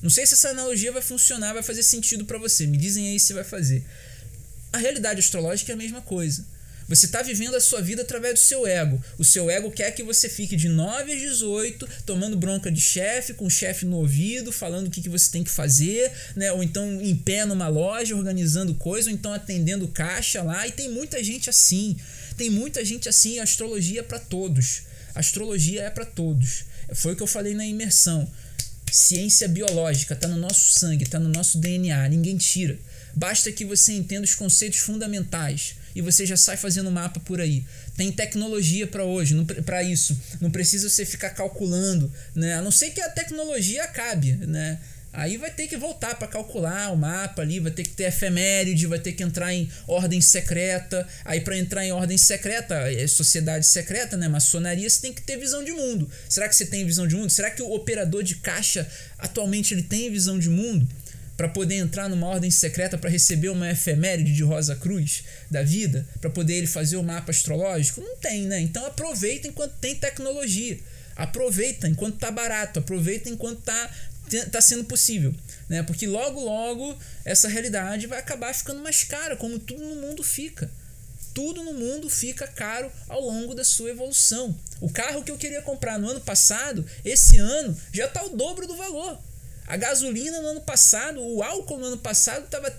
Não 0.00 0.10
sei 0.10 0.26
se 0.26 0.34
essa 0.34 0.50
analogia 0.50 0.92
vai 0.92 1.02
funcionar, 1.02 1.54
vai 1.54 1.62
fazer 1.62 1.82
sentido 1.82 2.24
para 2.24 2.38
você. 2.38 2.66
Me 2.66 2.76
dizem 2.76 3.08
aí 3.08 3.18
se 3.18 3.32
vai 3.32 3.42
fazer. 3.42 3.84
A 4.72 4.78
realidade 4.78 5.20
astrológica 5.20 5.72
é 5.72 5.74
a 5.74 5.78
mesma 5.78 6.00
coisa. 6.00 6.44
Você 6.88 7.04
está 7.04 7.20
vivendo 7.20 7.54
a 7.54 7.60
sua 7.60 7.82
vida 7.82 8.00
através 8.00 8.32
do 8.32 8.40
seu 8.40 8.66
ego. 8.66 9.02
O 9.18 9.24
seu 9.24 9.50
ego 9.50 9.70
quer 9.70 9.90
que 9.90 10.02
você 10.02 10.26
fique 10.26 10.56
de 10.56 10.70
9 10.70 11.12
às 11.12 11.20
18, 11.20 11.86
tomando 12.06 12.34
bronca 12.34 12.72
de 12.72 12.80
chefe, 12.80 13.34
com 13.34 13.44
o 13.44 13.50
chefe 13.50 13.84
no 13.84 13.96
ouvido, 13.96 14.50
falando 14.50 14.86
o 14.86 14.90
que, 14.90 15.02
que 15.02 15.08
você 15.08 15.30
tem 15.30 15.44
que 15.44 15.50
fazer, 15.50 16.10
né? 16.34 16.50
Ou 16.50 16.62
então 16.62 16.98
em 17.02 17.14
pé 17.14 17.44
numa 17.44 17.68
loja, 17.68 18.16
organizando 18.16 18.74
coisa, 18.74 19.10
ou 19.10 19.14
então 19.14 19.34
atendendo 19.34 19.86
caixa 19.88 20.42
lá. 20.42 20.66
E 20.66 20.72
tem 20.72 20.90
muita 20.90 21.22
gente 21.22 21.50
assim. 21.50 21.94
Tem 22.38 22.48
muita 22.48 22.82
gente 22.82 23.06
assim. 23.06 23.38
A 23.38 23.42
astrologia 23.42 24.00
é 24.00 24.02
para 24.02 24.18
todos. 24.18 24.82
A 25.14 25.20
astrologia 25.20 25.82
é 25.82 25.90
para 25.90 26.06
todos. 26.06 26.64
Foi 26.94 27.12
o 27.12 27.16
que 27.16 27.22
eu 27.22 27.26
falei 27.26 27.52
na 27.52 27.66
imersão. 27.66 28.26
Ciência 28.90 29.46
biológica 29.46 30.14
está 30.14 30.26
no 30.26 30.38
nosso 30.38 30.78
sangue, 30.78 31.04
está 31.04 31.18
no 31.18 31.28
nosso 31.28 31.58
DNA, 31.58 32.08
ninguém 32.08 32.38
tira. 32.38 32.78
Basta 33.18 33.50
que 33.50 33.64
você 33.64 33.94
entenda 33.94 34.22
os 34.22 34.36
conceitos 34.36 34.78
fundamentais 34.78 35.74
e 35.92 36.00
você 36.00 36.24
já 36.24 36.36
sai 36.36 36.56
fazendo 36.56 36.88
mapa 36.88 37.18
por 37.18 37.40
aí. 37.40 37.64
Tem 37.96 38.12
tecnologia 38.12 38.86
para 38.86 39.02
hoje, 39.02 39.34
para 39.66 39.82
isso. 39.82 40.16
Não 40.40 40.52
precisa 40.52 40.88
você 40.88 41.04
ficar 41.04 41.30
calculando, 41.30 42.12
né? 42.32 42.54
A 42.54 42.62
não 42.62 42.70
ser 42.70 42.90
que 42.90 43.00
a 43.00 43.08
tecnologia 43.08 43.82
acabe, 43.82 44.34
né? 44.34 44.78
Aí 45.12 45.36
vai 45.36 45.50
ter 45.50 45.66
que 45.66 45.76
voltar 45.76 46.14
para 46.14 46.28
calcular 46.28 46.92
o 46.92 46.96
mapa 46.96 47.42
ali, 47.42 47.58
vai 47.58 47.72
ter 47.72 47.82
que 47.82 47.88
ter 47.88 48.04
efeméride, 48.04 48.86
vai 48.86 49.00
ter 49.00 49.10
que 49.10 49.24
entrar 49.24 49.52
em 49.52 49.68
ordem 49.88 50.20
secreta. 50.20 51.04
Aí 51.24 51.40
para 51.40 51.58
entrar 51.58 51.84
em 51.84 51.90
ordem 51.90 52.16
secreta, 52.16 52.76
é 52.88 53.04
sociedade 53.08 53.66
secreta, 53.66 54.16
né, 54.16 54.28
maçonaria, 54.28 54.88
você 54.88 55.00
tem 55.00 55.12
que 55.12 55.22
ter 55.22 55.36
visão 55.36 55.64
de 55.64 55.72
mundo. 55.72 56.08
Será 56.28 56.48
que 56.48 56.54
você 56.54 56.66
tem 56.66 56.86
visão 56.86 57.08
de 57.08 57.16
mundo? 57.16 57.30
Será 57.30 57.50
que 57.50 57.62
o 57.62 57.72
operador 57.72 58.22
de 58.22 58.36
caixa 58.36 58.88
atualmente 59.18 59.74
ele 59.74 59.82
tem 59.82 60.08
visão 60.08 60.38
de 60.38 60.48
mundo? 60.48 60.86
Para 61.38 61.48
poder 61.48 61.76
entrar 61.76 62.08
numa 62.08 62.26
ordem 62.26 62.50
secreta 62.50 62.98
para 62.98 63.08
receber 63.08 63.48
uma 63.48 63.70
efeméride 63.70 64.34
de 64.34 64.42
Rosa 64.42 64.74
Cruz 64.74 65.22
da 65.48 65.62
vida, 65.62 66.04
para 66.20 66.28
poder 66.28 66.54
ele 66.54 66.66
fazer 66.66 66.96
o 66.96 67.02
mapa 67.02 67.30
astrológico? 67.30 68.00
Não 68.00 68.16
tem, 68.16 68.42
né? 68.42 68.60
Então 68.60 68.84
aproveita 68.84 69.46
enquanto 69.46 69.70
tem 69.74 69.94
tecnologia. 69.94 70.80
Aproveita 71.14 71.86
enquanto 71.86 72.18
tá 72.18 72.32
barato, 72.32 72.80
aproveita 72.80 73.30
enquanto 73.30 73.62
tá 73.62 73.90
tá 74.50 74.60
sendo 74.60 74.84
possível, 74.84 75.32
né? 75.68 75.82
Porque 75.84 76.08
logo 76.08 76.40
logo 76.40 76.98
essa 77.24 77.48
realidade 77.48 78.08
vai 78.08 78.18
acabar 78.18 78.52
ficando 78.52 78.82
mais 78.82 79.04
cara, 79.04 79.36
como 79.36 79.60
tudo 79.60 79.82
no 79.82 80.02
mundo 80.02 80.24
fica. 80.24 80.68
Tudo 81.32 81.62
no 81.62 81.72
mundo 81.72 82.10
fica 82.10 82.48
caro 82.48 82.90
ao 83.08 83.20
longo 83.20 83.54
da 83.54 83.62
sua 83.62 83.90
evolução. 83.90 84.58
O 84.80 84.90
carro 84.90 85.22
que 85.22 85.30
eu 85.30 85.38
queria 85.38 85.62
comprar 85.62 86.00
no 86.00 86.08
ano 86.08 86.20
passado, 86.20 86.84
esse 87.04 87.38
ano 87.38 87.78
já 87.92 88.06
está 88.06 88.24
o 88.24 88.36
dobro 88.36 88.66
do 88.66 88.76
valor. 88.76 89.18
A 89.68 89.76
gasolina 89.76 90.40
no 90.40 90.48
ano 90.48 90.60
passado, 90.62 91.20
o 91.20 91.42
álcool 91.42 91.76
no 91.76 91.88
ano 91.88 91.98
passado 91.98 92.46
estava 92.46 92.70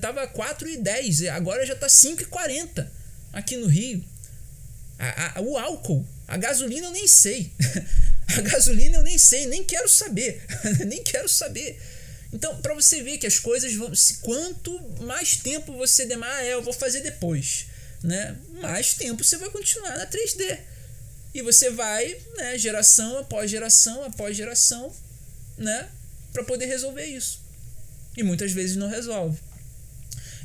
tava 0.00 0.26
4,10, 0.26 1.30
agora 1.30 1.64
já 1.64 1.74
está 1.74 1.86
5,40 1.86 2.84
aqui 3.32 3.56
no 3.56 3.68
Rio. 3.68 4.04
A, 4.98 5.38
a, 5.38 5.40
o 5.40 5.56
álcool, 5.56 6.04
a 6.26 6.36
gasolina 6.36 6.88
eu 6.88 6.90
nem 6.90 7.06
sei. 7.06 7.52
a 8.36 8.40
gasolina 8.40 8.96
eu 8.96 9.04
nem 9.04 9.16
sei, 9.16 9.46
nem 9.46 9.62
quero 9.62 9.88
saber. 9.88 10.44
nem 10.84 11.00
quero 11.00 11.28
saber. 11.28 11.80
Então, 12.32 12.60
para 12.60 12.74
você 12.74 13.04
ver 13.04 13.18
que 13.18 13.26
as 13.28 13.38
coisas 13.38 13.72
vão. 13.74 13.94
Se, 13.94 14.14
quanto 14.14 14.80
mais 15.02 15.36
tempo 15.36 15.74
você 15.74 16.06
demar, 16.06 16.28
ah, 16.28 16.44
é, 16.44 16.54
eu 16.54 16.62
vou 16.62 16.72
fazer 16.72 17.02
depois. 17.02 17.66
Né? 18.02 18.36
Mais 18.60 18.94
tempo 18.94 19.22
você 19.22 19.36
vai 19.36 19.48
continuar 19.50 19.96
na 19.96 20.06
3D. 20.08 20.58
E 21.32 21.40
você 21.40 21.70
vai, 21.70 22.18
né, 22.36 22.58
geração 22.58 23.18
após 23.18 23.48
geração 23.48 24.02
após 24.02 24.36
geração, 24.36 24.92
né, 25.56 25.88
para 26.36 26.44
poder 26.44 26.66
resolver 26.66 27.06
isso. 27.06 27.40
E 28.14 28.22
muitas 28.22 28.52
vezes 28.52 28.76
não 28.76 28.88
resolve. 28.88 29.38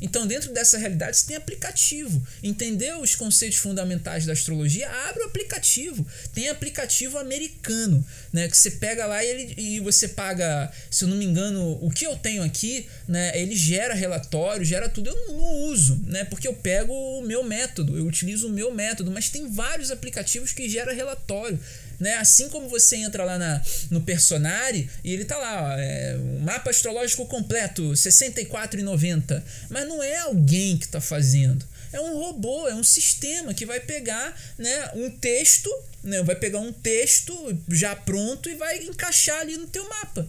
Então, 0.01 0.25
dentro 0.25 0.51
dessa 0.51 0.79
realidade, 0.79 1.17
você 1.17 1.27
tem 1.27 1.35
aplicativo. 1.35 2.25
Entendeu 2.41 3.01
os 3.01 3.13
conceitos 3.13 3.59
fundamentais 3.59 4.25
da 4.25 4.33
astrologia? 4.33 4.89
Abre 4.89 5.21
o 5.21 5.25
aplicativo. 5.27 6.05
Tem 6.33 6.49
aplicativo 6.49 7.19
americano, 7.19 8.03
né? 8.33 8.47
Que 8.47 8.57
você 8.57 8.71
pega 8.71 9.05
lá 9.05 9.23
e, 9.23 9.27
ele, 9.27 9.53
e 9.57 9.79
você 9.79 10.07
paga, 10.07 10.71
se 10.89 11.03
eu 11.03 11.07
não 11.07 11.17
me 11.17 11.25
engano, 11.25 11.77
o 11.85 11.91
que 11.91 12.07
eu 12.07 12.15
tenho 12.15 12.41
aqui, 12.41 12.87
né? 13.07 13.31
Ele 13.39 13.55
gera 13.55 13.93
relatório, 13.93 14.65
gera 14.65 14.89
tudo. 14.89 15.09
Eu 15.09 15.15
não, 15.27 15.37
não 15.37 15.53
uso, 15.65 16.01
né? 16.07 16.23
Porque 16.23 16.47
eu 16.47 16.53
pego 16.53 16.93
o 16.93 17.21
meu 17.21 17.43
método, 17.43 17.95
eu 17.95 18.07
utilizo 18.07 18.47
o 18.47 18.51
meu 18.51 18.73
método, 18.73 19.11
mas 19.11 19.29
tem 19.29 19.51
vários 19.51 19.91
aplicativos 19.91 20.51
que 20.51 20.67
geram 20.67 20.95
relatório 20.95 21.59
né? 22.01 22.15
Assim 22.15 22.49
como 22.49 22.67
você 22.67 22.97
entra 22.97 23.23
lá 23.23 23.37
na, 23.37 23.61
no 23.91 24.01
Personari 24.01 24.89
e 25.03 25.13
ele 25.13 25.23
tá 25.23 25.37
lá, 25.37 25.63
ó, 25.63 25.77
é, 25.77 26.17
mapa 26.41 26.71
astrológico 26.71 27.27
completo, 27.27 27.89
R$ 27.89 27.93
64,90. 27.93 29.41
Mas 29.69 29.87
não 29.87 30.01
é 30.01 30.17
alguém 30.17 30.77
que 30.77 30.85
está 30.85 30.99
fazendo. 30.99 31.63
É 31.93 32.01
um 32.01 32.17
robô, 32.17 32.67
é 32.67 32.73
um 32.73 32.83
sistema 32.83 33.53
que 33.53 33.65
vai 33.65 33.79
pegar 33.79 34.35
né, 34.57 34.91
um 34.95 35.11
texto, 35.11 35.69
né, 36.03 36.23
vai 36.23 36.35
pegar 36.35 36.59
um 36.59 36.73
texto 36.73 37.33
já 37.69 37.95
pronto 37.95 38.49
e 38.49 38.55
vai 38.55 38.79
encaixar 38.79 39.39
ali 39.41 39.55
no 39.55 39.67
teu 39.67 39.87
mapa. 39.87 40.27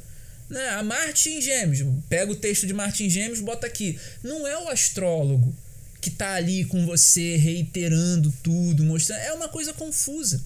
Né? 0.50 0.68
A 0.70 0.82
Marte 0.82 1.30
em 1.30 1.40
Gêmeos, 1.40 1.88
pega 2.10 2.30
o 2.30 2.36
texto 2.36 2.66
de 2.66 2.74
Marte 2.74 3.04
em 3.04 3.08
Gêmeos, 3.08 3.40
bota 3.40 3.66
aqui. 3.66 3.98
Não 4.22 4.46
é 4.46 4.58
o 4.58 4.68
astrólogo 4.68 5.54
que 6.02 6.10
está 6.10 6.34
ali 6.34 6.64
com 6.66 6.84
você 6.84 7.36
reiterando 7.36 8.34
tudo, 8.42 8.84
mostrando. 8.84 9.20
É 9.20 9.32
uma 9.32 9.48
coisa 9.48 9.72
confusa. 9.72 10.42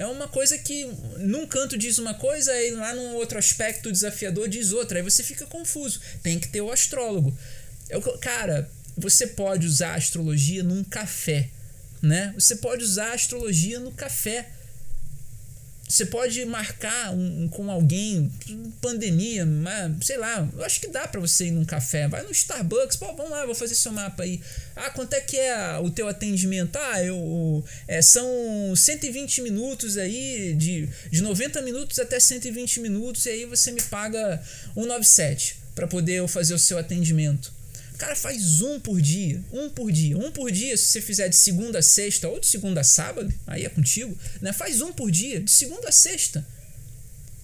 É 0.00 0.06
uma 0.06 0.26
coisa 0.26 0.56
que 0.56 0.86
num 1.18 1.46
canto 1.46 1.76
diz 1.76 1.98
uma 1.98 2.14
coisa 2.14 2.58
e 2.58 2.70
lá 2.70 2.94
num 2.94 3.16
outro 3.16 3.38
aspecto 3.38 3.92
desafiador 3.92 4.48
diz 4.48 4.72
outra. 4.72 4.98
Aí 4.98 5.02
você 5.04 5.22
fica 5.22 5.44
confuso. 5.44 6.00
Tem 6.22 6.40
que 6.40 6.48
ter 6.48 6.62
o 6.62 6.72
astrólogo. 6.72 7.36
Eu, 7.90 8.00
cara, 8.16 8.66
você 8.96 9.26
pode 9.26 9.66
usar 9.66 9.90
a 9.90 9.96
astrologia 9.96 10.62
num 10.62 10.82
café, 10.82 11.50
né? 12.00 12.32
Você 12.34 12.56
pode 12.56 12.82
usar 12.82 13.10
a 13.10 13.14
astrologia 13.14 13.78
no 13.78 13.92
café. 13.92 14.48
Você 15.90 16.06
pode 16.06 16.44
marcar 16.44 17.12
um, 17.12 17.42
um, 17.42 17.48
com 17.48 17.68
alguém, 17.68 18.30
pandemia, 18.80 19.44
mas, 19.44 20.06
sei 20.06 20.18
lá, 20.18 20.48
eu 20.56 20.64
acho 20.64 20.80
que 20.80 20.86
dá 20.86 21.08
para 21.08 21.20
você 21.20 21.46
ir 21.46 21.50
num 21.50 21.64
café. 21.64 22.06
Vai 22.06 22.22
no 22.22 22.30
Starbucks, 22.30 22.96
pô, 22.96 23.12
vamos 23.16 23.32
lá, 23.32 23.44
vou 23.44 23.56
fazer 23.56 23.74
seu 23.74 23.90
mapa 23.90 24.22
aí. 24.22 24.40
Ah, 24.76 24.90
quanto 24.90 25.14
é 25.14 25.20
que 25.20 25.36
é 25.36 25.78
o 25.78 25.90
teu 25.90 26.06
atendimento? 26.06 26.76
Ah, 26.76 27.02
eu, 27.02 27.64
é, 27.88 28.00
são 28.00 28.24
120 28.76 29.42
minutos 29.42 29.98
aí, 29.98 30.54
de, 30.56 30.88
de 31.10 31.20
90 31.20 31.60
minutos 31.62 31.98
até 31.98 32.20
120 32.20 32.78
minutos, 32.78 33.26
e 33.26 33.30
aí 33.30 33.44
você 33.44 33.72
me 33.72 33.82
paga 33.82 34.40
197 34.74 35.56
para 35.74 35.88
poder 35.88 36.14
eu 36.14 36.28
fazer 36.28 36.54
o 36.54 36.58
seu 36.58 36.78
atendimento. 36.78 37.52
Cara, 38.00 38.16
faz 38.16 38.62
um 38.62 38.80
por 38.80 38.98
dia. 38.98 39.44
Um 39.52 39.68
por 39.68 39.92
dia. 39.92 40.16
Um 40.16 40.32
por 40.32 40.50
dia, 40.50 40.74
se 40.74 40.86
você 40.86 41.02
fizer 41.02 41.28
de 41.28 41.36
segunda 41.36 41.80
a 41.80 41.82
sexta 41.82 42.26
ou 42.28 42.40
de 42.40 42.46
segunda 42.46 42.80
a 42.80 42.84
sábado, 42.84 43.30
aí 43.46 43.66
é 43.66 43.68
contigo, 43.68 44.18
né? 44.40 44.54
Faz 44.54 44.80
um 44.80 44.90
por 44.90 45.10
dia, 45.10 45.38
de 45.38 45.50
segunda 45.50 45.90
a 45.90 45.92
sexta. 45.92 46.46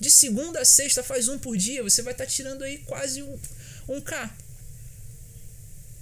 De 0.00 0.10
segunda 0.10 0.58
a 0.60 0.64
sexta, 0.64 1.02
faz 1.02 1.28
um 1.28 1.38
por 1.38 1.58
dia. 1.58 1.82
Você 1.82 2.00
vai 2.00 2.14
estar 2.14 2.24
tá 2.24 2.30
tirando 2.30 2.64
aí 2.64 2.78
quase 2.78 3.22
um, 3.22 3.38
um 3.86 4.00
K. 4.00 4.34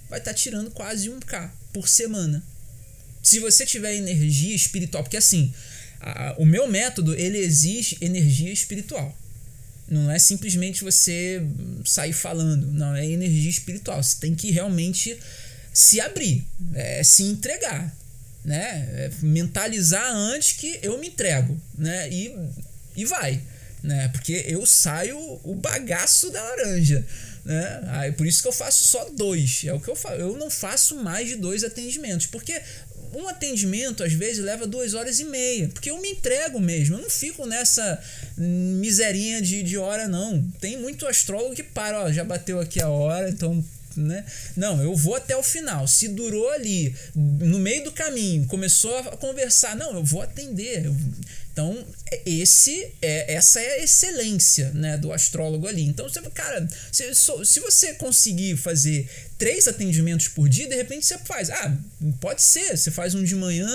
Vai 0.09 0.19
estar 0.19 0.31
tá 0.31 0.33
tirando 0.33 0.71
quase 0.71 1.09
um 1.09 1.19
K 1.19 1.53
por 1.73 1.89
semana. 1.89 2.41
Se 3.21 3.39
você 3.39 3.65
tiver 3.65 3.93
energia 3.93 4.55
espiritual, 4.55 5.03
porque 5.03 5.17
assim, 5.17 5.53
a, 5.99 6.33
o 6.37 6.45
meu 6.45 6.65
método 6.65 7.13
ele 7.13 7.39
exige 7.39 7.97
energia 7.99 8.53
espiritual. 8.53 9.13
Não 9.87 10.09
é 10.09 10.17
simplesmente 10.17 10.83
você 10.83 11.41
sair 11.85 12.13
falando, 12.13 12.65
não, 12.67 12.95
é 12.95 13.05
energia 13.05 13.49
espiritual. 13.49 14.01
Você 14.01 14.19
tem 14.19 14.33
que 14.33 14.49
realmente 14.49 15.17
se 15.71 15.99
abrir, 16.01 16.47
é, 16.73 17.03
se 17.03 17.23
entregar, 17.23 17.95
né? 18.43 18.87
É 18.93 19.11
mentalizar 19.21 20.11
antes 20.13 20.53
que 20.53 20.79
eu 20.81 20.97
me 20.97 21.07
entrego, 21.07 21.59
né? 21.77 22.09
E, 22.09 22.35
e 22.95 23.05
vai, 23.05 23.41
né? 23.83 24.07
Porque 24.07 24.45
eu 24.47 24.65
saio 24.65 25.17
o 25.43 25.55
bagaço 25.55 26.31
da 26.31 26.41
laranja, 26.41 27.05
né? 27.43 27.81
Aí, 27.89 28.11
por 28.11 28.25
isso 28.25 28.41
que 28.41 28.47
eu 28.47 28.53
faço 28.53 28.83
só 28.85 29.07
dois, 29.11 29.63
é 29.65 29.73
o 29.73 29.79
que 29.79 29.89
eu 29.89 29.95
faço. 29.95 30.15
Eu 30.15 30.35
não 30.35 30.49
faço 30.49 30.95
mais 31.03 31.27
de 31.27 31.35
dois 31.35 31.63
atendimentos, 31.63 32.25
porque 32.25 32.59
um 33.15 33.27
atendimento 33.27 34.03
às 34.03 34.13
vezes 34.13 34.43
leva 34.43 34.67
duas 34.67 34.93
horas 34.93 35.19
e 35.19 35.25
meia, 35.25 35.69
porque 35.69 35.89
eu 35.89 36.01
me 36.01 36.09
entrego 36.09 36.59
mesmo, 36.59 36.95
eu 36.95 37.01
não 37.01 37.09
fico 37.09 37.45
nessa 37.45 38.01
miserinha 38.37 39.41
de, 39.41 39.63
de 39.63 39.77
hora, 39.77 40.07
não. 40.07 40.41
Tem 40.59 40.77
muito 40.77 41.07
astrólogo 41.07 41.55
que 41.55 41.63
para, 41.63 42.03
ó, 42.03 42.11
já 42.11 42.23
bateu 42.23 42.59
aqui 42.59 42.81
a 42.81 42.89
hora, 42.89 43.29
então 43.29 43.63
né? 43.97 44.25
Não, 44.55 44.81
eu 44.81 44.93
vou 44.95 45.15
até 45.15 45.35
o 45.37 45.43
final. 45.43 45.87
Se 45.87 46.09
durou 46.09 46.49
ali, 46.49 46.93
no 47.15 47.59
meio 47.59 47.85
do 47.85 47.91
caminho, 47.91 48.45
começou 48.47 48.97
a 48.97 49.17
conversar, 49.17 49.75
não, 49.75 49.93
eu 49.93 50.03
vou 50.03 50.21
atender. 50.21 50.85
Eu, 50.85 50.95
então, 51.55 51.87
é, 52.11 52.21
esse 52.25 52.91
é, 53.01 53.33
essa 53.33 53.61
é 53.61 53.79
a 53.79 53.83
excelência 53.85 54.71
né, 54.73 54.97
do 54.97 55.13
astrólogo 55.13 55.65
ali. 55.65 55.83
Então, 55.83 56.09
você, 56.09 56.21
cara, 56.31 56.67
se, 56.91 57.15
se 57.15 57.59
você 57.61 57.93
conseguir 57.93 58.57
fazer 58.57 59.09
três 59.37 59.65
atendimentos 59.65 60.27
por 60.27 60.49
dia, 60.49 60.67
de 60.67 60.75
repente 60.75 61.05
você 61.05 61.17
faz. 61.17 61.49
Ah, 61.49 61.73
pode 62.19 62.43
ser, 62.43 62.77
você 62.77 62.91
faz 62.91 63.15
um 63.15 63.23
de 63.23 63.35
manhã, 63.35 63.69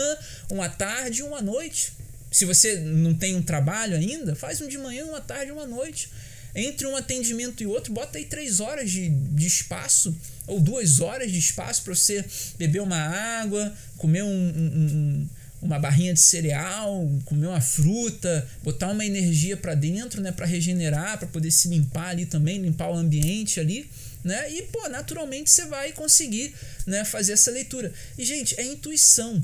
um 0.51 0.61
à 0.61 0.69
tarde 0.69 1.21
e 1.21 1.23
um 1.23 1.35
à 1.35 1.41
noite. 1.41 1.95
Se 2.31 2.45
você 2.45 2.77
não 2.77 3.15
tem 3.15 3.35
um 3.35 3.43
trabalho 3.43 3.97
ainda, 3.97 4.35
faz 4.35 4.61
um 4.61 4.69
de 4.69 4.77
manhã, 4.77 5.07
uma 5.07 5.23
tarde 5.23 5.49
e 5.49 5.53
uma 5.53 5.67
noite. 5.67 6.11
Entre 6.55 6.87
um 6.87 6.95
atendimento 6.95 7.63
e 7.63 7.67
outro, 7.67 7.95
bota 7.95 8.19
aí 8.19 8.27
três 8.27 8.61
horas 8.61 8.91
de, 8.91 9.09
de 9.09 9.47
espaço, 9.47 10.15
ou 10.47 10.61
duas 10.61 11.01
horas 11.01 11.33
de 11.33 11.39
espaço 11.39 11.83
para 11.83 11.95
você 11.95 12.23
beber 12.59 12.83
uma 12.83 12.99
água, 12.99 13.73
comer 13.97 14.23
um, 14.23 14.29
um, 14.29 14.67
um 14.67 15.29
uma 15.63 15.79
barrinha 15.79 16.15
de 16.15 16.21
cereal, 16.21 17.09
comer 17.25 17.47
uma 17.47 17.61
fruta, 17.61 18.49
botar 18.63 18.89
uma 18.89 19.05
energia 19.05 19.57
para 19.57 19.75
dentro, 19.75 20.21
né, 20.23 20.33
para 20.33 20.47
regenerar, 20.47 21.19
para 21.19 21.29
poder 21.29 21.51
se 21.51 21.69
limpar 21.69 22.09
ali 22.09 22.27
também, 22.27 22.61
limpar 22.61 22.91
o 22.91 22.97
ambiente 22.97 23.61
ali, 23.61 23.89
né? 24.25 24.51
E 24.53 24.63
pô, 24.63 24.89
naturalmente 24.89 25.51
você 25.51 25.67
vai 25.67 25.93
conseguir, 25.93 26.55
né, 26.87 27.05
fazer 27.05 27.33
essa 27.33 27.51
leitura. 27.51 27.93
E 28.17 28.25
gente, 28.25 28.59
é 28.59 28.65
intuição. 28.65 29.43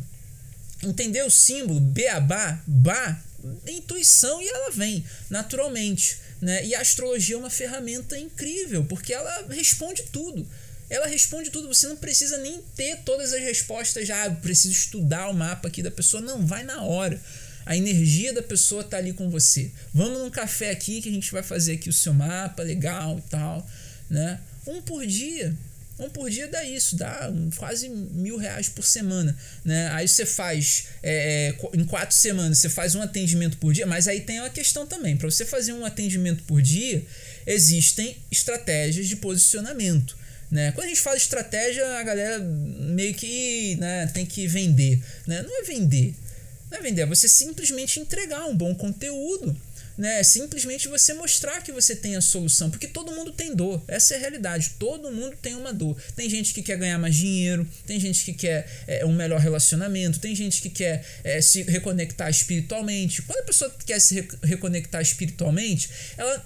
Entender 0.83 1.23
o 1.23 1.31
símbolo 1.31 1.81
beabá, 1.81 2.61
ba, 2.67 3.23
intuição 3.67 4.41
e 4.43 4.49
ela 4.49 4.71
vem 4.71 5.05
naturalmente, 5.31 6.19
né? 6.41 6.65
E 6.67 6.75
a 6.75 6.81
astrologia 6.81 7.37
é 7.37 7.39
uma 7.39 7.51
ferramenta 7.51 8.19
incrível, 8.19 8.85
porque 8.85 9.13
ela 9.13 9.47
responde 9.51 10.03
tudo 10.13 10.47
ela 10.89 11.07
responde 11.07 11.51
tudo. 11.51 11.69
Você 11.69 11.87
não 11.87 11.97
precisa 11.97 12.39
nem 12.39 12.61
ter 12.75 12.99
todas 13.05 13.33
as 13.33 13.41
respostas. 13.41 14.07
Já 14.07 14.25
ah, 14.25 14.31
preciso 14.31 14.73
estudar 14.73 15.29
o 15.29 15.35
mapa 15.35 15.69
aqui 15.69 15.83
da 15.83 15.91
pessoa. 15.91 16.23
Não, 16.23 16.47
vai 16.47 16.63
na 16.63 16.83
hora. 16.83 17.21
A 17.65 17.77
energia 17.77 18.33
da 18.33 18.43
pessoa 18.43 18.85
tá 18.85 18.97
ali 18.97 19.13
com 19.13 19.29
você. 19.29 19.71
Vamos 19.93 20.21
num 20.21 20.31
café 20.31 20.71
aqui 20.71 21.03
que 21.03 21.09
a 21.09 21.13
gente 21.13 21.33
vai 21.33 21.43
fazer 21.43 21.73
aqui 21.73 21.89
o 21.89 21.93
seu 21.93 22.15
mapa 22.15 22.63
legal 22.63 23.19
e 23.19 23.29
tal, 23.29 23.69
né? 24.09 24.41
Um 24.67 24.81
por 24.81 25.05
dia. 25.05 25.53
Um 25.99 26.11
por 26.11 26.29
dia 26.29 26.47
dá 26.47 26.63
isso, 26.63 26.95
dá 26.95 27.33
quase 27.57 27.89
mil 27.89 28.37
reais 28.37 28.69
por 28.69 28.85
semana, 28.85 29.37
né? 29.65 29.89
Aí 29.93 30.07
você 30.07 30.27
faz 30.27 30.89
é, 31.03 31.49
é 31.49 31.77
em 31.77 31.85
quatro 31.85 32.15
semanas 32.15 32.59
você 32.59 32.69
faz 32.69 32.95
um 32.95 33.01
atendimento 33.01 33.57
por 33.57 33.73
dia, 33.73 33.87
mas 33.87 34.07
aí 34.07 34.21
tem 34.21 34.39
uma 34.39 34.51
questão 34.51 34.87
também. 34.87 35.17
Para 35.17 35.31
você 35.31 35.47
fazer 35.47 35.73
um 35.73 35.87
atendimento 35.87 36.45
por 36.45 36.61
dia, 36.61 37.03
existem 37.47 38.17
estratégias 38.31 39.09
de 39.09 39.17
posicionamento. 39.17 40.17
Né? 40.51 40.73
Quando 40.73 40.87
a 40.87 40.89
gente 40.89 41.01
fala 41.01 41.17
estratégia, 41.17 41.85
a 41.99 42.03
galera 42.03 42.39
meio 42.39 43.15
que 43.15 43.77
né, 43.77 44.07
tem 44.09 44.25
que 44.25 44.47
vender. 44.47 45.03
Né? 45.27 45.43
Não 45.43 45.61
é 45.61 45.65
vender. 45.65 46.15
Não 46.71 46.79
é 46.79 46.83
vender, 46.83 47.03
é 47.03 47.07
você 47.07 47.29
simplesmente 47.29 48.01
entregar 48.01 48.47
um 48.47 48.57
bom 48.57 48.75
conteúdo. 48.75 49.57
Né? 49.97 50.21
É 50.21 50.23
simplesmente 50.23 50.89
você 50.89 51.15
mostrar 51.15 51.63
que 51.63 51.73
você 51.73 51.97
tem 51.97 52.17
a 52.17 52.21
solução. 52.21 52.71
Porque 52.71 52.87
todo 52.87 53.13
mundo 53.13 53.33
tem 53.33 53.55
dor. 53.55 53.83
Essa 53.89 54.15
é 54.15 54.17
a 54.19 54.21
realidade. 54.21 54.73
Todo 54.79 55.11
mundo 55.11 55.37
tem 55.41 55.55
uma 55.55 55.73
dor. 55.73 55.97
Tem 56.15 56.29
gente 56.29 56.53
que 56.53 56.63
quer 56.63 56.77
ganhar 56.77 56.99
mais 56.99 57.15
dinheiro, 57.15 57.67
tem 57.87 57.99
gente 57.99 58.25
que 58.25 58.35
quer 58.35 58.69
é, 58.87 59.05
um 59.05 59.13
melhor 59.13 59.41
relacionamento, 59.41 60.21
tem 60.21 60.35
gente 60.35 60.61
que 60.61 60.69
quer 60.69 61.05
é, 61.25 61.41
se 61.41 61.63
reconectar 61.63 62.29
espiritualmente. 62.29 63.23
Quando 63.23 63.41
a 63.41 63.45
pessoa 63.45 63.75
quer 63.85 64.01
se 64.01 64.15
re 64.15 64.29
reconectar 64.43 65.01
espiritualmente, 65.01 65.89
ela 66.17 66.45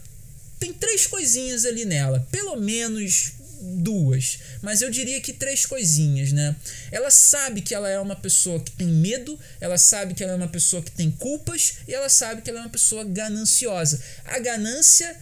tem 0.59 0.72
três 0.72 1.07
coisinhas 1.07 1.64
ali 1.64 1.84
nela. 1.84 2.26
Pelo 2.30 2.57
menos 2.57 3.32
duas, 3.61 4.38
mas 4.62 4.80
eu 4.82 4.90
diria 4.90 5.20
que 5.20 5.32
três 5.32 5.66
coisinhas, 5.66 6.32
né? 6.32 6.56
Ela 6.90 7.11
sabe 7.11 7.61
que 7.61 7.74
ela 7.74 7.88
é 7.88 8.00
uma 8.00 8.16
pessoa 8.16 8.61
que 8.61 8.70
tem 8.72 8.88
medo, 8.88 9.38
ela 9.61 9.78
sabe 9.78 10.14
que 10.14 10.22
ela 10.22 10.32
é 10.32 10.36
uma 10.36 10.48
pessoa 10.48 10.82
que 10.82 10.90
tem 10.90 11.11
culpas 11.11 11.74
e 11.86 11.94
ela 11.94 12.08
sabe 12.08 12.42
que 12.42 12.50
ela 12.50 12.61
é 12.61 12.62
uma 12.62 12.70
pessoa 12.70 13.04
gananciosa. 13.04 14.00
A 14.24 14.38
ganância 14.38 15.16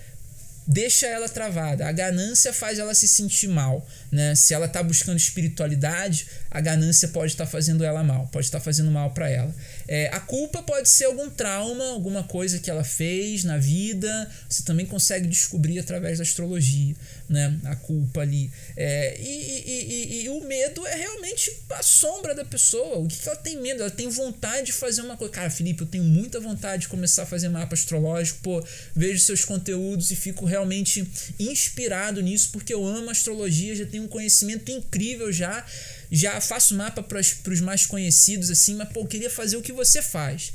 deixa 0.68 1.06
ela 1.06 1.30
travada. 1.30 1.88
A 1.88 1.92
ganância 1.92 2.52
faz 2.52 2.78
ela 2.78 2.92
se 2.92 3.08
sentir 3.08 3.48
mal, 3.48 3.88
né? 4.12 4.34
Se 4.34 4.52
ela 4.52 4.66
está 4.66 4.82
buscando 4.82 5.16
espiritualidade, 5.16 6.26
a 6.50 6.60
ganância 6.60 7.08
pode 7.08 7.32
estar 7.32 7.46
tá 7.46 7.50
fazendo 7.50 7.82
ela 7.82 8.04
mal, 8.04 8.28
pode 8.30 8.44
estar 8.44 8.58
tá 8.58 8.64
fazendo 8.64 8.90
mal 8.90 9.12
para 9.12 9.30
ela. 9.30 9.54
É, 9.88 10.10
a 10.12 10.20
culpa 10.20 10.62
pode 10.62 10.90
ser 10.90 11.06
algum 11.06 11.30
trauma, 11.30 11.92
alguma 11.92 12.22
coisa 12.22 12.58
que 12.58 12.70
ela 12.70 12.84
fez 12.84 13.44
na 13.44 13.56
vida. 13.56 14.30
Você 14.46 14.62
também 14.62 14.84
consegue 14.84 15.26
descobrir 15.26 15.78
através 15.78 16.18
da 16.18 16.24
astrologia, 16.24 16.94
né? 17.28 17.58
A 17.64 17.76
culpa 17.76 18.20
ali. 18.20 18.50
É, 18.76 19.20
e, 19.20 19.24
e, 19.26 20.20
e, 20.20 20.24
e, 20.24 20.28
o 20.30 20.40
medo 20.44 20.86
é 20.86 20.94
realmente 20.94 21.52
a 21.70 21.82
sombra 21.82 22.34
da 22.34 22.44
pessoa. 22.44 22.98
O 22.98 23.06
que, 23.06 23.18
que 23.18 23.28
ela 23.28 23.36
tem 23.36 23.60
medo? 23.60 23.82
Ela 23.82 23.90
tem 23.90 24.08
vontade 24.08 24.66
de 24.66 24.72
fazer 24.72 25.02
uma 25.02 25.16
coisa. 25.16 25.32
Cara, 25.32 25.50
Felipe, 25.50 25.82
eu 25.82 25.86
tenho 25.86 26.04
muita 26.04 26.40
vontade 26.40 26.82
de 26.82 26.88
começar 26.88 27.24
a 27.24 27.26
fazer 27.26 27.48
mapa 27.48 27.74
astrológico. 27.74 28.40
Pô, 28.42 28.64
vejo 28.94 29.20
seus 29.20 29.44
conteúdos 29.44 30.10
e 30.10 30.16
fico 30.16 30.44
realmente 30.44 31.06
inspirado 31.38 32.22
nisso 32.22 32.50
porque 32.52 32.72
eu 32.72 32.86
amo 32.86 33.10
astrologia, 33.10 33.74
já 33.74 33.86
tenho 33.86 34.04
um 34.04 34.08
conhecimento 34.08 34.70
incrível 34.70 35.30
já 35.32 35.64
já 36.10 36.40
faço 36.40 36.74
mapa 36.74 37.02
para 37.02 37.20
os 37.20 37.60
mais 37.60 37.84
conhecidos 37.84 38.50
assim, 38.50 38.74
mas 38.74 38.88
pô, 38.88 39.00
eu 39.00 39.06
queria 39.06 39.30
fazer 39.30 39.56
o 39.56 39.62
que 39.62 39.72
você 39.72 40.00
faz. 40.00 40.52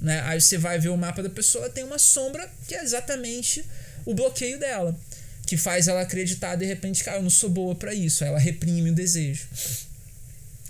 Né? 0.00 0.20
Aí 0.22 0.40
você 0.40 0.58
vai 0.58 0.78
ver 0.78 0.90
o 0.90 0.96
mapa 0.96 1.22
da 1.22 1.30
pessoa, 1.30 1.68
tem 1.68 1.84
uma 1.84 1.98
sombra 1.98 2.50
que 2.68 2.74
é 2.74 2.82
exatamente 2.82 3.64
o 4.04 4.14
bloqueio 4.14 4.58
dela, 4.58 4.96
que 5.46 5.56
faz 5.56 5.88
ela 5.88 6.00
acreditar 6.00 6.56
de 6.56 6.64
repente, 6.64 7.04
cara, 7.04 7.18
eu 7.18 7.22
não 7.22 7.30
sou 7.30 7.50
boa 7.50 7.74
para 7.74 7.94
isso, 7.94 8.24
ela 8.24 8.38
reprime 8.38 8.90
o 8.90 8.94
desejo. 8.94 9.46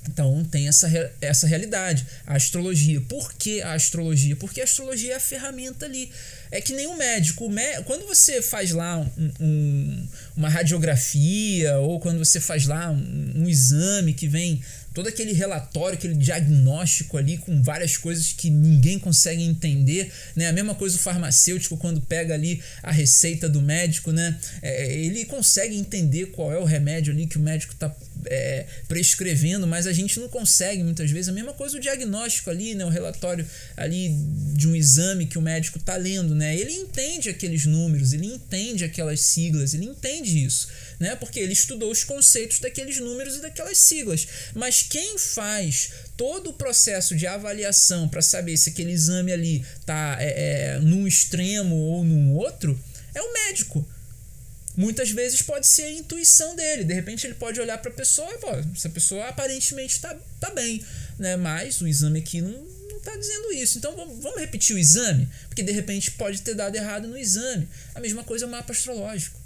Então 0.07 0.45
tem 0.45 0.69
essa, 0.69 0.89
essa 1.21 1.47
realidade, 1.47 2.07
a 2.27 2.37
astrologia. 2.37 3.01
Por 3.01 3.33
que 3.33 3.63
a 3.63 3.73
astrologia? 3.73 4.37
Porque 4.37 4.61
a 4.61 4.65
astrologia 4.65 5.15
é 5.15 5.17
a 5.17 5.21
ferramenta 5.21 5.87
ali. 5.87 6.11
É 6.51 6.61
que 6.61 6.75
nem 6.75 6.87
o 6.87 6.97
médico. 6.97 7.51
Quando 7.87 8.07
você 8.07 8.43
faz 8.43 8.71
lá 8.71 8.99
um, 8.99 9.33
um, 9.41 10.09
uma 10.37 10.49
radiografia, 10.49 11.79
ou 11.79 11.99
quando 11.99 12.19
você 12.19 12.39
faz 12.39 12.67
lá 12.67 12.91
um, 12.91 13.33
um 13.37 13.49
exame 13.49 14.13
que 14.13 14.29
vem 14.29 14.63
todo 14.95 15.09
aquele 15.09 15.33
relatório, 15.33 15.99
aquele 15.99 16.15
diagnóstico 16.15 17.19
ali 17.19 17.37
com 17.37 17.61
várias 17.61 17.97
coisas 17.97 18.33
que 18.33 18.49
ninguém 18.49 18.99
consegue 18.99 19.43
entender, 19.43 20.11
né? 20.37 20.47
A 20.47 20.53
mesma 20.53 20.75
coisa 20.75 20.97
o 20.97 21.01
farmacêutico 21.01 21.77
quando 21.77 22.01
pega 22.01 22.33
ali 22.33 22.63
a 22.81 22.93
receita 22.93 23.49
do 23.49 23.61
médico, 23.61 24.13
né? 24.13 24.39
É, 24.63 24.95
ele 24.95 25.25
consegue 25.25 25.77
entender 25.77 26.27
qual 26.27 26.53
é 26.53 26.59
o 26.59 26.65
remédio 26.65 27.13
ali 27.13 27.27
que 27.27 27.37
o 27.37 27.41
médico 27.41 27.73
está 27.73 27.95
é, 28.27 28.67
prescrevendo, 28.87 29.67
mas 29.67 29.89
a 29.89 29.93
gente 29.93 30.19
não 30.21 30.29
consegue 30.29 30.83
muitas 30.85 31.11
vezes. 31.11 31.29
A 31.29 31.33
mesma 31.33 31.53
coisa 31.53 31.77
o 31.77 31.81
diagnóstico 31.81 32.51
ali, 32.51 32.77
né? 32.77 32.85
O 32.85 32.89
relatório 32.89 33.45
ali 33.77 34.15
de 34.55 34.69
um 34.69 34.77
exame 34.77 35.27
que 35.27 35.39
o 35.39 35.43
médico 35.43 35.79
está 35.79 35.97
lendo, 35.97 36.37
né? 36.37 36.57
Ele 36.57 36.73
entende 36.73 37.29
aqueles 37.29 37.67
números, 37.67 38.13
ele 38.13 38.27
entende 38.27 38.85
aquelas 38.85 39.21
siglas, 39.21 39.75
ele 39.75 39.87
entende 39.87 40.45
isso, 40.45 40.69
né? 41.05 41.15
Porque 41.15 41.39
ele 41.39 41.53
estudou 41.53 41.91
os 41.91 42.03
conceitos 42.03 42.59
daqueles 42.59 42.99
números 42.99 43.37
e 43.37 43.41
daquelas 43.41 43.77
siglas. 43.77 44.27
Mas 44.55 44.83
quem 44.83 45.19
faz 45.19 45.91
todo 46.17 46.51
o 46.51 46.53
processo 46.55 47.15
de 47.15 47.27
avaliação 47.27 48.09
para 48.09 48.23
saber 48.23 48.57
se 48.57 48.71
aquele 48.71 48.93
exame 48.93 49.31
ali 49.31 49.67
está 49.79 50.17
é, 50.19 50.77
é, 50.77 50.79
num 50.81 51.07
extremo 51.07 51.77
ou 51.77 52.03
num 52.03 52.35
outro 52.35 52.79
é 53.15 53.21
o 53.21 53.33
médico 53.33 53.87
muitas 54.77 55.11
vezes 55.11 55.41
pode 55.41 55.67
ser 55.67 55.83
a 55.83 55.91
intuição 55.91 56.57
dele. 56.57 56.85
De 56.85 56.95
repente 56.95 57.27
ele 57.27 57.35
pode 57.35 57.61
olhar 57.61 57.79
para 57.79 57.91
a 57.91 57.95
pessoa 57.95 58.29
e, 58.33 58.39
pô, 58.39 58.51
essa 58.75 58.89
pessoa 58.89 59.29
aparentemente 59.29 59.95
está 59.95 60.17
tá 60.41 60.51
bem, 60.51 60.85
né? 61.19 61.37
Mas 61.37 61.81
o 61.81 61.87
exame 61.87 62.19
aqui 62.19 62.41
não, 62.41 62.51
não 62.91 62.99
tá 63.01 63.15
dizendo 63.17 63.53
isso. 63.53 63.79
Então 63.79 63.95
vamos 63.95 64.41
repetir 64.41 64.75
o 64.75 64.79
exame, 64.79 65.29
porque 65.49 65.63
de 65.63 65.71
repente 65.71 66.11
pode 66.13 66.41
ter 66.43 66.55
dado 66.55 66.75
errado 66.75 67.07
no 67.07 67.17
exame. 67.17 67.69
A 67.95 68.01
mesma 68.01 68.25
coisa 68.25 68.47
é 68.47 68.49
o 68.49 68.51
mapa 68.51 68.73
astrológico. 68.73 69.44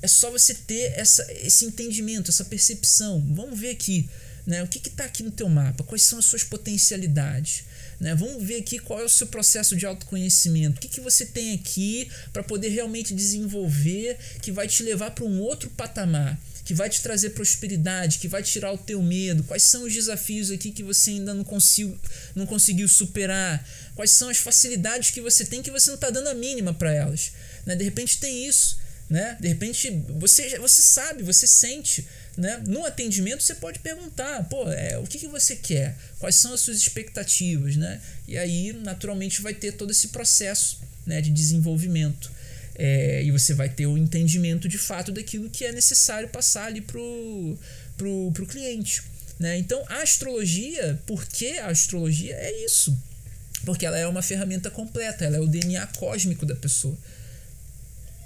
É 0.00 0.08
só 0.08 0.30
você 0.30 0.54
ter 0.54 0.92
essa, 0.96 1.26
esse 1.32 1.64
entendimento, 1.64 2.30
essa 2.30 2.44
percepção. 2.44 3.24
Vamos 3.30 3.58
ver 3.58 3.70
aqui, 3.70 4.08
né? 4.46 4.62
O 4.62 4.68
que 4.68 4.86
está 4.86 5.04
aqui 5.04 5.22
no 5.22 5.30
teu 5.30 5.48
mapa? 5.48 5.82
Quais 5.84 6.02
são 6.02 6.18
as 6.18 6.24
suas 6.24 6.44
potencialidades? 6.44 7.64
Né? 8.00 8.14
Vamos 8.14 8.42
ver 8.42 8.56
aqui 8.56 8.78
qual 8.78 9.00
é 9.00 9.04
o 9.04 9.08
seu 9.08 9.26
processo 9.26 9.74
de 9.74 9.84
autoconhecimento. 9.84 10.76
O 10.76 10.80
que, 10.80 10.88
que 10.88 11.00
você 11.00 11.26
tem 11.26 11.54
aqui 11.54 12.08
para 12.32 12.42
poder 12.42 12.68
realmente 12.68 13.12
desenvolver 13.12 14.16
que 14.40 14.52
vai 14.52 14.68
te 14.68 14.82
levar 14.82 15.10
para 15.10 15.24
um 15.24 15.40
outro 15.40 15.68
patamar, 15.70 16.40
que 16.64 16.72
vai 16.72 16.88
te 16.88 17.02
trazer 17.02 17.30
prosperidade, 17.30 18.18
que 18.18 18.28
vai 18.28 18.42
tirar 18.42 18.72
o 18.72 18.78
teu 18.78 19.02
medo. 19.02 19.42
Quais 19.44 19.64
são 19.64 19.84
os 19.84 19.92
desafios 19.92 20.50
aqui 20.50 20.70
que 20.70 20.82
você 20.82 21.10
ainda 21.10 21.34
não, 21.34 21.42
consigo, 21.42 21.98
não 22.36 22.46
conseguiu 22.46 22.86
superar? 22.86 23.66
Quais 23.96 24.12
são 24.12 24.28
as 24.28 24.38
facilidades 24.38 25.10
que 25.10 25.20
você 25.20 25.44
tem 25.44 25.60
que 25.60 25.70
você 25.70 25.90
não 25.90 25.96
está 25.96 26.10
dando 26.10 26.28
a 26.28 26.34
mínima 26.34 26.72
para 26.72 26.92
elas? 26.92 27.32
Né? 27.66 27.74
De 27.74 27.82
repente 27.82 28.18
tem 28.18 28.46
isso. 28.46 28.78
Né? 29.08 29.38
De 29.40 29.48
repente 29.48 29.90
você, 30.18 30.58
você 30.58 30.82
sabe, 30.82 31.22
você 31.22 31.46
sente. 31.46 32.06
Né? 32.36 32.62
No 32.66 32.84
atendimento 32.84 33.42
você 33.42 33.54
pode 33.54 33.78
perguntar, 33.78 34.44
pô, 34.48 34.70
é, 34.70 34.98
o 34.98 35.04
que, 35.04 35.18
que 35.18 35.28
você 35.28 35.56
quer? 35.56 35.96
Quais 36.18 36.34
são 36.36 36.52
as 36.52 36.60
suas 36.60 36.76
expectativas? 36.76 37.76
Né? 37.76 38.00
E 38.26 38.36
aí, 38.36 38.72
naturalmente, 38.72 39.40
vai 39.40 39.54
ter 39.54 39.72
todo 39.72 39.90
esse 39.90 40.08
processo 40.08 40.80
né, 41.06 41.20
de 41.20 41.30
desenvolvimento. 41.30 42.30
É, 42.74 43.24
e 43.24 43.32
você 43.32 43.54
vai 43.54 43.68
ter 43.68 43.86
o 43.86 43.98
entendimento 43.98 44.68
de 44.68 44.78
fato 44.78 45.10
daquilo 45.10 45.50
que 45.50 45.64
é 45.64 45.72
necessário 45.72 46.28
passar 46.28 46.66
ali 46.66 46.80
pro, 46.80 47.58
pro, 47.96 48.30
pro 48.32 48.46
cliente. 48.46 49.02
Né? 49.38 49.58
Então, 49.58 49.82
a 49.88 50.02
astrologia, 50.02 51.00
por 51.06 51.26
que 51.26 51.58
a 51.58 51.68
astrologia? 51.68 52.34
É 52.36 52.64
isso. 52.64 52.96
Porque 53.64 53.84
ela 53.84 53.98
é 53.98 54.06
uma 54.06 54.22
ferramenta 54.22 54.70
completa, 54.70 55.24
ela 55.24 55.36
é 55.36 55.40
o 55.40 55.46
DNA 55.46 55.86
cósmico 55.88 56.46
da 56.46 56.54
pessoa. 56.54 56.96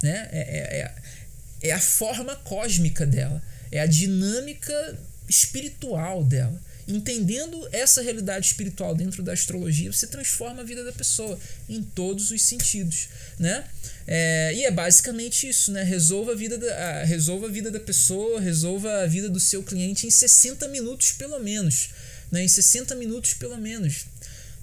Né? 0.03 0.29
É, 0.31 0.39
é, 0.39 0.79
é, 0.79 1.69
é 1.69 1.71
a 1.71 1.79
forma 1.79 2.35
cósmica 2.35 3.05
dela 3.05 3.41
é 3.73 3.79
a 3.79 3.87
dinâmica 3.87 4.99
espiritual 5.27 6.23
dela. 6.23 6.61
Entendendo 6.87 7.67
essa 7.71 8.01
realidade 8.01 8.45
espiritual 8.45 8.93
dentro 8.93 9.23
da 9.23 9.33
astrologia, 9.33 9.91
você 9.91 10.05
transforma 10.05 10.61
a 10.61 10.65
vida 10.65 10.83
da 10.83 10.91
pessoa 10.91 11.39
em 11.67 11.81
todos 11.81 12.29
os 12.29 12.41
sentidos, 12.41 13.07
né? 13.39 13.63
É, 14.05 14.53
e 14.53 14.65
é 14.65 14.69
basicamente 14.69 15.47
isso, 15.47 15.71
né? 15.71 15.81
Resolva 15.81 16.33
a, 16.33 16.35
vida 16.35 16.57
da, 16.57 17.03
resolva 17.03 17.47
a 17.47 17.49
vida 17.49 17.71
da 17.71 17.79
pessoa, 17.79 18.39
resolva 18.39 19.01
a 19.01 19.07
vida 19.07 19.29
do 19.29 19.39
seu 19.39 19.63
cliente 19.63 20.05
em 20.05 20.11
60 20.11 20.67
minutos 20.67 21.13
pelo 21.13 21.39
menos, 21.39 21.89
né? 22.29 22.43
Em 22.43 22.47
60 22.49 22.93
minutos 22.95 23.33
pelo 23.33 23.57
menos, 23.57 24.05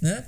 né? 0.01 0.25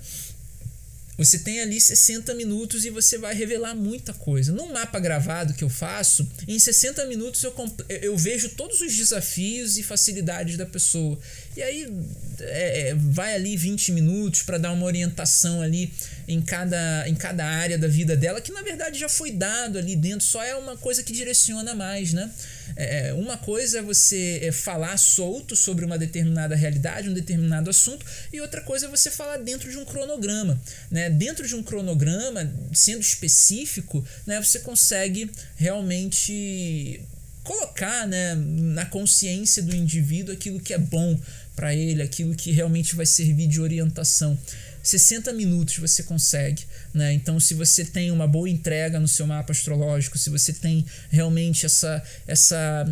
Você 1.25 1.39
tem 1.39 1.61
ali 1.61 1.81
60 1.81 2.35
minutos 2.35 2.85
e 2.85 2.91
você 2.91 3.19
vai 3.19 3.35
revelar 3.35 3.75
muita 3.75 4.13
coisa. 4.13 4.53
No 4.53 4.73
mapa 4.73 4.99
gravado 4.99 5.55
que 5.55 5.65
eu 5.65 5.69
faço, 5.69 6.29
em 6.47 6.59
60 6.59 7.07
minutos 7.07 7.43
eu, 7.43 7.55
eu 7.89 8.17
vejo 8.17 8.51
todos 8.51 8.81
os 8.81 8.95
desafios 8.95 9.79
e 9.79 9.83
facilidades 9.83 10.57
da 10.57 10.67
pessoa. 10.67 11.19
E 11.57 11.63
aí 11.63 11.93
é, 12.41 12.89
é 12.89 12.95
vai 12.95 13.35
ali 13.35 13.57
20 13.57 13.93
minutos 13.93 14.43
para 14.43 14.59
dar 14.59 14.73
uma 14.73 14.87
orientação 14.87 15.61
ali 15.61 15.93
em 16.27 16.41
cada, 16.41 17.09
em 17.09 17.15
cada 17.15 17.45
área 17.45 17.79
da 17.79 17.89
vida 17.89 18.17
dela, 18.17 18.41
que 18.41 18.53
na 18.53 18.63
verdade 18.63 18.99
já 18.99 19.09
foi 19.09 19.31
dado 19.31 19.79
ali 19.79 19.97
dentro, 19.97 20.27
só 20.27 20.43
é 20.43 20.55
uma 20.55 20.77
coisa 20.77 21.03
que 21.03 21.13
direciona 21.13 21.75
mais, 21.75 22.13
né? 22.13 22.31
É, 22.77 23.09
é, 23.09 23.13
uma 23.15 23.37
coisa 23.37 23.79
é 23.79 23.83
você 23.83 24.41
é, 24.43 24.53
falar 24.53 24.97
solto 24.97 25.55
sobre 25.55 25.85
uma 25.85 25.99
determinada 25.99 26.55
realidade, 26.55 27.09
um 27.09 27.15
determinado 27.15 27.69
assunto, 27.69 28.05
e 28.33 28.41
outra 28.41 28.61
coisa 28.61 28.87
é 28.87 28.89
você 28.89 29.11
falar 29.11 29.39
dentro 29.39 29.71
de 29.71 29.77
um 29.77 29.85
cronograma. 29.85 30.61
Né? 30.91 31.11
Dentro 31.11 31.47
de 31.47 31.55
um 31.55 31.63
cronograma, 31.63 32.51
sendo 32.73 33.01
específico, 33.01 34.05
né, 34.27 34.41
você 34.41 34.61
consegue 34.61 35.31
realmente 35.57 37.03
colocar 37.43 38.07
né, 38.07 38.37
na 38.37 38.87
consciência 38.87 39.63
do 39.63 39.75
indivíduo 39.75 40.33
aquilo 40.33 40.61
que 40.61 40.73
é 40.73 40.79
bom 40.79 41.19
para 41.55 41.75
ele, 41.75 42.03
aquilo 42.03 42.35
que 42.35 42.51
realmente 42.51 42.95
vai 42.95 43.07
servir 43.07 43.47
de 43.47 43.61
orientação. 43.61 44.39
60 44.83 45.33
minutos 45.33 45.79
você 45.79 46.03
consegue, 46.03 46.65
né? 46.93 47.13
Então, 47.13 47.39
se 47.39 47.55
você 47.55 47.85
tem 47.85 48.11
uma 48.11 48.27
boa 48.27 48.49
entrega 48.49 48.99
no 48.99 49.07
seu 49.07 49.27
mapa 49.27 49.53
astrológico, 49.53 50.19
se 50.19 50.29
você 50.29 50.53
tem 50.53 50.85
realmente 51.11 51.67
essa 51.67 52.03
essa 52.27 52.85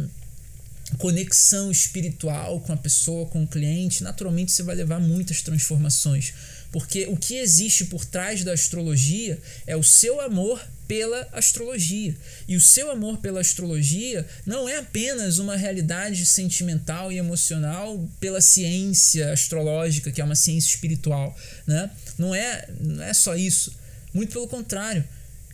conexão 0.98 1.70
espiritual 1.70 2.60
com 2.60 2.72
a 2.72 2.76
pessoa, 2.76 3.26
com 3.26 3.42
o 3.44 3.46
cliente, 3.46 4.02
naturalmente 4.02 4.52
você 4.52 4.62
vai 4.62 4.74
levar 4.74 5.00
muitas 5.00 5.42
transformações. 5.42 6.32
Porque 6.72 7.06
o 7.06 7.16
que 7.16 7.36
existe 7.36 7.84
por 7.84 8.04
trás 8.04 8.44
da 8.44 8.52
astrologia 8.52 9.40
é 9.66 9.76
o 9.76 9.82
seu 9.82 10.20
amor 10.20 10.60
pela 10.90 11.28
astrologia. 11.32 12.16
E 12.48 12.56
o 12.56 12.60
seu 12.60 12.90
amor 12.90 13.18
pela 13.18 13.40
astrologia 13.40 14.26
não 14.44 14.68
é 14.68 14.78
apenas 14.78 15.38
uma 15.38 15.54
realidade 15.54 16.26
sentimental 16.26 17.12
e 17.12 17.16
emocional 17.16 18.08
pela 18.18 18.40
ciência 18.40 19.32
astrológica, 19.32 20.10
que 20.10 20.20
é 20.20 20.24
uma 20.24 20.34
ciência 20.34 20.70
espiritual. 20.70 21.38
Né? 21.64 21.88
Não, 22.18 22.34
é, 22.34 22.68
não 22.80 23.04
é 23.04 23.14
só 23.14 23.36
isso. 23.36 23.72
Muito 24.12 24.32
pelo 24.32 24.48
contrário. 24.48 25.04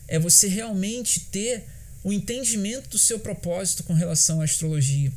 É 0.07 0.17
você 0.17 0.47
realmente 0.47 1.19
ter 1.19 1.65
o 2.03 2.11
entendimento 2.11 2.89
do 2.89 2.97
seu 2.97 3.19
propósito 3.19 3.83
com 3.83 3.93
relação 3.93 4.41
à 4.41 4.43
astrologia. 4.43 5.11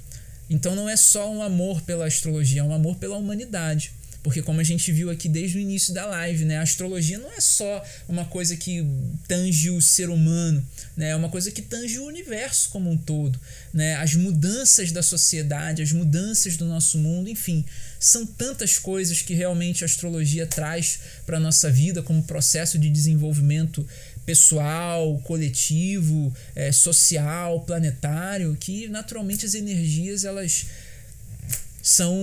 Então 0.51 0.77
não 0.77 0.87
é 0.87 0.99
só 0.99 1.33
um 1.33 1.43
amor 1.43 1.81
pela 1.81 2.05
astrologia, 2.05 2.61
é 2.61 2.65
um 2.65 2.75
amor 2.75 2.97
pela 2.97 3.17
humanidade 3.17 3.95
Porque 4.23 4.43
como 4.43 4.61
a 4.61 4.65
gente 4.65 4.93
viu 4.93 5.11
aqui 5.11 5.29
desde 5.29 5.57
o 5.57 5.61
início 5.61 5.95
da 5.95 6.05
live, 6.05 6.45
né, 6.45 6.59
a 6.59 6.63
astrologia 6.63 7.19
não 7.19 7.33
é 7.33 7.41
só 7.41 7.83
uma 8.07 8.25
coisa 8.25 8.57
que 8.57 8.85
tange 9.27 9.71
o 9.71 9.81
ser 9.81 10.11
humano, 10.11 10.65
né, 10.97 11.11
é 11.11 11.17
uma 11.17 11.31
coisa 11.31 11.51
que 11.51 11.63
tange 11.63 11.99
o 11.99 12.05
universo 12.05 12.69
como 12.69 12.91
um 12.91 12.99
todo, 12.99 13.41
né, 13.73 13.95
as 13.97 14.15
mudanças 14.15 14.93
da 14.93 15.03
sociedade, 15.03 15.83
as 15.83 15.93
mudanças 15.93 16.57
do 16.57 16.67
nosso 16.67 16.99
mundo, 16.99 17.31
enfim, 17.31 17.65
são 17.99 18.27
tantas 18.27 18.79
coisas 18.79 19.23
que 19.23 19.33
realmente 19.33 19.85
a 19.85 19.87
astrologia 19.87 20.47
traz 20.47 21.01
para 21.25 21.39
a 21.39 21.41
nossa 21.41 21.71
vida 21.71 22.03
como 22.03 22.23
processo 22.23 22.79
de 22.79 22.91
desenvolvimento 22.91 23.87
pessoal, 24.27 25.19
coletivo, 25.25 26.33
é, 26.55 26.71
social, 26.71 27.61
planetário, 27.63 28.57
que 28.61 28.89
naturalmente 28.89 29.47
as 29.47 29.55
energias 29.55 30.25
elas 30.25 30.67
são 31.83 32.15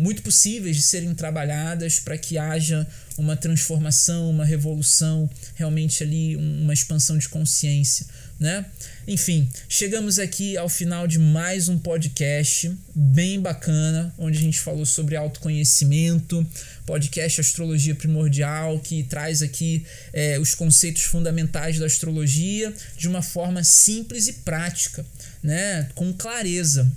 muito 0.00 0.22
possíveis 0.22 0.76
de 0.76 0.82
serem 0.82 1.14
trabalhadas 1.14 1.98
para 1.98 2.18
que 2.18 2.36
haja 2.36 2.86
uma 3.16 3.36
transformação, 3.36 4.28
uma 4.30 4.44
revolução, 4.44 5.30
realmente 5.54 6.02
ali 6.02 6.36
uma 6.36 6.72
expansão 6.72 7.16
de 7.16 7.28
consciência, 7.28 8.06
né? 8.40 8.66
Enfim, 9.06 9.48
chegamos 9.68 10.18
aqui 10.18 10.56
ao 10.56 10.68
final 10.68 11.06
de 11.06 11.18
mais 11.18 11.68
um 11.68 11.78
podcast 11.78 12.74
bem 12.94 13.40
bacana, 13.40 14.12
onde 14.18 14.38
a 14.38 14.40
gente 14.40 14.58
falou 14.58 14.84
sobre 14.84 15.14
autoconhecimento, 15.14 16.44
podcast 16.84 17.40
Astrologia 17.40 17.94
Primordial, 17.94 18.80
que 18.80 19.04
traz 19.04 19.42
aqui 19.42 19.84
é, 20.12 20.38
os 20.38 20.54
conceitos 20.54 21.02
fundamentais 21.02 21.78
da 21.78 21.86
astrologia 21.86 22.74
de 22.96 23.06
uma 23.06 23.22
forma 23.22 23.62
simples 23.62 24.26
e 24.26 24.32
prática, 24.32 25.06
né? 25.42 25.88
Com 25.94 26.12
clareza 26.12 26.90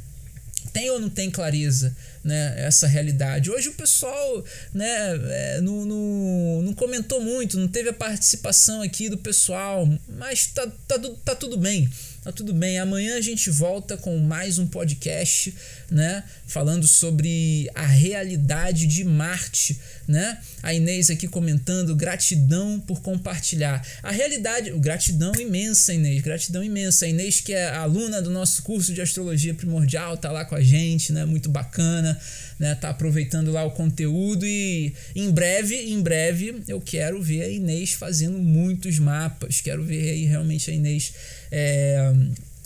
tem 0.77 0.91
ou 0.91 0.99
não 0.99 1.09
tem 1.09 1.31
clareza 1.31 1.95
né, 2.23 2.53
essa 2.57 2.85
realidade? 2.85 3.49
Hoje 3.49 3.69
o 3.69 3.73
pessoal 3.73 4.45
né, 4.71 4.85
é, 5.29 5.61
não, 5.61 5.85
não, 5.85 6.61
não 6.61 6.73
comentou 6.73 7.19
muito, 7.19 7.57
não 7.57 7.67
teve 7.67 7.89
a 7.89 7.93
participação 7.93 8.83
aqui 8.83 9.09
do 9.09 9.17
pessoal, 9.17 9.89
mas 10.07 10.45
tá, 10.47 10.67
tá, 10.87 10.99
tá 11.25 11.35
tudo 11.35 11.57
bem. 11.57 11.89
Tá 12.27 12.33
tudo 12.33 12.53
bem. 12.53 12.77
Amanhã 12.77 13.15
a 13.15 13.21
gente 13.21 13.49
volta 13.49 13.95
com 13.95 14.17
mais 14.17 14.59
um 14.59 14.67
podcast, 14.67 15.55
né? 15.89 16.21
Falando 16.45 16.85
sobre 16.85 17.71
a 17.73 17.85
realidade 17.85 18.85
de 18.85 19.05
Marte, 19.05 19.79
né? 20.05 20.37
A 20.61 20.73
Inês 20.73 21.09
aqui 21.09 21.25
comentando 21.25 21.95
gratidão 21.95 22.81
por 22.81 23.01
compartilhar. 23.01 23.81
A 24.03 24.11
realidade, 24.11 24.71
gratidão 24.71 25.31
imensa, 25.39 25.93
Inês, 25.93 26.21
gratidão 26.21 26.61
imensa. 26.61 27.05
A 27.05 27.07
Inês 27.07 27.39
que 27.39 27.53
é 27.53 27.69
aluna 27.69 28.21
do 28.21 28.29
nosso 28.29 28.61
curso 28.61 28.93
de 28.93 28.99
astrologia 28.99 29.53
primordial, 29.53 30.17
tá 30.17 30.29
lá 30.29 30.43
com 30.43 30.55
a 30.55 30.61
gente, 30.61 31.13
né? 31.13 31.23
Muito 31.23 31.47
bacana, 31.47 32.19
né? 32.59 32.75
Tá 32.75 32.89
aproveitando 32.89 33.51
lá 33.51 33.63
o 33.63 33.71
conteúdo 33.71 34.45
e 34.45 34.93
em 35.15 35.31
breve, 35.31 35.75
em 35.75 36.01
breve 36.01 36.63
eu 36.67 36.81
quero 36.81 37.21
ver 37.21 37.43
a 37.43 37.49
Inês 37.49 37.93
fazendo 37.93 38.37
muitos 38.39 38.99
mapas. 38.99 39.61
Quero 39.61 39.83
ver 39.83 40.09
aí 40.09 40.25
realmente 40.25 40.69
a 40.69 40.73
Inês 40.73 41.13
é, 41.51 42.13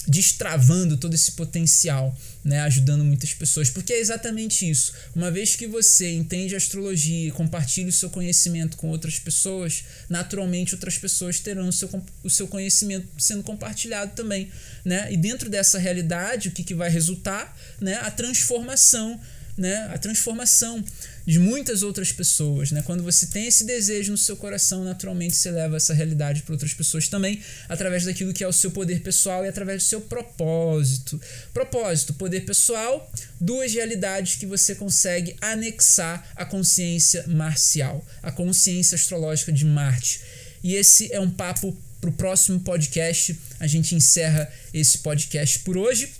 destravando 0.07 0.97
todo 0.97 1.13
esse 1.13 1.31
potencial, 1.33 2.15
né, 2.43 2.59
ajudando 2.61 3.03
muitas 3.03 3.33
pessoas, 3.33 3.69
porque 3.69 3.93
é 3.93 3.99
exatamente 3.99 4.67
isso. 4.67 4.93
Uma 5.15 5.29
vez 5.29 5.55
que 5.55 5.67
você 5.67 6.11
entende 6.11 6.55
astrologia 6.55 7.27
e 7.27 7.31
compartilha 7.31 7.89
o 7.89 7.91
seu 7.91 8.09
conhecimento 8.09 8.77
com 8.77 8.89
outras 8.89 9.19
pessoas, 9.19 9.83
naturalmente 10.09 10.73
outras 10.73 10.97
pessoas 10.97 11.39
terão 11.39 11.67
o 11.67 11.71
seu, 11.71 11.89
o 12.23 12.29
seu 12.29 12.47
conhecimento 12.47 13.07
sendo 13.17 13.43
compartilhado 13.43 14.13
também, 14.15 14.49
né? 14.83 15.11
E 15.11 15.17
dentro 15.17 15.49
dessa 15.49 15.77
realidade, 15.77 16.49
o 16.49 16.51
que, 16.51 16.63
que 16.63 16.73
vai 16.73 16.89
resultar, 16.89 17.55
né? 17.79 17.95
A 18.01 18.09
transformação 18.09 19.19
né, 19.57 19.89
a 19.93 19.97
transformação 19.97 20.83
de 21.25 21.39
muitas 21.39 21.83
outras 21.83 22.11
pessoas. 22.11 22.71
Né? 22.71 22.81
Quando 22.83 23.03
você 23.03 23.27
tem 23.27 23.47
esse 23.47 23.63
desejo 23.63 24.11
no 24.11 24.17
seu 24.17 24.35
coração, 24.35 24.83
naturalmente 24.83 25.35
você 25.35 25.51
leva 25.51 25.77
essa 25.77 25.93
realidade 25.93 26.41
para 26.41 26.53
outras 26.53 26.73
pessoas 26.73 27.07
também, 27.07 27.41
através 27.69 28.05
daquilo 28.05 28.33
que 28.33 28.43
é 28.43 28.47
o 28.47 28.53
seu 28.53 28.71
poder 28.71 29.01
pessoal 29.01 29.45
e 29.45 29.47
através 29.47 29.83
do 29.83 29.87
seu 29.87 30.01
propósito. 30.01 31.19
Propósito, 31.53 32.13
poder 32.13 32.41
pessoal, 32.41 33.11
duas 33.39 33.73
realidades 33.73 34.35
que 34.35 34.45
você 34.45 34.75
consegue 34.75 35.35
anexar 35.41 36.27
à 36.35 36.45
consciência 36.45 37.25
marcial, 37.27 38.05
à 38.21 38.31
consciência 38.31 38.95
astrológica 38.95 39.51
de 39.51 39.65
Marte. 39.65 40.21
E 40.63 40.75
esse 40.75 41.11
é 41.11 41.19
um 41.19 41.29
papo 41.29 41.75
para 41.99 42.09
o 42.09 42.13
próximo 42.13 42.59
podcast. 42.59 43.37
A 43.59 43.67
gente 43.67 43.95
encerra 43.95 44.51
esse 44.73 44.97
podcast 44.99 45.59
por 45.59 45.77
hoje 45.77 46.11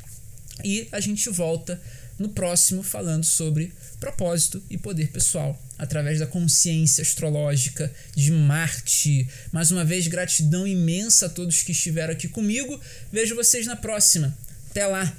e 0.64 0.88
a 0.92 1.00
gente 1.00 1.30
volta 1.30 1.82
no 2.22 2.30
próximo 2.30 2.84
falando 2.84 3.26
sobre 3.26 3.74
propósito 4.00 4.64
e 4.70 4.78
poder 4.78 5.12
pessoal 5.12 5.60
através 5.78 6.20
da 6.20 6.28
consciência 6.28 7.02
astrológica 7.02 7.92
de 8.16 8.32
Marte. 8.32 9.28
Mais 9.52 9.72
uma 9.72 9.84
vez, 9.84 10.08
gratidão 10.08 10.68
imensa 10.68 11.26
a 11.26 11.30
todos 11.30 11.64
que 11.64 11.72
estiveram 11.72 12.14
aqui 12.14 12.28
comigo. 12.28 12.80
Vejo 13.12 13.36
vocês 13.36 13.66
na 13.66 13.76
próxima. 13.76 14.38
Até 14.70 14.86
lá! 14.86 15.12